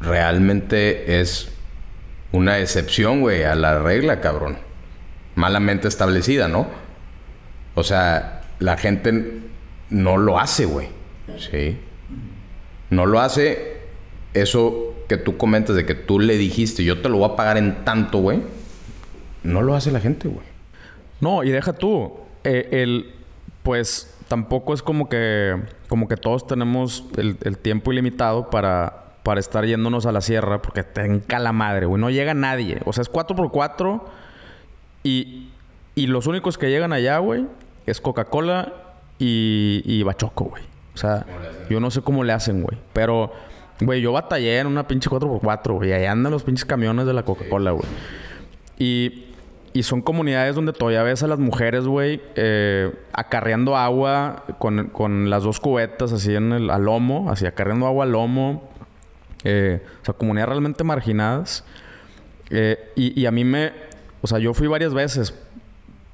realmente 0.00 1.20
es 1.20 1.51
una 2.32 2.58
excepción, 2.58 3.20
güey, 3.20 3.44
a 3.44 3.54
la 3.54 3.78
regla, 3.78 4.20
cabrón. 4.20 4.56
Malamente 5.34 5.88
establecida, 5.88 6.48
¿no? 6.48 6.66
O 7.74 7.82
sea, 7.82 8.42
la 8.58 8.76
gente 8.76 9.40
no 9.90 10.16
lo 10.16 10.38
hace, 10.38 10.64
güey. 10.64 10.88
Sí. 11.38 11.78
No 12.90 13.06
lo 13.06 13.20
hace. 13.20 13.80
Eso 14.34 14.94
que 15.08 15.18
tú 15.18 15.36
comentas 15.36 15.76
de 15.76 15.84
que 15.84 15.94
tú 15.94 16.18
le 16.18 16.38
dijiste, 16.38 16.84
yo 16.84 17.02
te 17.02 17.08
lo 17.08 17.18
voy 17.18 17.30
a 17.30 17.36
pagar 17.36 17.58
en 17.58 17.84
tanto, 17.84 18.18
güey. 18.18 18.40
No 19.42 19.62
lo 19.62 19.74
hace 19.74 19.90
la 19.92 20.00
gente, 20.00 20.28
güey. 20.28 20.46
No, 21.20 21.44
y 21.44 21.50
deja 21.50 21.74
tú. 21.74 22.18
Eh, 22.44 22.68
el, 22.72 23.14
pues 23.62 24.16
tampoco 24.28 24.72
es 24.72 24.82
como 24.82 25.08
que, 25.08 25.60
como 25.88 26.08
que 26.08 26.16
todos 26.16 26.46
tenemos 26.46 27.04
el, 27.16 27.36
el 27.42 27.58
tiempo 27.58 27.92
ilimitado 27.92 28.48
para 28.48 29.01
para 29.22 29.40
estar 29.40 29.64
yéndonos 29.64 30.06
a 30.06 30.12
la 30.12 30.20
sierra 30.20 30.62
porque 30.62 30.82
te 30.82 31.04
enca 31.04 31.38
la 31.38 31.52
madre, 31.52 31.86
güey. 31.86 32.00
No 32.00 32.10
llega 32.10 32.34
nadie. 32.34 32.80
O 32.84 32.92
sea, 32.92 33.02
es 33.02 33.10
4x4 33.10 34.02
y, 35.04 35.48
y 35.94 36.06
los 36.06 36.26
únicos 36.26 36.58
que 36.58 36.70
llegan 36.70 36.92
allá, 36.92 37.18
güey, 37.18 37.46
es 37.86 38.00
Coca-Cola 38.00 38.72
y, 39.18 39.82
y 39.84 40.02
Bachoco, 40.02 40.44
güey. 40.44 40.62
O 40.94 40.98
sea, 40.98 41.24
yo 41.70 41.80
no 41.80 41.90
sé 41.90 42.02
cómo 42.02 42.24
le 42.24 42.32
hacen, 42.32 42.62
güey. 42.62 42.78
Pero, 42.92 43.32
güey, 43.80 44.00
yo 44.00 44.12
batallé 44.12 44.58
en 44.58 44.66
una 44.66 44.86
pinche 44.86 45.08
4x4, 45.08 45.72
güey. 45.74 45.92
Ahí 45.92 46.04
andan 46.04 46.32
los 46.32 46.42
pinches 46.42 46.64
camiones 46.64 47.06
de 47.06 47.12
la 47.12 47.22
Coca-Cola, 47.22 47.70
güey. 47.70 47.86
Y, 48.78 49.26
y 49.72 49.84
son 49.84 50.02
comunidades 50.02 50.54
donde 50.54 50.72
todavía 50.72 51.02
ves 51.02 51.22
a 51.22 51.28
las 51.28 51.38
mujeres, 51.38 51.86
güey, 51.86 52.20
eh, 52.34 52.92
acarreando 53.12 53.76
agua 53.76 54.44
con, 54.58 54.88
con, 54.88 55.30
las 55.30 55.44
dos 55.44 55.60
cubetas 55.60 56.12
así 56.12 56.34
en 56.34 56.52
el, 56.52 56.70
al 56.70 56.84
lomo, 56.84 57.30
así 57.30 57.46
acarreando 57.46 57.86
agua 57.86 58.04
al 58.04 58.12
lomo. 58.12 58.68
Eh, 59.44 59.80
o 60.02 60.04
sea, 60.04 60.14
comunidades 60.14 60.50
realmente 60.50 60.84
marginadas. 60.84 61.64
Eh, 62.50 62.92
y, 62.96 63.26
a 63.26 63.30
mí 63.30 63.44
me... 63.44 63.72
O 64.20 64.26
sea, 64.26 64.38
yo 64.38 64.54
fui 64.54 64.66
varias 64.66 64.94
veces. 64.94 65.34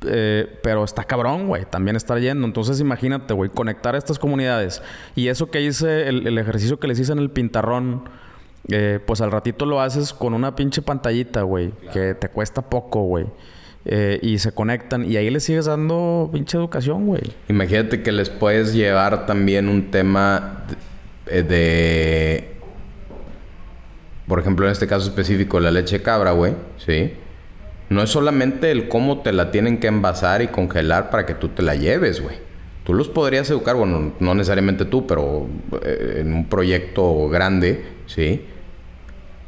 Eh, 0.06 0.58
pero 0.62 0.84
está 0.84 1.04
cabrón, 1.04 1.46
güey. 1.46 1.64
También 1.64 1.96
estar 1.96 2.18
yendo. 2.18 2.46
Entonces 2.46 2.80
imagínate, 2.80 3.34
güey. 3.34 3.50
Conectar 3.50 3.94
a 3.94 3.98
estas 3.98 4.18
comunidades. 4.18 4.82
Y 5.14 5.28
eso 5.28 5.50
que 5.50 5.60
hice, 5.60 6.08
el, 6.08 6.38
ejercicio 6.38 6.78
que 6.78 6.88
les 6.88 6.98
hice 6.98 7.12
en 7.12 7.18
el 7.18 7.30
pintarrón... 7.30 8.08
pues 9.06 9.20
al 9.20 9.30
ratito 9.30 9.64
lo 9.66 9.80
haces 9.80 10.12
con 10.12 10.34
una 10.34 10.54
pinche 10.54 10.82
pantallita, 10.82 11.42
güey. 11.42 11.72
Que 11.92 12.14
te 12.14 12.28
cuesta 12.28 12.62
poco, 12.62 13.02
güey. 13.02 13.26
y 14.22 14.38
se 14.38 14.52
conectan 14.52 15.10
y 15.10 15.16
ahí 15.16 15.30
les 15.30 15.44
sigues 15.44 15.64
dando 15.64 16.30
pinche 16.32 16.56
educación, 16.56 17.06
güey. 17.06 17.22
Imagínate 17.48 18.02
que 18.02 18.12
les 18.12 18.28
puedes 18.30 18.74
llevar 18.74 19.26
también 19.26 19.68
un 19.68 19.90
tema 19.90 20.64
de 21.26 22.57
por 24.28 24.38
ejemplo, 24.38 24.66
en 24.66 24.72
este 24.72 24.86
caso 24.86 25.08
específico, 25.08 25.58
la 25.58 25.70
leche 25.70 26.02
cabra, 26.02 26.32
güey, 26.32 26.54
¿sí? 26.76 27.12
No 27.88 28.02
es 28.02 28.10
solamente 28.10 28.70
el 28.70 28.88
cómo 28.88 29.22
te 29.22 29.32
la 29.32 29.50
tienen 29.50 29.78
que 29.80 29.86
envasar 29.86 30.42
y 30.42 30.48
congelar 30.48 31.10
para 31.10 31.24
que 31.24 31.34
tú 31.34 31.48
te 31.48 31.62
la 31.62 31.74
lleves, 31.74 32.20
güey. 32.20 32.36
Tú 32.84 32.94
los 32.94 33.08
podrías 33.08 33.48
educar, 33.50 33.76
bueno, 33.76 34.12
no 34.20 34.34
necesariamente 34.34 34.84
tú, 34.84 35.06
pero 35.06 35.46
eh, 35.82 36.18
en 36.20 36.34
un 36.34 36.46
proyecto 36.46 37.28
grande, 37.28 37.84
¿sí? 38.06 38.44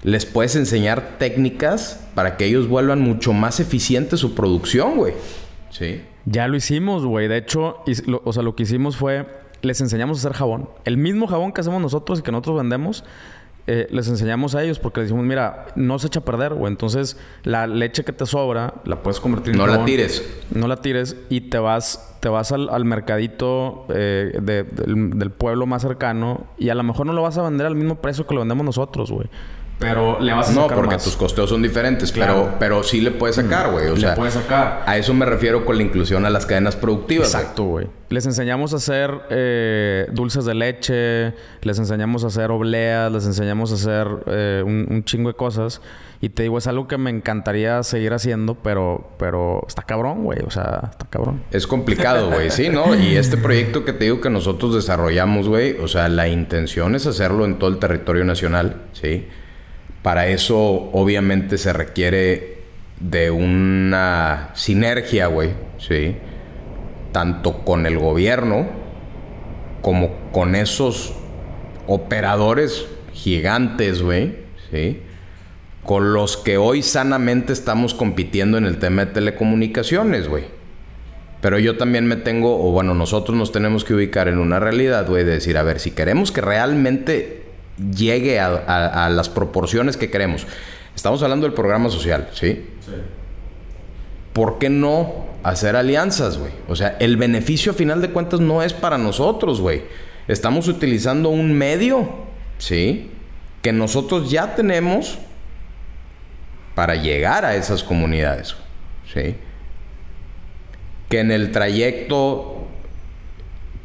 Les 0.02 0.24
puedes 0.24 0.56
enseñar 0.56 1.18
técnicas 1.18 2.06
para 2.14 2.38
que 2.38 2.46
ellos 2.46 2.66
vuelvan 2.66 3.00
mucho 3.00 3.34
más 3.34 3.60
eficiente 3.60 4.16
su 4.16 4.34
producción, 4.34 4.96
güey. 4.96 5.12
Sí. 5.70 6.02
Ya 6.24 6.48
lo 6.48 6.56
hicimos, 6.56 7.04
güey. 7.04 7.28
De 7.28 7.36
hecho, 7.36 7.82
o 8.24 8.32
sea, 8.32 8.42
lo 8.42 8.56
que 8.56 8.62
hicimos 8.62 8.96
fue, 8.96 9.26
les 9.62 9.80
enseñamos 9.82 10.18
a 10.18 10.20
hacer 10.20 10.38
jabón. 10.38 10.70
El 10.84 10.96
mismo 10.96 11.26
jabón 11.26 11.52
que 11.52 11.60
hacemos 11.60 11.82
nosotros 11.82 12.20
y 12.20 12.22
que 12.22 12.32
nosotros 12.32 12.56
vendemos, 12.56 13.04
eh, 13.66 13.86
les 13.90 14.08
enseñamos 14.08 14.54
a 14.54 14.62
ellos 14.62 14.78
porque 14.78 15.00
les 15.00 15.08
decimos, 15.08 15.26
mira, 15.26 15.66
no 15.76 15.98
se 15.98 16.08
echa 16.08 16.20
a 16.20 16.24
perder, 16.24 16.54
güey. 16.54 16.70
Entonces, 16.70 17.16
la 17.44 17.66
leche 17.66 18.04
que 18.04 18.12
te 18.12 18.26
sobra, 18.26 18.74
la 18.84 19.02
puedes 19.02 19.20
convertir 19.20 19.52
en 19.52 19.58
No 19.58 19.66
la 19.66 19.84
tires. 19.84 20.24
No 20.50 20.66
la 20.68 20.76
tires 20.76 21.16
y 21.28 21.42
te 21.42 21.58
vas, 21.58 22.16
te 22.20 22.28
vas 22.28 22.52
al, 22.52 22.84
mercadito 22.84 23.86
eh, 23.90 24.38
del, 24.42 25.18
del, 25.18 25.30
pueblo 25.30 25.66
más 25.66 25.82
cercano 25.82 26.46
y 26.58 26.70
a 26.70 26.74
lo 26.74 26.82
mejor 26.82 27.06
no 27.06 27.12
lo 27.12 27.22
vas 27.22 27.38
a 27.38 27.42
vender 27.42 27.66
al 27.66 27.76
mismo 27.76 27.96
precio 27.96 28.26
que 28.26 28.34
lo 28.34 28.40
vendemos 28.40 28.64
nosotros, 28.64 29.11
güey. 29.11 29.28
Pero 29.80 30.20
le 30.20 30.34
vas 30.34 30.50
a 30.50 30.52
sacar 30.52 30.70
No, 30.70 30.76
porque 30.76 30.98
tus 30.98 31.16
costeos 31.16 31.48
son 31.48 31.62
diferentes, 31.62 32.12
pero, 32.12 32.56
pero 32.58 32.82
sí 32.82 33.00
le 33.00 33.12
puedes 33.12 33.36
sacar, 33.36 33.70
güey. 33.72 33.88
O 33.88 33.94
le 33.94 34.00
sea, 34.00 34.14
puedes 34.14 34.34
sacar. 34.34 34.84
A 34.84 34.98
eso 34.98 35.14
me 35.14 35.24
refiero 35.24 35.64
con 35.64 35.78
la 35.78 35.82
inclusión 35.82 36.26
a 36.26 36.30
las 36.30 36.44
cadenas 36.44 36.76
productivas. 36.76 37.34
Exacto, 37.34 37.64
güey. 37.64 37.86
Les 38.10 38.26
enseñamos 38.26 38.74
a 38.74 38.76
hacer 38.76 39.10
eh, 39.30 40.06
dulces 40.12 40.44
de 40.44 40.52
leche, 40.52 41.34
les 41.62 41.78
enseñamos 41.78 42.24
a 42.24 42.26
hacer 42.26 42.50
obleas, 42.50 43.10
les 43.10 43.24
enseñamos 43.24 43.72
a 43.72 43.76
hacer 43.76 44.06
eh, 44.26 44.62
un, 44.66 45.02
chingo 45.04 45.30
de 45.30 45.34
cosas. 45.34 45.80
Y 46.20 46.28
te 46.28 46.42
digo, 46.42 46.58
es 46.58 46.66
algo 46.66 46.86
que 46.86 46.98
me 46.98 47.08
encantaría 47.08 47.82
seguir 47.82 48.12
haciendo, 48.12 48.56
pero, 48.56 49.08
pero 49.18 49.64
está 49.66 49.80
cabrón, 49.80 50.24
güey. 50.24 50.40
O 50.40 50.50
sea, 50.50 50.90
está 50.90 51.06
cabrón. 51.08 51.42
Es 51.52 51.66
complicado, 51.66 52.30
güey, 52.30 52.50
sí, 52.50 52.68
¿no? 52.68 52.94
Y 52.94 53.16
este 53.16 53.38
proyecto 53.38 53.86
que 53.86 53.94
te 53.94 54.04
digo 54.04 54.20
que 54.20 54.28
nosotros 54.28 54.74
desarrollamos, 54.74 55.48
güey, 55.48 55.78
o 55.78 55.88
sea, 55.88 56.10
la 56.10 56.28
intención 56.28 56.94
es 56.94 57.06
hacerlo 57.06 57.46
en 57.46 57.58
todo 57.58 57.70
el 57.70 57.78
territorio 57.78 58.24
nacional, 58.26 58.82
¿sí? 58.92 59.26
Para 60.03 60.28
eso 60.28 60.59
obviamente 60.92 61.59
se 61.59 61.72
requiere 61.72 62.61
de 63.01 63.30
una 63.30 64.51
sinergia, 64.55 65.26
güey, 65.26 65.51
¿sí? 65.78 66.16
Tanto 67.12 67.64
con 67.64 67.86
el 67.86 67.98
gobierno 67.98 68.68
como 69.82 70.30
con 70.32 70.55
esos 70.55 71.14
operadores 71.86 72.86
gigantes, 73.12 74.03
güey, 74.03 74.36
¿sí? 74.70 75.01
Con 75.82 76.12
los 76.12 76.36
que 76.36 76.57
hoy 76.57 76.82
sanamente 76.82 77.53
estamos 77.53 77.94
compitiendo 77.94 78.59
en 78.59 78.66
el 78.66 78.78
tema 78.78 79.07
de 79.07 79.12
telecomunicaciones, 79.12 80.28
güey. 80.28 80.44
Pero 81.40 81.59
yo 81.59 81.78
también 81.78 82.07
me 82.07 82.16
tengo, 82.16 82.62
o 82.62 82.70
bueno, 82.70 82.94
nosotros 82.94 83.36
nos 83.36 83.51
tenemos 83.51 83.84
que 83.84 83.94
ubicar 83.94 84.28
en 84.28 84.38
una 84.38 84.61
realidad, 84.61 85.09
güey, 85.09 85.24
de 85.24 85.32
decir, 85.32 85.57
a 85.57 85.62
ver, 85.62 85.80
si 85.80 85.90
queremos 85.90 86.32
que 86.32 86.42
realmente 86.42 87.39
llegue 87.94 88.40
a, 88.40 89.08
las 89.10 89.28
proporciones 89.28 89.96
que 89.96 90.10
queremos. 90.10 90.46
Estamos 90.94 91.22
hablando 91.22 91.46
del 91.46 91.54
programa 91.54 91.88
social, 91.88 92.28
¿sí? 92.32 92.66
Sí. 92.84 92.92
¿Por 94.32 94.58
qué 94.58 94.68
no 94.70 95.26
hacer 95.42 95.76
alianzas, 95.76 96.38
güey? 96.38 96.52
O 96.68 96.76
sea, 96.76 96.96
el 97.00 97.16
beneficio 97.16 97.72
a 97.72 97.74
final 97.74 98.00
de 98.00 98.10
cuentas 98.10 98.40
no 98.40 98.62
es 98.62 98.72
para 98.72 98.98
nosotros, 98.98 99.60
güey. 99.60 99.82
Estamos 100.28 100.68
utilizando 100.68 101.30
un 101.30 101.52
medio, 101.52 102.08
¿sí? 102.58 103.10
que 103.62 103.72
nosotros 103.72 104.30
ya 104.30 104.54
tenemos 104.54 105.18
para 106.74 106.94
llegar 106.94 107.44
a 107.44 107.56
esas 107.56 107.82
comunidades. 107.82 108.56
¿Sí? 109.12 109.36
Que 111.08 111.20
en 111.20 111.32
el 111.32 111.50
trayecto 111.50 112.68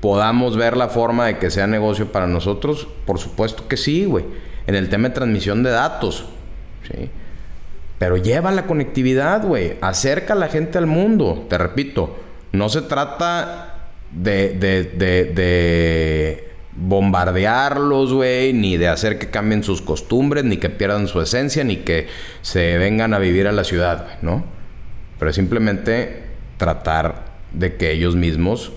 podamos 0.06 0.56
ver 0.56 0.78
la 0.78 0.88
forma 0.88 1.26
de 1.26 1.40
que 1.40 1.50
sea 1.50 1.66
negocio 1.66 2.12
para 2.12 2.28
nosotros, 2.28 2.88
por 3.08 3.18
supuesto 3.18 3.68
que 3.68 3.76
sí, 3.76 4.06
güey. 4.06 4.24
En 4.68 4.76
el 4.76 4.88
tema 4.88 5.10
de 5.10 5.16
transmisión 5.16 5.64
de 5.64 5.72
datos, 5.72 6.26
¿sí? 6.88 7.10
Pero 7.98 8.16
lleva 8.16 8.52
la 8.52 8.68
conectividad, 8.68 9.44
güey. 9.44 9.78
Acerca 9.82 10.34
a 10.34 10.36
la 10.36 10.48
gente 10.48 10.78
al 10.78 10.86
mundo. 10.86 11.48
Te 11.50 11.58
repito, 11.58 12.20
no 12.52 12.70
se 12.70 12.84
trata 12.84 13.94
de, 14.12 14.50
de, 14.50 14.84
de, 14.84 15.26
de 15.26 16.50
bombardearlos, 16.74 18.14
güey, 18.14 18.54
ni 18.54 18.78
de 18.78 18.90
hacer 18.90 19.18
que 19.18 19.32
cambien 19.32 19.64
sus 19.64 19.82
costumbres, 19.82 20.44
ni 20.44 20.58
que 20.58 20.70
pierdan 20.70 21.08
su 21.08 21.20
esencia, 21.20 21.64
ni 21.64 21.78
que 21.78 22.10
se 22.44 22.78
vengan 22.78 23.16
a 23.16 23.18
vivir 23.18 23.48
a 23.48 23.52
la 23.52 23.64
ciudad, 23.64 24.20
¿no? 24.22 24.46
Pero 25.18 25.34
simplemente 25.34 26.26
tratar 26.58 27.26
de 27.54 27.76
que 27.76 27.92
ellos 27.92 28.16
mismos 28.16 28.72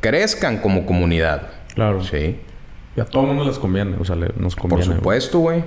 crezcan 0.00 0.58
como 0.58 0.86
comunidad. 0.86 1.48
Claro. 1.74 2.02
Sí. 2.02 2.38
Y 2.96 3.00
a 3.00 3.04
todo 3.04 3.22
el 3.22 3.28
mundo 3.28 3.44
les 3.44 3.58
conviene, 3.58 3.96
o 3.98 4.04
sea, 4.04 4.16
nos 4.16 4.56
conviene. 4.56 4.86
Por 4.86 4.94
supuesto, 4.96 5.38
güey. 5.38 5.64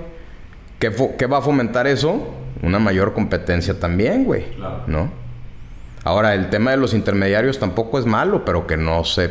¿Qué, 0.78 0.92
¿Qué, 1.18 1.26
va 1.26 1.38
a 1.38 1.42
fomentar 1.42 1.86
eso? 1.86 2.34
Una 2.62 2.78
mayor 2.78 3.14
competencia 3.14 3.78
también, 3.78 4.24
güey. 4.24 4.50
Claro. 4.56 4.82
¿No? 4.86 5.10
Ahora, 6.04 6.34
el 6.34 6.50
tema 6.50 6.72
de 6.72 6.76
los 6.76 6.92
intermediarios 6.92 7.58
tampoco 7.58 7.98
es 7.98 8.04
malo, 8.04 8.44
pero 8.44 8.66
que 8.66 8.76
no 8.76 9.04
se 9.04 9.30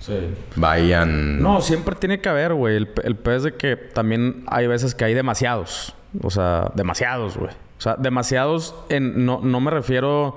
sí. 0.00 0.34
vayan... 0.56 1.40
No, 1.40 1.60
siempre 1.60 1.94
tiene 1.94 2.20
que 2.20 2.28
haber, 2.28 2.54
güey. 2.54 2.76
El, 2.76 2.90
el 3.04 3.14
pez 3.14 3.44
de 3.44 3.54
que 3.54 3.76
también 3.76 4.42
hay 4.48 4.66
veces 4.66 4.96
que 4.96 5.04
hay 5.04 5.14
demasiados. 5.14 5.94
O 6.22 6.30
sea, 6.30 6.72
demasiados, 6.74 7.36
güey. 7.36 7.52
O 7.78 7.80
sea, 7.80 7.94
demasiados 7.96 8.74
en... 8.88 9.24
No, 9.24 9.40
no 9.42 9.60
me 9.60 9.70
refiero... 9.70 10.36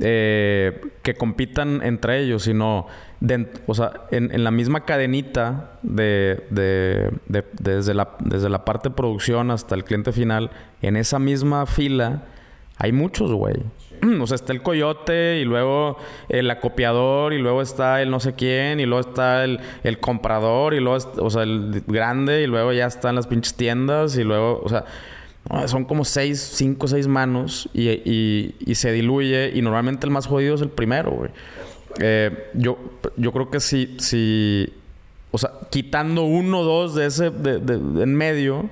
Eh, 0.00 0.80
que 1.02 1.14
compitan 1.14 1.80
entre 1.84 2.20
ellos, 2.20 2.42
sino 2.42 2.88
o 3.66 3.74
sea, 3.74 3.92
en, 4.10 4.42
la 4.42 4.50
misma 4.50 4.84
cadenita 4.84 5.78
de, 5.82 6.44
de, 6.50 7.12
de, 7.28 7.44
desde, 7.60 7.94
la, 7.94 8.16
desde 8.18 8.48
la 8.48 8.64
parte 8.64 8.88
de 8.88 8.94
producción 8.94 9.50
hasta 9.50 9.74
el 9.74 9.84
cliente 9.84 10.12
final, 10.12 10.50
en 10.82 10.96
esa 10.96 11.18
misma 11.18 11.66
fila 11.66 12.24
hay 12.76 12.92
muchos, 12.92 13.32
güey. 13.32 13.54
O 14.20 14.26
sea, 14.26 14.34
está 14.34 14.52
el 14.52 14.62
coyote 14.62 15.38
y 15.40 15.44
luego 15.44 15.96
el 16.28 16.50
acopiador 16.50 17.32
y 17.32 17.38
luego 17.38 17.62
está 17.62 18.02
el 18.02 18.10
no 18.10 18.20
sé 18.20 18.34
quién 18.34 18.80
y 18.80 18.86
luego 18.86 19.08
está 19.08 19.44
el, 19.44 19.60
el 19.82 20.00
comprador 20.00 20.74
y 20.74 20.80
luego, 20.80 20.98
o 21.18 21.30
sea, 21.30 21.44
el 21.44 21.82
grande 21.86 22.42
y 22.42 22.46
luego 22.46 22.72
ya 22.72 22.86
están 22.86 23.14
las 23.14 23.26
pinches 23.26 23.54
tiendas 23.54 24.18
y 24.18 24.24
luego, 24.24 24.60
o 24.62 24.68
sea, 24.68 24.84
son 25.66 25.84
como 25.84 26.04
seis, 26.04 26.40
cinco, 26.54 26.88
seis 26.88 27.06
manos 27.06 27.68
y, 27.74 27.90
y, 27.90 28.74
se 28.74 28.92
diluye. 28.92 29.52
Y 29.54 29.62
normalmente 29.62 30.06
el 30.06 30.12
más 30.12 30.26
jodido 30.26 30.54
es 30.54 30.62
el 30.62 30.70
primero, 30.70 31.10
güey. 31.10 31.30
Eh, 32.00 32.50
yo, 32.54 32.78
yo 33.16 33.32
creo 33.32 33.50
que 33.50 33.60
si, 33.60 33.96
si, 33.98 34.72
o 35.30 35.38
sea, 35.38 35.50
quitando 35.70 36.22
uno 36.22 36.60
o 36.60 36.64
dos 36.64 36.94
de 36.94 37.06
ese, 37.06 37.30
de, 37.30 37.58
de, 37.58 38.02
en 38.02 38.14
medio. 38.14 38.70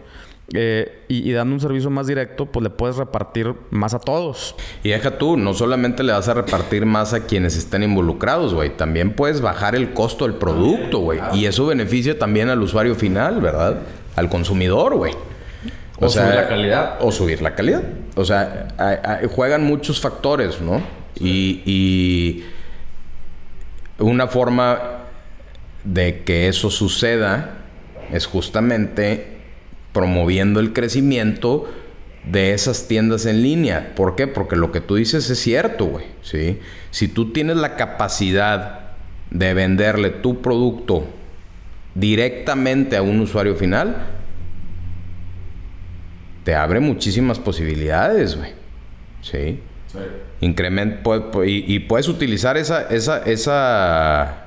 Eh, 0.54 1.04
y, 1.08 1.30
y, 1.30 1.32
dando 1.32 1.54
un 1.54 1.60
servicio 1.60 1.88
más 1.88 2.06
directo, 2.06 2.44
pues 2.44 2.62
le 2.62 2.68
puedes 2.68 2.96
repartir 2.96 3.54
más 3.70 3.94
a 3.94 3.98
todos. 3.98 4.54
Y 4.82 4.90
deja 4.90 5.16
tú, 5.16 5.38
no 5.38 5.54
solamente 5.54 6.02
le 6.02 6.12
vas 6.12 6.28
a 6.28 6.34
repartir 6.34 6.84
más 6.84 7.14
a 7.14 7.24
quienes 7.24 7.56
estén 7.56 7.82
involucrados, 7.82 8.52
güey. 8.52 8.76
También 8.76 9.14
puedes 9.14 9.40
bajar 9.40 9.74
el 9.74 9.94
costo 9.94 10.26
del 10.26 10.34
producto, 10.34 10.98
güey. 10.98 11.20
Y 11.32 11.46
eso 11.46 11.64
beneficia 11.66 12.18
también 12.18 12.50
al 12.50 12.60
usuario 12.60 12.94
final, 12.94 13.40
¿verdad? 13.40 13.80
Al 14.14 14.28
consumidor, 14.28 14.96
güey. 14.96 15.14
O, 15.98 16.06
o 16.06 16.08
sea, 16.08 16.24
subir 16.24 16.34
la 16.34 16.48
calidad. 16.48 16.96
O 17.00 17.12
subir 17.12 17.42
la 17.42 17.54
calidad. 17.54 17.82
O 18.16 18.24
sea, 18.24 18.68
a, 18.78 18.90
a, 18.90 19.28
juegan 19.28 19.64
muchos 19.64 20.00
factores, 20.00 20.60
¿no? 20.60 20.82
Sí. 21.16 21.62
Y, 21.64 21.70
y, 21.70 22.44
una 23.98 24.26
forma 24.26 24.80
de 25.84 26.22
que 26.22 26.48
eso 26.48 26.70
suceda 26.70 27.58
es 28.12 28.26
justamente 28.26 29.38
promoviendo 29.92 30.60
el 30.60 30.72
crecimiento 30.72 31.68
de 32.24 32.54
esas 32.54 32.86
tiendas 32.88 33.26
en 33.26 33.42
línea. 33.42 33.92
¿Por 33.94 34.16
qué? 34.16 34.26
Porque 34.26 34.56
lo 34.56 34.72
que 34.72 34.80
tú 34.80 34.96
dices 34.96 35.28
es 35.28 35.38
cierto, 35.38 35.86
güey. 35.86 36.06
¿sí? 36.22 36.58
Si 36.90 37.08
tú 37.08 37.32
tienes 37.32 37.56
la 37.56 37.76
capacidad 37.76 38.80
de 39.30 39.54
venderle 39.54 40.10
tu 40.10 40.40
producto 40.40 41.06
directamente 41.94 42.96
a 42.96 43.02
un 43.02 43.20
usuario 43.20 43.56
final, 43.56 44.06
te 46.44 46.54
abre 46.54 46.80
muchísimas 46.80 47.38
posibilidades, 47.38 48.36
güey. 48.36 48.50
¿Sí? 49.20 49.60
sí. 49.86 49.98
Increment, 50.40 51.06
y, 51.44 51.74
y, 51.74 51.78
puedes 51.80 52.08
utilizar 52.08 52.56
esa, 52.56 52.88
esa, 52.88 53.18
esa 53.18 54.42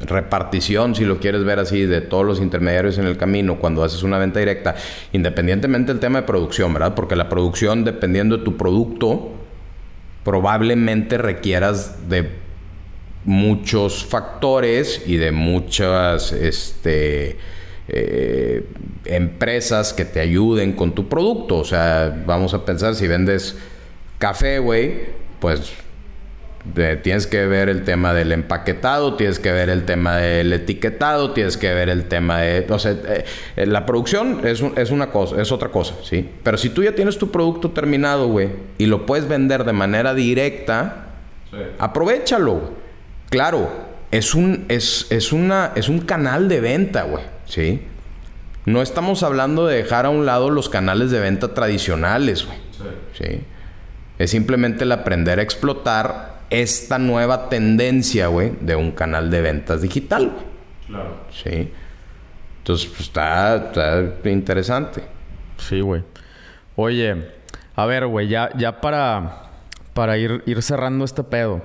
repartición, 0.00 0.94
si 0.94 1.04
lo 1.04 1.18
quieres 1.18 1.44
ver 1.44 1.58
así, 1.58 1.84
de 1.84 2.00
todos 2.00 2.24
los 2.24 2.40
intermediarios 2.40 2.98
en 2.98 3.06
el 3.06 3.16
camino 3.16 3.58
cuando 3.58 3.84
haces 3.84 4.02
una 4.02 4.16
venta 4.18 4.38
directa, 4.38 4.76
independientemente 5.12 5.92
del 5.92 6.00
tema 6.00 6.20
de 6.20 6.26
producción, 6.26 6.72
¿verdad? 6.72 6.94
Porque 6.94 7.16
la 7.16 7.28
producción, 7.28 7.84
dependiendo 7.84 8.38
de 8.38 8.44
tu 8.44 8.56
producto, 8.56 9.32
probablemente 10.24 11.18
requieras 11.18 12.08
de 12.08 12.30
muchos 13.24 14.06
factores 14.06 15.02
y 15.06 15.16
de 15.16 15.32
muchas, 15.32 16.32
este 16.32 17.36
eh, 17.88 18.66
empresas 19.04 19.92
que 19.92 20.04
te 20.04 20.20
ayuden 20.20 20.74
con 20.74 20.94
tu 20.94 21.08
producto. 21.08 21.56
O 21.58 21.64
sea, 21.64 22.22
vamos 22.26 22.54
a 22.54 22.64
pensar 22.64 22.94
si 22.94 23.06
vendes 23.06 23.56
café, 24.18 24.58
güey, 24.58 25.06
pues 25.40 25.72
de, 26.74 26.96
tienes 26.96 27.26
que 27.26 27.46
ver 27.46 27.68
el 27.68 27.84
tema 27.84 28.12
del 28.12 28.32
empaquetado, 28.32 29.14
tienes 29.14 29.38
que 29.38 29.52
ver 29.52 29.70
el 29.70 29.84
tema 29.84 30.16
del 30.16 30.52
etiquetado, 30.52 31.32
tienes 31.32 31.56
que 31.56 31.72
ver 31.72 31.88
el 31.88 32.04
tema 32.04 32.40
de... 32.40 32.66
O 32.68 32.78
sea, 32.78 32.92
eh, 32.92 33.66
la 33.66 33.86
producción 33.86 34.40
es, 34.44 34.60
un, 34.60 34.74
es, 34.76 34.90
una 34.90 35.10
cosa, 35.10 35.40
es 35.40 35.52
otra 35.52 35.70
cosa, 35.70 35.94
¿sí? 36.02 36.28
Pero 36.42 36.58
si 36.58 36.70
tú 36.70 36.82
ya 36.82 36.94
tienes 36.94 37.18
tu 37.18 37.30
producto 37.30 37.70
terminado, 37.70 38.28
güey, 38.28 38.50
y 38.76 38.86
lo 38.86 39.06
puedes 39.06 39.28
vender 39.28 39.64
de 39.64 39.72
manera 39.72 40.14
directa, 40.14 41.06
sí. 41.50 41.56
aprovechalo. 41.78 42.88
Claro, 43.30 43.70
es 44.10 44.34
un, 44.34 44.64
es, 44.68 45.06
es, 45.10 45.32
una, 45.32 45.72
es 45.74 45.88
un 45.88 46.00
canal 46.00 46.48
de 46.48 46.60
venta, 46.60 47.02
güey, 47.04 47.24
¿sí? 47.48 47.82
No 48.66 48.82
estamos 48.82 49.22
hablando 49.22 49.66
de 49.66 49.76
dejar 49.76 50.06
a 50.06 50.10
un 50.10 50.26
lado 50.26 50.50
los 50.50 50.68
canales 50.68 51.10
de 51.10 51.20
venta 51.20 51.54
tradicionales, 51.54 52.44
güey. 52.44 52.58
Sí. 53.16 53.24
¿sí? 53.24 53.40
Es 54.18 54.30
simplemente 54.30 54.84
el 54.84 54.92
aprender 54.92 55.38
a 55.38 55.42
explotar 55.42 56.40
esta 56.50 56.98
nueva 56.98 57.48
tendencia, 57.48 58.26
güey, 58.28 58.52
de 58.60 58.76
un 58.76 58.92
canal 58.92 59.30
de 59.30 59.40
ventas 59.42 59.82
digital, 59.82 60.30
güey. 60.30 60.44
Claro. 60.86 61.16
Sí. 61.30 61.70
Entonces, 62.58 62.88
pues 62.88 63.00
está, 63.00 63.56
está 63.56 64.30
interesante. 64.30 65.02
Sí, 65.56 65.80
güey. 65.80 66.02
Oye, 66.76 67.28
a 67.74 67.86
ver, 67.86 68.06
güey, 68.06 68.28
ya, 68.28 68.50
ya 68.56 68.80
para, 68.80 69.50
para 69.94 70.18
ir, 70.18 70.42
ir 70.46 70.62
cerrando 70.62 71.04
este 71.04 71.22
pedo. 71.22 71.62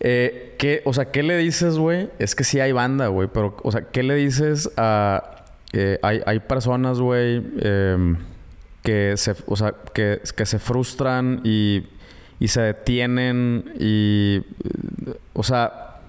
Eh, 0.00 0.54
¿qué, 0.58 0.82
o 0.84 0.92
sea, 0.92 1.06
¿qué 1.06 1.22
le 1.22 1.36
dices, 1.36 1.78
güey? 1.78 2.08
Es 2.18 2.34
que 2.34 2.44
sí 2.44 2.58
hay 2.58 2.72
banda, 2.72 3.08
güey, 3.08 3.28
pero, 3.32 3.56
o 3.62 3.72
sea, 3.72 3.82
¿qué 3.82 4.02
le 4.02 4.14
dices 4.14 4.70
a... 4.76 5.36
Eh, 5.72 5.98
hay, 6.02 6.20
hay 6.26 6.40
personas, 6.40 6.98
güey, 6.98 7.42
eh, 7.60 8.16
que 8.82 9.14
se, 9.16 9.34
o 9.46 9.56
sea, 9.56 9.74
que, 9.94 10.20
que 10.34 10.46
se 10.46 10.58
frustran 10.58 11.42
y 11.44 11.84
y 12.40 12.48
se 12.48 12.62
detienen 12.62 13.74
y, 13.78 14.40
o 15.34 15.42
sea, 15.42 16.00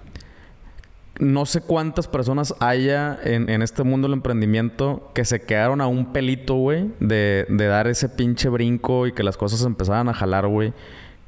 no 1.20 1.46
sé 1.46 1.60
cuántas 1.60 2.08
personas 2.08 2.56
haya 2.60 3.20
en, 3.24 3.50
en, 3.50 3.62
este 3.62 3.84
mundo 3.84 4.08
del 4.08 4.14
emprendimiento 4.14 5.12
que 5.14 5.26
se 5.26 5.42
quedaron 5.42 5.82
a 5.82 5.88
un 5.88 6.14
pelito, 6.14 6.56
güey, 6.56 6.90
de, 7.02 7.46
de, 7.50 7.66
dar 7.68 7.88
ese 7.88 8.08
pinche 8.08 8.48
brinco 8.48 9.06
y 9.08 9.12
que 9.12 9.24
las 9.24 9.36
cosas 9.36 9.64
empezaran 9.64 10.08
a 10.08 10.14
jalar, 10.14 10.48
güey. 10.48 10.74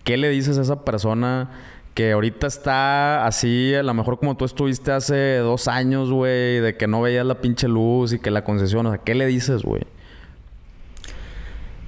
¿Qué 0.05 0.15
le 0.15 0.29
dices 0.29 0.57
a 0.57 0.61
esa 0.61 0.85
persona 0.85 1.51
que 1.93 2.11
ahorita 2.11 2.47
está 2.47 3.25
así, 3.25 3.75
a 3.75 3.83
lo 3.83 3.93
mejor 3.93 4.17
como 4.17 4.35
tú 4.35 4.45
estuviste 4.45 4.91
hace 4.91 5.37
dos 5.37 5.67
años, 5.67 6.11
güey, 6.11 6.59
de 6.59 6.75
que 6.75 6.87
no 6.87 7.01
veías 7.01 7.25
la 7.25 7.41
pinche 7.41 7.67
luz 7.67 8.13
y 8.13 8.19
que 8.19 8.31
la 8.31 8.43
concesión, 8.43 8.85
o 8.87 8.89
sea, 8.89 8.99
¿qué 8.99 9.13
le 9.13 9.27
dices, 9.27 9.61
güey? 9.63 9.83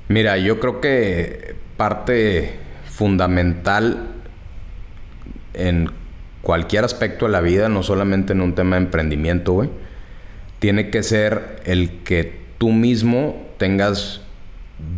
Mira, 0.07 0.37
yo 0.37 0.59
creo 0.59 0.81
que 0.81 1.55
parte 1.77 2.59
fundamental 2.85 4.09
en 5.53 5.89
cualquier 6.41 6.83
aspecto 6.83 7.25
de 7.25 7.31
la 7.31 7.41
vida, 7.41 7.69
no 7.69 7.81
solamente 7.81 8.33
en 8.33 8.41
un 8.41 8.53
tema 8.53 8.75
de 8.75 8.83
emprendimiento, 8.83 9.53
güey. 9.53 9.69
Tiene 10.59 10.91
que 10.91 11.01
ser 11.01 11.61
el 11.65 12.03
que 12.03 12.39
tú 12.59 12.71
mismo 12.71 13.47
tengas 13.57 14.21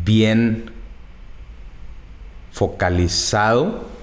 bien 0.03 0.71
focalizado 2.51 3.96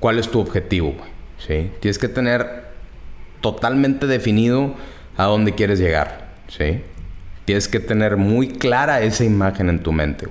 cuál 0.00 0.18
es 0.18 0.30
tu 0.30 0.40
objetivo. 0.40 0.94
¿sí? 1.38 1.70
Tienes 1.80 1.98
que 1.98 2.08
tener 2.08 2.68
totalmente 3.40 4.06
definido 4.06 4.74
a 5.16 5.24
dónde 5.24 5.54
quieres 5.54 5.78
llegar, 5.78 6.28
¿sí? 6.48 6.82
Tienes 7.44 7.68
que 7.68 7.80
tener 7.80 8.16
muy 8.16 8.48
clara 8.48 9.00
esa 9.02 9.24
imagen 9.24 9.68
en 9.68 9.82
tu 9.82 9.92
mente. 9.92 10.26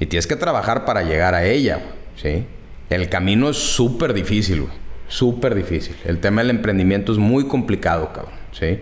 Y 0.00 0.06
tienes 0.06 0.26
que 0.26 0.36
trabajar 0.36 0.84
para 0.84 1.02
llegar 1.02 1.34
a 1.34 1.44
ella, 1.44 1.80
¿sí? 2.16 2.44
El 2.90 3.08
camino 3.08 3.50
es 3.50 3.56
súper 3.56 4.12
difícil, 4.12 4.62
güey. 4.62 4.72
Súper 5.08 5.54
difícil. 5.54 5.96
El 6.04 6.18
tema 6.18 6.42
del 6.42 6.50
emprendimiento 6.50 7.12
es 7.12 7.18
muy 7.18 7.46
complicado, 7.46 8.12
cabrón, 8.12 8.34
¿sí? 8.52 8.80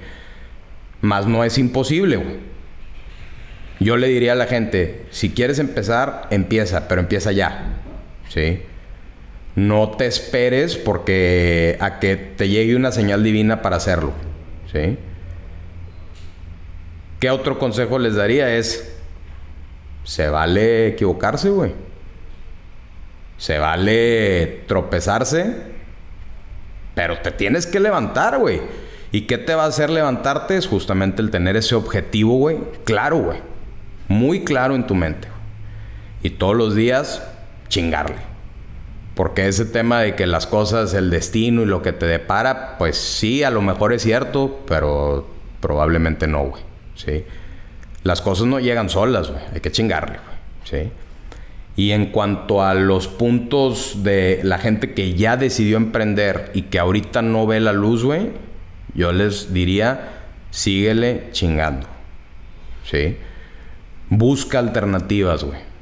Más 1.01 1.27
no 1.27 1.45
es 1.45 1.59
imposible, 1.59 2.17
güey. 2.17 2.55
Yo 3.81 3.97
le 3.97 4.09
diría 4.09 4.33
a 4.33 4.37
la 4.37 4.47
gente, 4.47 5.07
si 5.11 5.31
quieres 5.31 5.59
empezar, 5.59 6.29
empieza, 6.31 6.89
pero 6.89 7.01
empieza 7.01 7.33
ya, 7.33 7.81
¿sí? 8.29 8.61
No 9.57 9.91
te 9.91 10.07
esperes 10.07 10.77
porque 10.77 11.77
a 11.81 12.01
que 12.01 12.17
te 12.17 12.49
llegue 12.49 12.75
una 12.75 12.91
señal 12.91 13.23
divina 13.23 13.63
para 13.63 13.77
hacerlo, 13.77 14.13
¿sí? 14.73 14.99
¿Qué 17.21 17.31
otro 17.31 17.59
consejo 17.59 17.99
les 17.99 18.17
daría? 18.17 18.55
Es, 18.57 18.97
se 20.03 20.29
vale 20.29 20.89
equivocarse, 20.89 21.51
güey. 21.51 21.73
Se 23.39 23.59
vale 23.59 24.65
tropezarse, 24.67 25.55
pero 26.95 27.19
te 27.21 27.31
tienes 27.31 27.67
que 27.67 27.81
levantar, 27.81 28.39
güey. 28.39 28.61
¿Y 29.13 29.23
qué 29.23 29.39
te 29.39 29.55
va 29.55 29.65
a 29.65 29.69
hacer 29.69 29.91
levantarte? 29.91 30.57
Es 30.57 30.67
justamente 30.67 31.23
el 31.23 31.31
tener 31.31 31.55
ese 31.57 31.77
objetivo, 31.77 32.37
güey. 32.37 32.59
Claro, 32.85 33.19
güey. 33.19 33.39
Muy 34.09 34.43
claro 34.43 34.75
en 34.75 34.87
tu 34.87 34.97
mente. 34.97 35.29
Y 36.23 36.31
todos 36.31 36.57
los 36.57 36.75
días 36.75 37.23
chingarle. 37.69 38.34
Porque 39.15 39.47
ese 39.47 39.65
tema 39.65 40.01
de 40.01 40.17
que 40.17 40.27
las 40.27 40.47
cosas, 40.47 40.93
el 40.95 41.11
destino 41.11 41.63
y 41.63 41.67
lo 41.67 41.83
que 41.83 41.93
te 41.93 42.07
depara, 42.07 42.77
pues 42.79 42.97
sí, 42.97 43.45
a 43.45 43.51
lo 43.51 43.63
mejor 43.63 43.93
es 43.93 44.03
cierto, 44.03 44.61
pero 44.67 45.29
probablemente 45.61 46.27
no, 46.27 46.45
güey. 46.45 46.63
¿Sí? 46.97 47.25
Las 48.03 48.21
cosas 48.21 48.47
no 48.47 48.59
llegan 48.59 48.89
solas, 48.91 49.31
güey. 49.31 49.43
Hay 49.53 49.61
que 49.61 49.71
chingarle, 49.71 50.19
güey. 50.19 50.83
¿Sí? 50.85 50.91
Y 51.77 51.93
en 51.93 52.07
cuanto 52.07 52.63
a 52.63 52.75
los 52.75 53.09
puntos 53.09 54.03
de 54.03 54.41
la 54.43 54.59
gente 54.59 54.95
que 54.95 55.15
ya 55.15 55.37
decidió 55.37 55.77
emprender 55.77 56.51
y 56.55 56.63
que 56.63 56.79
ahorita 56.79 57.23
no 57.23 57.47
ve 57.47 57.61
la 57.61 57.73
luz, 57.73 58.05
güey, 58.05 58.31
yo 58.95 59.13
les 59.13 59.53
diría, 59.53 60.11
síguele 60.51 61.29
chingando. 61.33 61.87
¿Sí? 62.85 63.17
Busca 64.09 64.59
alternativas, 64.59 65.45
güey. 65.45 65.74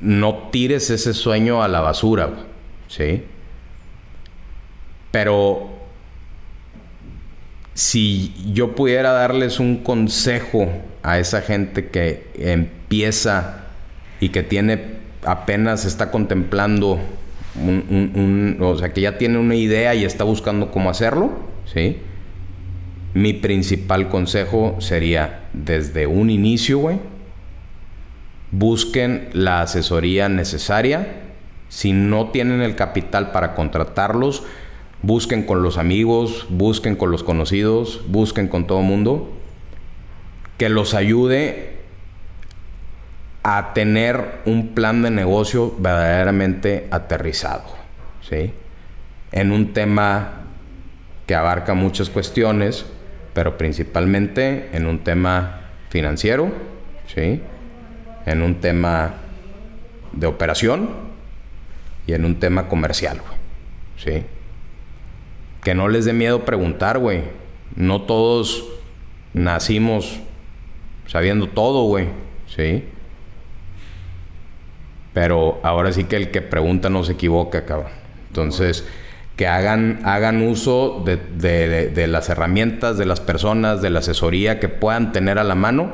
No 0.00 0.48
tires 0.50 0.90
ese 0.90 1.14
sueño 1.14 1.62
a 1.62 1.68
la 1.68 1.80
basura. 1.80 2.30
¿Sí? 2.88 3.24
Pero 5.10 5.68
si 7.74 8.34
yo 8.52 8.74
pudiera 8.74 9.12
darles 9.12 9.60
un 9.60 9.78
consejo 9.78 10.68
a 11.02 11.18
esa 11.18 11.40
gente 11.40 11.88
que 11.88 12.26
empieza 12.36 13.64
y 14.20 14.28
que 14.28 14.42
tiene 14.42 15.00
apenas 15.24 15.84
está 15.84 16.10
contemplando 16.10 16.98
o 18.60 18.76
sea 18.76 18.92
que 18.92 19.00
ya 19.00 19.18
tiene 19.18 19.38
una 19.38 19.54
idea 19.54 19.94
y 19.94 20.04
está 20.04 20.24
buscando 20.24 20.70
cómo 20.70 20.88
hacerlo, 20.90 21.30
¿sí? 21.66 21.98
Mi 23.12 23.32
principal 23.32 24.08
consejo 24.08 24.76
sería 24.78 25.40
desde 25.52 26.06
un 26.06 26.30
inicio, 26.30 26.78
güey, 26.78 26.98
busquen 28.52 29.28
la 29.32 29.62
asesoría 29.62 30.28
necesaria. 30.28 31.06
Si 31.68 31.92
no 31.92 32.30
tienen 32.30 32.62
el 32.62 32.74
capital 32.74 33.30
para 33.30 33.54
contratarlos, 33.54 34.42
busquen 35.02 35.44
con 35.44 35.62
los 35.62 35.78
amigos, 35.78 36.46
busquen 36.48 36.96
con 36.96 37.10
los 37.10 37.22
conocidos, 37.22 38.02
busquen 38.08 38.48
con 38.48 38.66
todo 38.66 38.80
el 38.80 38.86
mundo 38.86 39.30
que 40.60 40.68
los 40.68 40.92
ayude 40.92 41.78
a 43.42 43.72
tener 43.72 44.40
un 44.44 44.74
plan 44.74 45.00
de 45.00 45.10
negocio 45.10 45.74
verdaderamente 45.78 46.86
aterrizado, 46.90 47.64
¿sí? 48.20 48.52
En 49.32 49.52
un 49.52 49.72
tema 49.72 50.42
que 51.26 51.34
abarca 51.34 51.72
muchas 51.72 52.10
cuestiones, 52.10 52.84
pero 53.32 53.56
principalmente 53.56 54.68
en 54.74 54.84
un 54.84 54.98
tema 54.98 55.62
financiero, 55.88 56.52
¿sí? 57.06 57.40
En 58.26 58.42
un 58.42 58.56
tema 58.56 59.14
de 60.12 60.26
operación 60.26 60.90
y 62.06 62.12
en 62.12 62.24
un 62.24 62.40
tema 62.40 62.68
comercial, 62.68 63.20
¿sí? 63.96 64.24
Que 65.62 65.74
no 65.74 65.88
les 65.88 66.04
dé 66.04 66.12
miedo 66.12 66.44
preguntar, 66.44 66.98
güey. 66.98 67.22
No 67.76 68.02
todos 68.02 68.64
nacimos 69.32 70.20
sabiendo 71.06 71.48
todo, 71.48 71.84
güey. 71.84 72.08
¿Sí? 72.46 72.84
Pero 75.12 75.60
ahora 75.62 75.92
sí 75.92 76.04
que 76.04 76.16
el 76.16 76.30
que 76.30 76.40
pregunta 76.40 76.88
no 76.88 77.04
se 77.04 77.12
equivoca, 77.12 77.64
cabrón. 77.64 77.92
Entonces, 78.28 78.86
que 79.36 79.46
hagan, 79.46 80.00
hagan 80.04 80.42
uso 80.42 81.02
de, 81.04 81.16
de, 81.16 82.06
las 82.06 82.28
herramientas, 82.28 82.96
de 82.98 83.06
las 83.06 83.20
personas, 83.20 83.82
de 83.82 83.90
la 83.90 84.00
asesoría 84.00 84.60
que 84.60 84.68
puedan 84.68 85.12
tener 85.12 85.38
a 85.38 85.44
la 85.44 85.54
mano, 85.54 85.92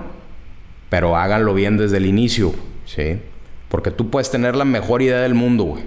pero 0.88 1.16
háganlo 1.16 1.54
bien 1.54 1.76
desde 1.76 1.96
el 1.96 2.06
inicio, 2.06 2.54
¿sí? 2.84 3.18
Porque 3.68 3.90
tú 3.90 4.10
puedes 4.10 4.30
tener 4.30 4.56
la 4.56 4.64
mejor 4.64 5.02
idea 5.02 5.20
del 5.20 5.34
mundo, 5.34 5.64
güey. 5.64 5.84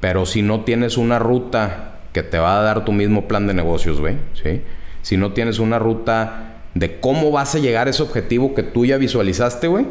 Pero 0.00 0.26
si 0.26 0.42
no 0.42 0.60
tienes 0.60 0.98
una 0.98 1.18
ruta 1.18 2.00
que 2.12 2.22
te 2.22 2.38
va 2.38 2.58
a 2.58 2.62
dar 2.62 2.84
tu 2.84 2.92
mismo 2.92 3.26
plan 3.26 3.46
de 3.46 3.54
negocios, 3.54 4.00
güey, 4.00 4.16
¿sí? 4.34 4.62
Si 5.02 5.16
no 5.16 5.32
tienes 5.32 5.58
una 5.58 5.78
ruta 5.78 6.60
de 6.74 7.00
cómo 7.00 7.30
vas 7.30 7.54
a 7.54 7.58
llegar 7.58 7.86
a 7.86 7.90
ese 7.90 8.02
objetivo 8.02 8.54
que 8.54 8.62
tú 8.62 8.84
ya 8.84 8.98
visualizaste, 8.98 9.66
güey, 9.68 9.86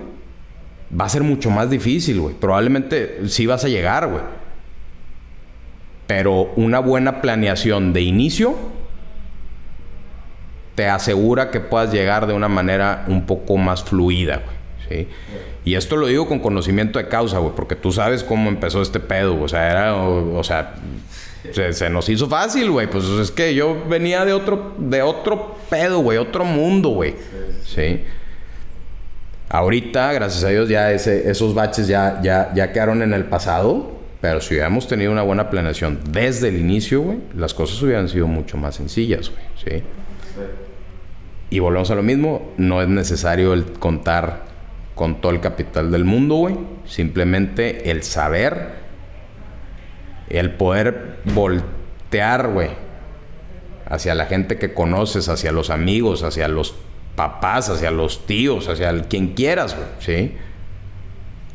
va 1.00 1.06
a 1.06 1.10
ser 1.10 1.24
mucho 1.24 1.50
más 1.50 1.70
difícil, 1.70 2.20
güey. 2.20 2.36
Probablemente 2.36 3.28
sí 3.28 3.46
vas 3.46 3.66
a 3.66 3.70
llegar, 3.70 4.08
güey. 4.08 4.22
Pero 6.08 6.52
una 6.56 6.80
buena 6.80 7.22
planeación 7.22 7.94
de 7.94 8.02
inicio 8.02 8.56
te 10.76 10.88
asegura 10.88 11.52
que 11.52 11.60
puedas 11.60 11.92
llegar 11.92 12.28
de 12.28 12.34
una 12.34 12.48
manera 12.48 13.06
un 13.08 13.26
poco 13.26 13.58
más 13.58 13.84
fluida, 13.84 14.42
güey. 14.44 14.58
¿sí? 14.90 15.08
Y 15.66 15.76
esto 15.76 15.96
lo 15.96 16.08
digo 16.08 16.28
con 16.28 16.40
conocimiento 16.40 17.00
de 17.00 17.08
causa, 17.08 17.40
güey, 17.40 17.54
porque 17.56 17.76
tú 17.76 17.92
sabes 17.92 18.24
cómo 18.24 18.50
empezó 18.50 18.82
este 18.82 19.00
pedo, 19.00 19.42
o 19.42 19.48
sea, 19.48 19.72
era, 19.72 19.96
o 19.96 20.44
sea, 20.44 20.76
se, 21.52 21.90
nos 21.90 22.08
hizo 22.10 22.28
fácil, 22.28 22.72
güey. 22.72 22.88
Pues 22.88 23.06
es 23.06 23.32
que 23.32 23.54
yo 23.54 23.84
venía 23.88 24.26
de 24.26 24.34
otro, 24.34 24.74
de 24.78 25.02
otro 25.02 25.58
pedo, 25.70 26.00
güey, 26.00 26.18
otro 26.18 26.46
mundo, 26.46 26.90
güey. 26.90 27.16
Sí. 27.66 28.02
Ahorita, 29.50 30.14
gracias 30.14 30.44
a 30.44 30.50
Dios, 30.50 30.70
ya 30.70 30.92
ese, 30.92 31.30
esos 31.30 31.54
baches 31.54 31.88
ya, 31.88 32.20
ya, 32.24 32.52
ya 32.56 32.72
quedaron 32.72 33.02
en 33.02 33.14
el 33.14 33.26
pasado. 33.26 33.92
Pero 34.22 34.40
si 34.40 34.54
hubiéramos 34.54 34.88
tenido 34.88 35.12
una 35.12 35.22
buena 35.22 35.50
planeación 35.50 36.00
desde 36.10 36.48
el 36.48 36.58
inicio, 36.58 37.02
güey, 37.02 37.18
las 37.36 37.54
cosas 37.54 37.82
hubieran 37.82 38.08
sido 38.08 38.26
mucho 38.26 38.56
más 38.56 38.76
sencillas, 38.76 39.30
güey. 39.30 39.44
¿sí? 39.80 39.84
Y 41.54 41.60
volvemos 41.60 41.92
a 41.92 41.96
lo 41.96 42.02
mismo, 42.02 42.52
no 42.58 42.82
es 42.82 42.88
necesario 42.88 43.54
el 43.54 43.74
contar 43.74 44.42
con 44.96 45.22
todo 45.22 45.32
el 45.32 45.40
capital 45.40 45.92
del 45.92 46.04
mundo, 46.04 46.34
güey. 46.34 46.58
Simplemente 46.86 47.92
el 47.92 48.02
saber 48.02 48.70
el 50.30 50.56
poder 50.56 51.20
voltear, 51.26 52.48
güey, 52.48 52.70
hacia 53.86 54.16
la 54.16 54.26
gente 54.26 54.58
que 54.58 54.74
conoces, 54.74 55.30
hacia 55.30 55.52
los 55.52 55.70
amigos, 55.70 56.24
hacia 56.24 56.48
los 56.48 56.74
papás, 57.16 57.70
hacia 57.70 57.92
los 57.92 58.26
tíos, 58.26 58.68
hacia 58.68 59.04
quien 59.04 59.36
quieras, 59.36 59.76
güey, 59.76 59.90
¿sí? 60.00 60.36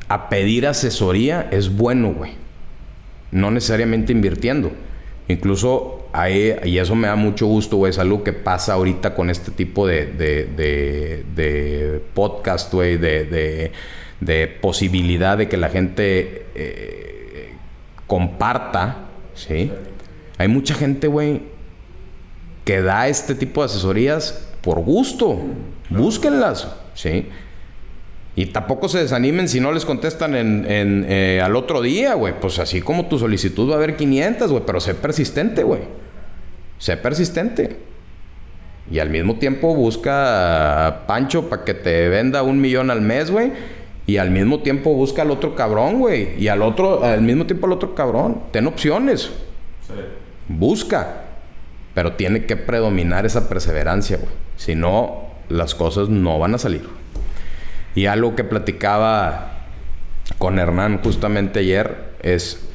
A 0.07 0.29
pedir 0.29 0.69
asesoría 0.69 1.49
es 1.51 1.77
bueno, 1.77 2.13
güey. 2.13 2.35
No 3.33 3.51
necesariamente 3.51 4.13
invirtiendo. 4.13 4.71
Incluso 5.27 5.98
ahí, 6.13 6.55
y 6.65 6.79
eso 6.79 6.95
me 6.95 7.09
da 7.09 7.17
mucho 7.17 7.47
gusto, 7.47 7.77
güey, 7.77 7.91
es 7.91 7.99
algo 7.99 8.25
que 8.25 8.33
pasa 8.33 8.75
ahorita 8.75 9.15
con 9.15 9.31
este 9.31 9.51
tipo 9.51 9.87
de, 9.87 10.07
de, 10.07 11.25
de, 11.35 12.03
podcast, 12.15 12.73
güey, 12.73 12.97
de, 12.97 13.73
de, 14.21 14.49
posibilidad 14.61 15.39
de 15.39 15.49
que 15.49 15.57
la 15.57 15.69
gente 15.69 16.47
eh, 16.55 17.55
comparta, 18.07 19.09
¿sí? 19.35 19.71
Hay 20.39 20.49
mucha 20.49 20.75
gente, 20.75 21.09
güey, 21.09 21.43
que 22.65 22.81
da 22.81 23.09
este 23.09 23.35
tipo 23.35 23.63
de 23.63 23.67
asesorías 23.67 24.49
por 24.63 24.81
gusto. 24.81 25.41
Búsquenlas, 25.91 26.69
¿sí? 26.95 27.27
Y 28.39 28.47
tampoco 28.47 28.89
se 28.89 29.01
desanimen 29.01 29.49
si 29.49 29.59
no 29.59 29.73
les 29.73 29.85
contestan 29.85 30.37
en, 30.37 30.65
eh, 31.09 31.41
al 31.43 31.57
otro 31.57 31.83
día, 31.83 32.15
güey. 32.15 32.39
Pues 32.39 32.61
así 32.61 32.81
como 32.81 33.07
tu 33.07 33.19
solicitud 33.19 33.69
va 33.69 33.73
a 33.73 33.79
haber 33.79 33.97
500, 33.97 34.53
güey. 34.53 34.63
Pero 34.65 34.79
sé 34.79 34.95
persistente, 34.95 35.65
güey. 35.65 35.81
Sé 36.79 36.97
persistente. 36.97 37.79
Y 38.93 39.01
al 39.01 39.11
mismo 39.11 39.41
tiempo 39.41 39.75
busca 39.75 40.87
a 40.87 41.07
Pancho 41.09 41.49
para 41.49 41.65
que 41.65 41.75
te 41.75 42.09
venda 42.09 42.45
un 42.45 42.61
millón 42.61 42.93
al 42.93 43.01
mes, 43.01 43.29
güey. 43.33 43.51
Y 44.07 44.19
al 44.19 44.31
mismo 44.31 44.61
tiempo 44.61 44.95
busca 44.95 45.23
al 45.23 45.33
otro 45.33 45.57
cabrón, 45.57 45.99
güey. 45.99 46.41
Y 46.41 46.47
al 46.47 46.63
otro, 46.63 47.03
al 47.03 47.23
mismo 47.23 47.45
tiempo 47.45 47.67
al 47.67 47.73
otro 47.73 47.97
cabrón. 47.97 48.43
Ten 48.53 48.69
opciones. 48.69 49.33
Sí. 49.85 49.95
Busca. 50.47 51.25
Pero 51.93 52.13
tiene 52.13 52.47
que 52.47 52.55
predominar 52.55 53.27
esa 53.27 53.49
perseverancia, 53.49 54.19
güey. 54.19 54.31
Si 54.55 54.77
no, 54.77 55.25
las 55.49 55.75
cosas 55.75 56.09
no 56.09 56.39
van 56.39 56.55
a 56.55 56.59
salir. 56.59 56.98
Y 57.95 58.07
algo 58.07 58.37
que 58.37 58.45
platicaba 58.45 59.53
con 60.39 60.59
Hernán 60.59 61.01
justamente 61.03 61.61
ayer 61.61 62.15
es 62.23 62.69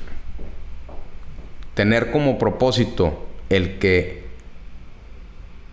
tener 1.73 2.11
como 2.11 2.38
propósito 2.38 3.26
el 3.49 3.80
que 3.80 4.23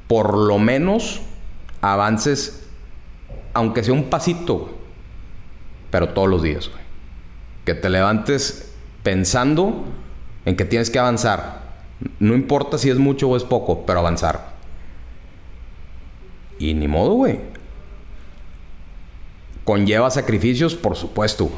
por 0.06 0.36
lo 0.36 0.58
menos 0.58 1.22
avances, 1.80 2.68
aunque 3.54 3.84
sea 3.84 3.94
un 3.94 4.04
pasito, 4.04 4.76
pero 5.90 6.10
todos 6.10 6.28
los 6.28 6.42
días, 6.42 6.68
güey. 6.68 6.82
Que 7.64 7.74
te 7.74 7.88
levantes 7.90 8.74
pensando 9.02 9.84
en 10.44 10.56
que 10.56 10.64
tienes 10.64 10.90
que 10.90 10.98
avanzar. 10.98 11.60
No 12.18 12.34
importa 12.34 12.78
si 12.78 12.90
es 12.90 12.98
mucho 12.98 13.28
o 13.28 13.36
es 13.36 13.44
poco, 13.44 13.84
pero 13.86 14.00
avanzar. 14.00 14.54
Y 16.58 16.74
ni 16.74 16.88
modo, 16.88 17.14
güey. 17.14 17.38
Conlleva 19.64 20.10
sacrificios, 20.10 20.74
por 20.74 20.96
supuesto. 20.96 21.50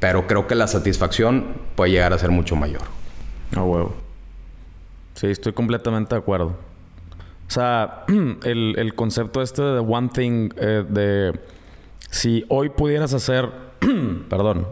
Pero 0.00 0.26
creo 0.26 0.46
que 0.46 0.54
la 0.54 0.66
satisfacción 0.66 1.56
puede 1.76 1.92
llegar 1.92 2.12
a 2.12 2.18
ser 2.18 2.30
mucho 2.30 2.56
mayor. 2.56 2.82
Ah, 3.56 3.62
huevo. 3.62 3.94
Sí, 5.14 5.28
estoy 5.28 5.52
completamente 5.52 6.14
de 6.14 6.20
acuerdo. 6.20 6.56
O 7.46 7.50
sea, 7.50 8.04
el, 8.44 8.74
el 8.76 8.94
concepto 8.94 9.42
este 9.42 9.62
de 9.62 9.78
One 9.78 10.10
Thing, 10.12 10.50
eh, 10.56 10.84
de 10.88 11.38
si 12.10 12.44
hoy 12.48 12.68
pudieras 12.68 13.12
hacer, 13.14 13.50
perdón, 14.28 14.68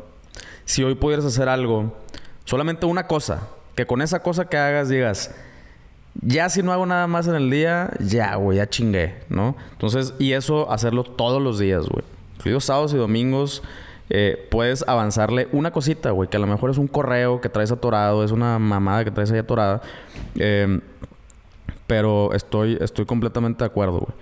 si 0.64 0.84
hoy 0.84 0.94
pudieras 0.94 1.24
hacer 1.24 1.48
algo, 1.48 1.96
solamente 2.44 2.86
una 2.86 3.06
cosa, 3.06 3.48
que 3.74 3.86
con 3.86 4.02
esa 4.02 4.22
cosa 4.22 4.48
que 4.48 4.56
hagas 4.56 4.88
digas, 4.88 5.34
ya 6.20 6.48
si 6.48 6.62
no 6.62 6.72
hago 6.72 6.86
nada 6.86 7.06
más 7.06 7.26
en 7.26 7.34
el 7.34 7.50
día, 7.50 7.90
ya, 8.00 8.34
güey, 8.36 8.58
ya 8.58 8.68
chingué, 8.68 9.22
¿no? 9.28 9.56
Entonces, 9.72 10.14
y 10.18 10.32
eso 10.32 10.70
hacerlo 10.70 11.04
todos 11.04 11.42
los 11.42 11.58
días, 11.58 11.86
güey. 11.88 12.04
Incluidos 12.42 12.64
sábados 12.64 12.92
y 12.92 12.96
domingos, 12.96 13.62
eh, 14.10 14.48
puedes 14.50 14.84
avanzarle 14.88 15.46
una 15.52 15.70
cosita, 15.70 16.10
güey, 16.10 16.28
que 16.28 16.36
a 16.36 16.40
lo 16.40 16.48
mejor 16.48 16.70
es 16.70 16.76
un 16.76 16.88
correo 16.88 17.40
que 17.40 17.48
traes 17.48 17.70
atorado, 17.70 18.24
es 18.24 18.32
una 18.32 18.58
mamada 18.58 19.04
que 19.04 19.12
traes 19.12 19.30
ahí 19.30 19.38
atorada. 19.38 19.80
Eh, 20.34 20.80
pero 21.86 22.32
estoy, 22.34 22.76
estoy 22.80 23.06
completamente 23.06 23.62
de 23.62 23.66
acuerdo, 23.66 24.00
güey. 24.00 24.12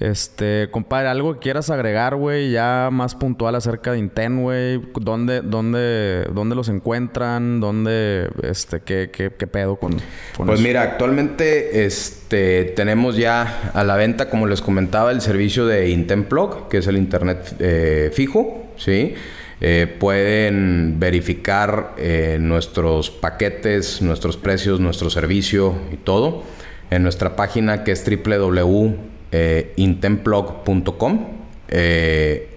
Este, 0.00 0.68
compadre, 0.70 1.08
algo 1.08 1.34
que 1.34 1.40
quieras 1.40 1.70
agregar, 1.70 2.14
güey, 2.14 2.52
ya 2.52 2.88
más 2.92 3.16
puntual 3.16 3.56
acerca 3.56 3.92
de 3.92 3.98
Inten, 3.98 4.42
güey. 4.42 4.80
¿Dónde, 4.94 5.40
dónde, 5.40 6.24
¿Dónde 6.32 6.54
los 6.54 6.68
encuentran? 6.68 7.58
¿Dónde, 7.58 8.28
este, 8.42 8.80
qué, 8.80 9.10
qué, 9.12 9.32
qué 9.36 9.46
pedo 9.48 9.76
con, 9.76 9.96
Pues 10.36 10.60
mira, 10.60 10.82
actualmente, 10.82 11.84
este, 11.84 12.64
tenemos 12.76 13.16
ya 13.16 13.72
a 13.74 13.82
la 13.82 13.96
venta, 13.96 14.30
como 14.30 14.46
les 14.46 14.62
comentaba, 14.62 15.10
el 15.10 15.20
servicio 15.20 15.66
de 15.66 15.90
Inten 15.90 16.24
Plug, 16.24 16.68
que 16.68 16.78
es 16.78 16.86
el 16.86 16.96
internet 16.96 17.56
eh, 17.58 18.10
fijo, 18.12 18.68
¿sí? 18.76 19.14
Eh, 19.60 19.92
pueden 19.98 21.00
verificar 21.00 21.94
eh, 21.98 22.38
nuestros 22.40 23.10
paquetes, 23.10 24.00
nuestros 24.00 24.36
precios, 24.36 24.78
nuestro 24.78 25.10
servicio 25.10 25.74
y 25.92 25.96
todo 25.96 26.44
en 26.90 27.02
nuestra 27.02 27.34
página 27.34 27.82
que 27.82 27.90
es 27.90 28.04
www 28.08 29.17
eh, 29.32 29.72
intenplog.com. 29.76 31.26
Eh, 31.68 32.48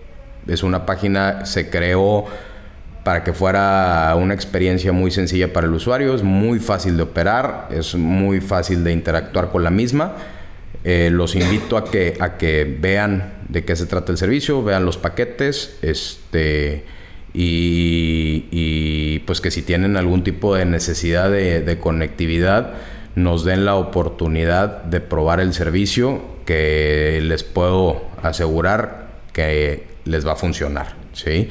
es 0.47 0.63
una 0.63 0.85
página, 0.85 1.45
se 1.45 1.69
creó 1.69 2.25
para 3.03 3.23
que 3.23 3.33
fuera 3.33 4.15
una 4.17 4.33
experiencia 4.33 4.91
muy 4.91 5.11
sencilla 5.11 5.51
para 5.51 5.67
el 5.67 5.73
usuario, 5.73 6.13
es 6.13 6.23
muy 6.23 6.59
fácil 6.59 6.97
de 6.97 7.03
operar, 7.03 7.67
es 7.71 7.95
muy 7.95 8.41
fácil 8.41 8.83
de 8.83 8.91
interactuar 8.91 9.49
con 9.49 9.63
la 9.63 9.71
misma. 9.71 10.13
Eh, 10.83 11.09
los 11.11 11.35
invito 11.35 11.77
a 11.77 11.89
que, 11.89 12.17
a 12.19 12.37
que 12.37 12.77
vean 12.79 13.33
de 13.49 13.65
qué 13.65 13.75
se 13.75 13.85
trata 13.85 14.11
el 14.11 14.17
servicio, 14.17 14.63
vean 14.63 14.85
los 14.85 14.97
paquetes, 14.97 15.77
este, 15.81 16.85
y, 17.33 19.19
pues 19.19 19.41
que 19.41 19.51
si 19.51 19.61
tienen 19.61 19.97
algún 19.97 20.23
tipo 20.23 20.55
de 20.55 20.65
necesidad 20.65 21.29
de 21.29 21.77
conectividad, 21.79 22.73
nos 23.15 23.45
den 23.45 23.65
la 23.65 23.75
oportunidad 23.75 24.83
de 24.83 25.01
probar 25.01 25.39
el 25.39 25.53
servicio 25.53 26.30
que 26.45 27.19
les 27.23 27.43
puedo 27.43 28.01
asegurar 28.21 29.07
que 29.33 29.87
les 30.05 30.25
va 30.25 30.33
a 30.33 30.35
funcionar, 30.35 30.95
¿sí? 31.13 31.49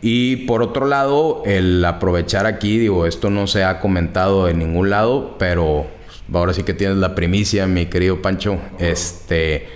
Y 0.00 0.36
por 0.46 0.62
otro 0.62 0.86
lado, 0.86 1.42
el 1.46 1.84
aprovechar 1.84 2.46
aquí, 2.46 2.78
digo, 2.78 3.06
esto 3.06 3.30
no 3.30 3.46
se 3.46 3.64
ha 3.64 3.80
comentado 3.80 4.48
en 4.48 4.58
ningún 4.58 4.90
lado, 4.90 5.36
pero 5.38 5.86
ahora 6.32 6.52
sí 6.52 6.62
que 6.62 6.74
tienes 6.74 6.98
la 6.98 7.14
primicia, 7.14 7.66
mi 7.66 7.86
querido 7.86 8.20
Pancho, 8.20 8.58
este, 8.78 9.66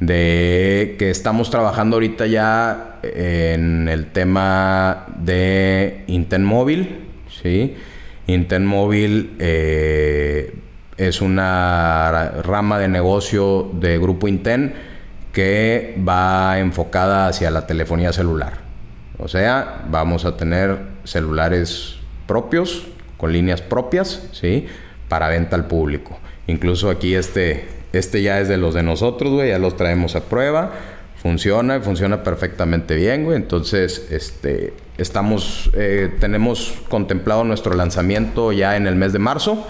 de 0.00 0.96
que 0.98 1.10
estamos 1.10 1.50
trabajando 1.50 1.96
ahorita 1.96 2.26
ya 2.26 3.00
en 3.02 3.88
el 3.88 4.06
tema 4.12 5.06
de 5.18 6.04
Inten 6.06 6.44
Móvil, 6.44 7.04
¿sí? 7.42 7.74
Inten 8.26 8.66
Móvil 8.66 9.32
eh, 9.38 10.54
es 10.96 11.20
una 11.20 12.32
rama 12.42 12.78
de 12.78 12.88
negocio 12.88 13.70
de 13.74 13.98
Grupo 13.98 14.28
Inten 14.28 14.74
que 15.32 15.94
va 16.06 16.58
enfocada 16.58 17.28
hacia 17.28 17.50
la 17.50 17.66
telefonía 17.66 18.12
celular. 18.12 18.54
O 19.18 19.28
sea, 19.28 19.84
vamos 19.90 20.24
a 20.24 20.36
tener 20.36 20.78
celulares 21.04 21.96
propios, 22.26 22.86
con 23.16 23.32
líneas 23.32 23.62
propias, 23.62 24.28
¿sí? 24.32 24.66
Para 25.08 25.28
venta 25.28 25.56
al 25.56 25.66
público. 25.66 26.18
Incluso 26.46 26.90
aquí 26.90 27.14
este, 27.14 27.68
este 27.92 28.22
ya 28.22 28.40
es 28.40 28.48
de 28.48 28.56
los 28.56 28.74
de 28.74 28.82
nosotros, 28.82 29.32
güey, 29.32 29.50
ya 29.50 29.58
los 29.58 29.76
traemos 29.76 30.16
a 30.16 30.24
prueba. 30.24 30.72
Funciona, 31.16 31.80
funciona 31.80 32.22
perfectamente 32.22 32.94
bien, 32.94 33.24
güey. 33.24 33.36
Entonces, 33.36 34.06
este, 34.10 34.74
estamos, 34.96 35.70
eh, 35.74 36.14
tenemos 36.20 36.74
contemplado 36.88 37.44
nuestro 37.44 37.74
lanzamiento 37.74 38.52
ya 38.52 38.76
en 38.76 38.86
el 38.86 38.96
mes 38.96 39.12
de 39.12 39.18
marzo 39.18 39.66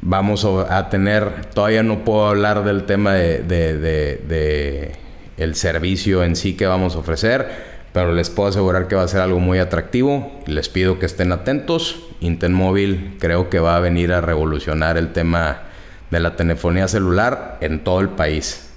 vamos 0.00 0.44
a 0.44 0.88
tener, 0.88 1.46
todavía 1.54 1.82
no 1.82 2.04
puedo 2.04 2.28
hablar 2.28 2.64
del 2.64 2.84
tema 2.84 3.14
de, 3.14 4.96
el 5.36 5.54
servicio 5.54 6.22
en 6.24 6.36
sí 6.36 6.56
que 6.56 6.66
vamos 6.66 6.96
a 6.96 6.98
ofrecer, 6.98 7.78
pero 7.92 8.12
les 8.12 8.30
puedo 8.30 8.48
asegurar 8.48 8.88
que 8.88 8.94
va 8.94 9.02
a 9.02 9.08
ser 9.08 9.20
algo 9.20 9.40
muy 9.40 9.58
atractivo. 9.58 10.40
Les 10.46 10.68
pido 10.68 10.98
que 10.98 11.06
estén 11.06 11.32
atentos. 11.32 12.04
Intel 12.20 13.16
creo 13.18 13.48
que 13.48 13.58
va 13.60 13.76
a 13.76 13.80
venir 13.80 14.12
a 14.12 14.20
revolucionar 14.20 14.96
el 14.96 15.12
tema 15.12 15.62
de 16.10 16.20
la 16.20 16.36
telefonía 16.36 16.88
celular 16.88 17.58
en 17.60 17.82
todo 17.84 18.00
el 18.00 18.10
país. 18.10 18.72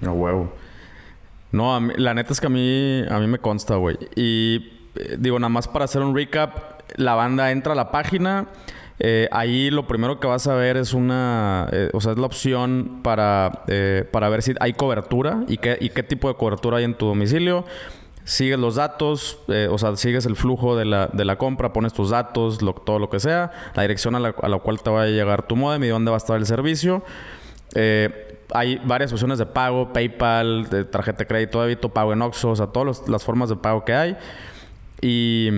No 0.00 0.14
huevo. 0.14 0.54
No, 1.50 1.78
la 1.96 2.14
neta 2.14 2.32
es 2.32 2.40
que 2.40 2.46
a 2.46 2.50
mí, 2.50 3.04
a 3.08 3.18
mí 3.18 3.26
me 3.26 3.38
consta, 3.38 3.76
güey. 3.76 3.98
Y 4.16 4.70
eh, 4.94 5.16
digo, 5.18 5.38
nada 5.38 5.50
más 5.50 5.68
para 5.68 5.84
hacer 5.84 6.02
un 6.02 6.16
recap, 6.16 6.80
la 6.96 7.14
banda 7.14 7.50
entra 7.50 7.74
a 7.74 7.76
la 7.76 7.90
página 7.90 8.48
eh, 9.04 9.28
ahí 9.32 9.68
lo 9.72 9.88
primero 9.88 10.20
que 10.20 10.28
vas 10.28 10.46
a 10.46 10.54
ver 10.54 10.76
es 10.76 10.94
una, 10.94 11.68
eh, 11.72 11.90
o 11.92 12.00
sea, 12.00 12.12
es 12.12 12.18
la 12.18 12.26
opción 12.26 13.00
para, 13.02 13.64
eh, 13.66 14.08
para 14.08 14.28
ver 14.28 14.42
si 14.42 14.54
hay 14.60 14.74
cobertura 14.74 15.42
y 15.48 15.56
qué, 15.56 15.76
y 15.80 15.88
qué 15.88 16.04
tipo 16.04 16.28
de 16.28 16.36
cobertura 16.36 16.76
hay 16.76 16.84
en 16.84 16.94
tu 16.94 17.06
domicilio. 17.06 17.64
Sigues 18.22 18.60
los 18.60 18.76
datos, 18.76 19.40
o 19.48 19.78
sea, 19.78 19.96
sigues 19.96 20.24
el 20.26 20.36
flujo 20.36 20.76
de 20.76 20.84
la, 20.84 21.08
de 21.08 21.24
la 21.24 21.34
compra, 21.34 21.72
pones 21.72 21.92
tus 21.92 22.10
datos, 22.10 22.60
todo 22.86 23.00
lo 23.00 23.10
que 23.10 23.18
sea, 23.18 23.50
la 23.74 23.82
dirección 23.82 24.14
a 24.14 24.20
la, 24.20 24.36
a 24.40 24.48
la, 24.48 24.58
cual 24.58 24.80
te 24.80 24.90
va 24.90 25.02
a 25.02 25.06
llegar 25.06 25.48
tu 25.48 25.56
modem 25.56 25.82
y 25.82 25.88
dónde 25.88 26.12
va 26.12 26.16
a 26.16 26.18
estar 26.18 26.36
el 26.36 26.46
servicio. 26.46 27.02
hay 28.54 28.80
varias 28.84 29.10
opciones 29.10 29.38
de 29.38 29.46
pago, 29.46 29.92
PayPal, 29.92 30.68
tarjeta 30.92 31.18
de 31.18 31.26
crédito, 31.26 31.60
débito, 31.60 31.88
pago 31.88 32.12
en 32.12 32.22
Oxxo, 32.22 32.50
o 32.50 32.56
sea, 32.56 32.68
todas 32.68 33.08
las 33.08 33.24
formas 33.24 33.48
de 33.48 33.56
pago 33.56 33.84
que 33.84 33.94
hay. 33.94 34.16
Y 35.00 35.50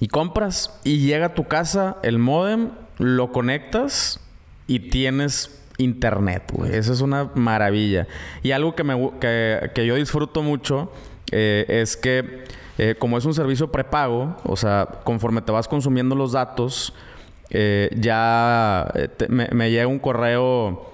y 0.00 0.08
compras 0.08 0.78
y 0.84 0.98
llega 0.98 1.26
a 1.26 1.34
tu 1.34 1.44
casa 1.44 1.96
el 2.02 2.18
modem, 2.18 2.70
lo 2.98 3.32
conectas 3.32 4.20
y 4.66 4.90
tienes 4.90 5.62
internet, 5.78 6.50
güey. 6.52 6.74
Eso 6.74 6.92
es 6.92 7.00
una 7.00 7.30
maravilla. 7.34 8.06
Y 8.42 8.52
algo 8.52 8.74
que, 8.74 8.84
me, 8.84 9.10
que, 9.20 9.86
yo 9.86 9.94
disfruto 9.94 10.42
mucho 10.42 10.92
eh, 11.32 11.64
es 11.68 11.96
que 11.96 12.44
eh, 12.78 12.94
como 12.98 13.18
es 13.18 13.24
un 13.24 13.34
servicio 13.34 13.72
prepago, 13.72 14.36
o 14.44 14.56
sea, 14.56 14.86
conforme 15.04 15.42
te 15.42 15.50
vas 15.50 15.66
consumiendo 15.66 16.14
los 16.14 16.32
datos, 16.32 16.94
eh, 17.50 17.90
ya 17.96 18.92
me, 19.28 19.70
llega 19.70 19.86
un 19.86 19.98
correo, 19.98 20.90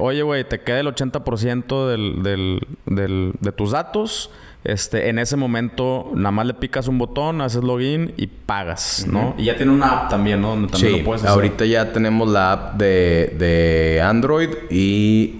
oye, 0.00 0.22
güey, 0.22 0.44
te 0.44 0.60
queda 0.60 0.80
el 0.80 0.88
80% 0.88 1.88
del, 1.88 2.22
del, 2.22 2.66
del, 2.86 3.32
de 3.40 3.52
tus 3.52 3.70
datos 3.70 4.30
este, 4.64 5.08
en 5.08 5.18
ese 5.18 5.36
momento 5.36 6.10
nada 6.14 6.30
más 6.30 6.46
le 6.46 6.54
picas 6.54 6.88
un 6.88 6.98
botón, 6.98 7.40
haces 7.40 7.64
login 7.64 8.14
y 8.16 8.28
pagas, 8.28 9.06
¿no? 9.08 9.34
Y 9.36 9.44
ya 9.44 9.56
tiene 9.56 9.72
una 9.72 9.90
app 9.90 10.10
también, 10.10 10.40
¿no? 10.40 10.50
Donde 10.50 10.68
también 10.68 10.98
lo 10.98 11.04
puedes 11.04 11.22
hacer. 11.22 11.34
ahorita 11.34 11.64
ya 11.64 11.92
tenemos 11.92 12.28
la 12.28 12.52
app 12.52 12.74
de, 12.76 13.34
de 13.38 14.02
Android 14.02 14.50
y 14.70 15.36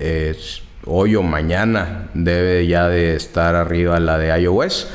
hoy 0.86 1.14
o 1.14 1.22
mañana 1.22 2.08
debe 2.14 2.66
ya 2.66 2.88
de 2.88 3.14
estar 3.14 3.54
arriba 3.54 4.00
la 4.00 4.18
de 4.18 4.36
iOS 4.40 4.88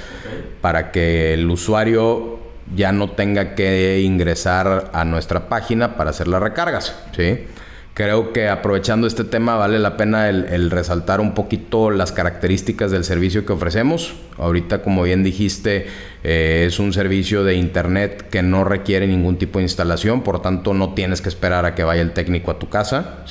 para 0.62 0.92
que 0.92 1.34
el 1.34 1.50
usuario 1.50 2.40
ya 2.76 2.92
no 2.92 3.12
tenga 3.12 3.56
que 3.56 4.02
ingresar 4.02 4.92
a 4.94 5.06
nuestra 5.06 5.48
página 5.48 5.96
para 5.96 6.10
hacer 6.10 6.28
las 6.28 6.42
recargas, 6.42 6.96
¿sí? 7.16 7.46
Creo 7.98 8.32
que 8.32 8.48
aprovechando 8.48 9.08
este 9.08 9.24
tema 9.24 9.56
vale 9.56 9.80
la 9.80 9.98
pena 9.98 10.30
el, 10.30 10.70
resaltar 10.70 11.20
un 11.20 11.34
poquito 11.34 11.90
las 11.90 12.12
características 12.12 12.92
del 12.92 13.04
servicio 13.04 13.44
que 13.44 13.54
ofrecemos. 13.54 14.14
Ahorita, 14.38 14.84
como 14.84 15.02
bien 15.02 15.24
dijiste, 15.24 15.88
eh, 16.24 16.66
es 16.68 16.78
un 16.78 16.94
servicio 16.94 17.44
de 17.44 17.56
internet 17.56 18.30
que 18.30 18.44
no 18.44 18.64
requiere 18.64 19.08
ningún 19.08 19.40
tipo 19.40 19.58
de 19.58 19.64
instalación, 19.64 20.22
por 20.22 20.44
tanto 20.44 20.76
no 20.76 20.94
tienes 20.94 21.22
que 21.22 21.30
esperar 21.30 21.66
a 21.66 21.74
que 21.74 21.84
vaya 21.84 22.04
el 22.04 22.12
técnico 22.12 22.52
a 22.52 22.60
tu 22.60 22.70
casa. 22.70 23.26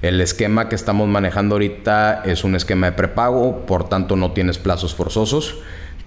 El 0.00 0.20
esquema 0.20 0.68
que 0.68 0.76
estamos 0.76 1.08
manejando 1.08 1.56
ahorita 1.56 2.22
es 2.24 2.44
un 2.44 2.54
esquema 2.54 2.86
de 2.86 2.92
prepago, 2.92 3.66
por 3.66 3.88
tanto 3.88 4.14
no 4.14 4.30
tienes 4.30 4.58
plazos 4.58 4.94
forzosos. 4.94 5.56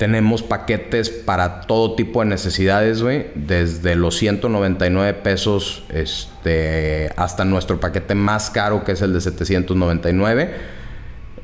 Tenemos 0.02 0.42
paquetes 0.42 1.12
para 1.12 1.62
todo 1.62 1.94
tipo 1.94 2.22
de 2.22 2.26
necesidades, 2.26 3.04
güey. 3.04 3.28
Desde 3.36 3.96
los 3.96 4.18
199 4.18 5.14
pesos 5.14 5.84
este, 5.90 7.12
hasta 7.18 7.46
nuestro 7.46 7.80
paquete 7.80 8.16
más 8.16 8.50
caro, 8.50 8.84
que 8.84 8.94
es 8.94 9.04
el 9.04 9.14
de 9.14 9.22
799. 9.22 10.56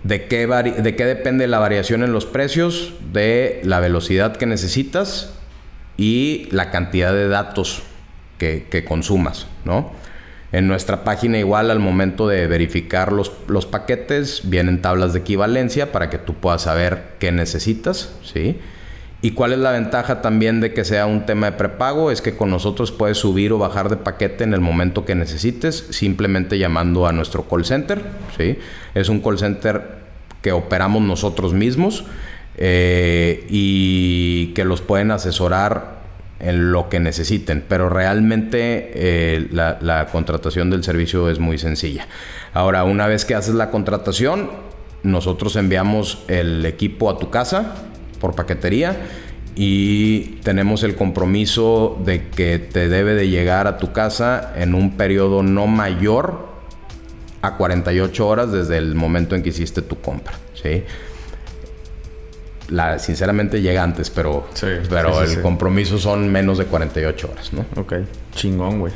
¿De 0.01 0.25
qué, 0.25 0.47
¿De 0.47 0.95
qué 0.95 1.05
depende 1.05 1.45
la 1.45 1.59
variación 1.59 2.01
en 2.01 2.11
los 2.11 2.25
precios? 2.25 2.95
De 3.13 3.61
la 3.63 3.79
velocidad 3.79 4.35
que 4.35 4.47
necesitas 4.47 5.35
y 5.95 6.47
la 6.49 6.71
cantidad 6.71 7.13
de 7.13 7.27
datos 7.27 7.83
que, 8.39 8.65
que 8.71 8.83
consumas, 8.83 9.45
¿no? 9.65 9.91
En 10.51 10.67
nuestra 10.67 11.03
página 11.03 11.37
igual 11.39 11.71
al 11.71 11.79
momento 11.79 12.27
de 12.27 12.47
verificar 12.47 13.11
los, 13.11 13.31
los, 13.47 13.65
paquetes 13.65 14.41
vienen 14.45 14.81
tablas 14.81 15.11
de 15.11 15.19
equivalencia 15.19 15.91
para 15.91 16.09
que 16.09 16.17
tú 16.17 16.35
puedas 16.35 16.61
saber 16.61 17.15
qué 17.19 17.33
necesitas, 17.33 18.13
¿sí? 18.23 18.57
Y 19.21 19.31
cuál 19.31 19.51
es 19.51 19.59
la 19.59 19.71
ventaja 19.71 20.21
también 20.21 20.61
de 20.61 20.73
que 20.73 20.85
sea 20.85 21.07
un 21.07 21.25
tema 21.25 21.47
de 21.47 21.57
prepago 21.57 22.11
es 22.11 22.21
que 22.21 22.37
con 22.37 22.51
nosotros 22.51 22.91
puedes 22.91 23.17
subir 23.17 23.51
o 23.51 23.57
bajar 23.57 23.89
de 23.89 23.97
paquete 23.97 24.43
en 24.43 24.53
el 24.53 24.61
momento 24.61 25.05
que 25.05 25.15
necesites 25.15 25.87
simplemente 25.89 26.59
llamando 26.59 27.07
a 27.07 27.11
nuestro 27.11 27.47
call 27.47 27.65
center, 27.65 28.03
¿sí? 28.37 28.57
Es 28.93 29.09
un 29.09 29.21
call 29.21 29.39
center 29.39 29.97
que 30.41 30.51
operamos 30.51 31.01
nosotros 31.01 31.53
mismos 31.53 32.05
eh, 32.57 33.45
y 33.49 34.53
que 34.53 34.63
los 34.65 34.81
pueden 34.81 35.11
asesorar 35.11 35.96
en 36.39 36.71
lo 36.71 36.89
que 36.89 36.99
necesiten, 36.99 37.63
pero 37.67 37.89
realmente 37.89 38.91
eh, 38.93 39.47
la, 39.51 40.07
contratación 40.11 40.69
del 40.69 40.83
servicio 40.83 41.29
es 41.29 41.39
muy 41.39 41.57
sencilla. 41.57 42.07
Ahora, 42.53 42.83
una 42.83 43.07
vez 43.07 43.25
que 43.25 43.35
haces 43.35 43.55
la 43.55 43.71
contratación, 43.71 44.49
nosotros 45.03 45.55
enviamos 45.55 46.23
el 46.27 46.65
equipo 46.65 47.09
a 47.09 47.17
tu 47.17 47.29
casa 47.29 47.75
por 48.19 48.35
paquetería 48.35 48.97
y 49.55 50.37
tenemos 50.43 50.83
el 50.83 50.95
compromiso 50.95 51.99
de 52.05 52.27
que 52.27 52.59
te 52.59 52.89
debe 52.89 53.15
de 53.15 53.29
llegar 53.29 53.67
a 53.67 53.77
tu 53.77 53.91
casa 53.91 54.53
en 54.55 54.75
un 54.75 54.97
periodo 54.97 55.41
no 55.43 55.65
mayor 55.65 56.47
a 57.41 57.57
48 57.57 58.27
horas 58.27 58.51
desde 58.51 58.77
el 58.77 58.95
momento 58.95 59.35
en 59.35 59.43
que 59.43 59.49
hiciste 59.49 59.81
tu 59.81 59.99
compra, 59.99 60.33
¿sí? 60.53 60.83
La, 62.69 62.99
sinceramente 62.99 63.61
llega 63.61 63.83
antes, 63.83 64.09
pero, 64.09 64.47
pero 64.89 65.21
el 65.21 65.41
compromiso 65.41 65.97
son 65.97 66.31
menos 66.31 66.57
de 66.57 66.65
48 66.65 67.29
horas, 67.31 67.53
¿no? 67.53 67.65
Ok, 67.79 67.93
chingón, 68.33 68.79
güey. 68.79 68.93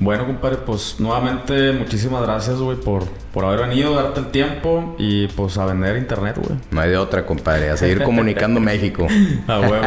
Bueno, 0.00 0.26
compadre, 0.26 0.58
pues 0.58 1.00
nuevamente 1.00 1.72
muchísimas 1.72 2.22
gracias, 2.22 2.58
güey, 2.58 2.76
por, 2.76 3.04
por 3.32 3.44
haber 3.44 3.68
venido, 3.68 3.96
darte 3.96 4.20
el 4.20 4.30
tiempo 4.30 4.94
y 4.96 5.26
pues 5.26 5.58
a 5.58 5.64
vender 5.64 5.96
internet, 5.96 6.36
güey. 6.40 6.56
No 6.70 6.80
hay 6.80 6.90
de 6.90 6.96
otra, 6.98 7.26
compadre, 7.26 7.70
a 7.70 7.76
seguir 7.76 8.02
comunicando 8.04 8.60
México. 8.60 9.08
A 9.48 9.58
huevo. 9.58 9.86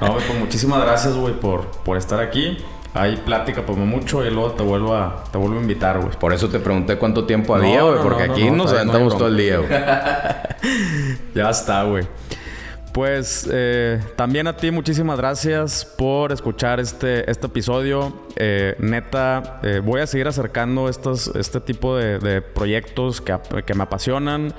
no, 0.00 0.14
pues 0.14 0.38
muchísimas 0.38 0.82
gracias, 0.82 1.14
güey, 1.14 1.34
por, 1.34 1.66
por 1.84 1.96
estar 1.96 2.20
aquí. 2.20 2.58
Hay 2.92 3.16
plática 3.18 3.64
como 3.64 3.86
mucho 3.86 4.24
y 4.24 4.30
luego 4.30 4.52
te 4.52 4.62
vuelvo 4.64 4.94
a, 4.94 5.24
te 5.30 5.38
vuelvo 5.38 5.58
a 5.58 5.62
invitar, 5.62 6.00
güey. 6.00 6.12
Por 6.18 6.32
eso 6.32 6.48
te 6.48 6.58
pregunté 6.58 6.96
cuánto 6.96 7.24
tiempo 7.24 7.54
había, 7.54 7.82
güey, 7.82 8.02
porque 8.02 8.24
aquí 8.24 8.50
nos 8.50 8.72
aventamos 8.72 9.16
todo 9.16 9.28
el 9.28 9.36
día, 9.36 9.58
güey. 9.58 9.70
ya 11.34 11.50
está, 11.50 11.84
güey. 11.84 12.04
Pues 12.92 13.48
eh, 13.50 14.00
también 14.16 14.48
a 14.48 14.56
ti 14.56 14.72
muchísimas 14.72 15.16
gracias 15.16 15.84
por 15.84 16.32
escuchar 16.32 16.80
este, 16.80 17.30
este 17.30 17.46
episodio. 17.46 18.12
Eh, 18.34 18.74
neta, 18.80 19.60
eh, 19.62 19.80
voy 19.84 20.00
a 20.00 20.08
seguir 20.08 20.26
acercando 20.26 20.88
estos, 20.88 21.28
este 21.36 21.60
tipo 21.60 21.96
de, 21.96 22.18
de 22.18 22.42
proyectos 22.42 23.20
que, 23.20 23.38
que, 23.64 23.74
me 23.74 23.84
apasionan 23.84 24.52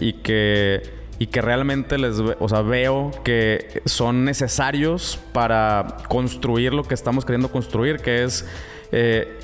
y 0.00 0.14
que 0.14 1.03
y 1.18 1.26
que 1.28 1.40
realmente 1.40 1.98
les, 1.98 2.18
o 2.18 2.48
sea, 2.48 2.62
veo 2.62 3.10
que 3.22 3.82
son 3.84 4.24
necesarios 4.24 5.18
para 5.32 5.98
construir 6.08 6.72
lo 6.72 6.84
que 6.84 6.94
estamos 6.94 7.24
queriendo 7.24 7.50
construir, 7.50 7.98
que 7.98 8.24
es 8.24 8.46
eh, 8.90 9.38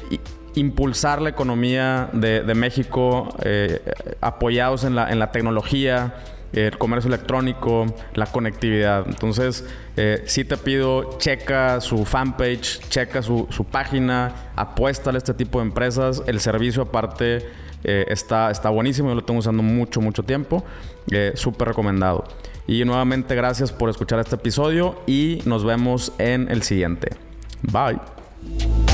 impulsar 0.55 1.23
la 1.23 1.31
economía 1.31 2.11
de, 2.13 2.55
México 2.55 3.35
eh, 3.43 3.81
apoyados 4.21 4.85
en 4.85 4.97
la, 4.97 5.11
en 5.11 5.19
la 5.19 5.31
tecnología, 5.31 6.15
el 6.53 6.77
comercio 6.79 7.09
electrónico, 7.09 7.87
la 8.15 8.27
conectividad. 8.27 9.05
Entonces, 9.07 9.65
eh, 9.97 10.23
sí 10.27 10.45
te 10.45 10.57
pido, 10.57 11.19
checa 11.19 11.81
su 11.81 12.05
fanpage, 12.05 12.81
checa 12.89 13.23
su, 13.23 13.47
su 13.51 13.65
página, 13.65 14.51
apuéstale 14.57 15.17
a 15.17 15.19
este 15.19 15.35
tipo 15.35 15.61
de 15.61 15.67
empresas. 15.67 16.23
El 16.27 16.41
servicio 16.41 16.83
aparte 16.83 17.49
eh, 17.85 18.07
está, 18.09 18.51
está 18.51 18.71
buenísimo, 18.71 19.09
yo 19.09 19.15
lo 19.15 19.25
tengo 19.25 19.41
usando 19.41 19.63
mucho, 19.63 20.01
mucho 20.01 20.23
tiempo. 20.23 20.65
Eh, 21.11 21.33
Súper 21.35 21.69
recomendado. 21.69 22.25
Y 22.67 22.85
nuevamente 22.85 23.35
gracias 23.35 23.73
por 23.73 23.91
escuchar 23.91 24.21
este 24.21 24.37
episodio 24.37 25.01
y 25.07 25.43
nos 25.45 25.65
vemos 25.65 26.13
en 26.19 26.51
el 26.51 26.63
siguiente. 26.63 27.11
Bye. 27.63 28.90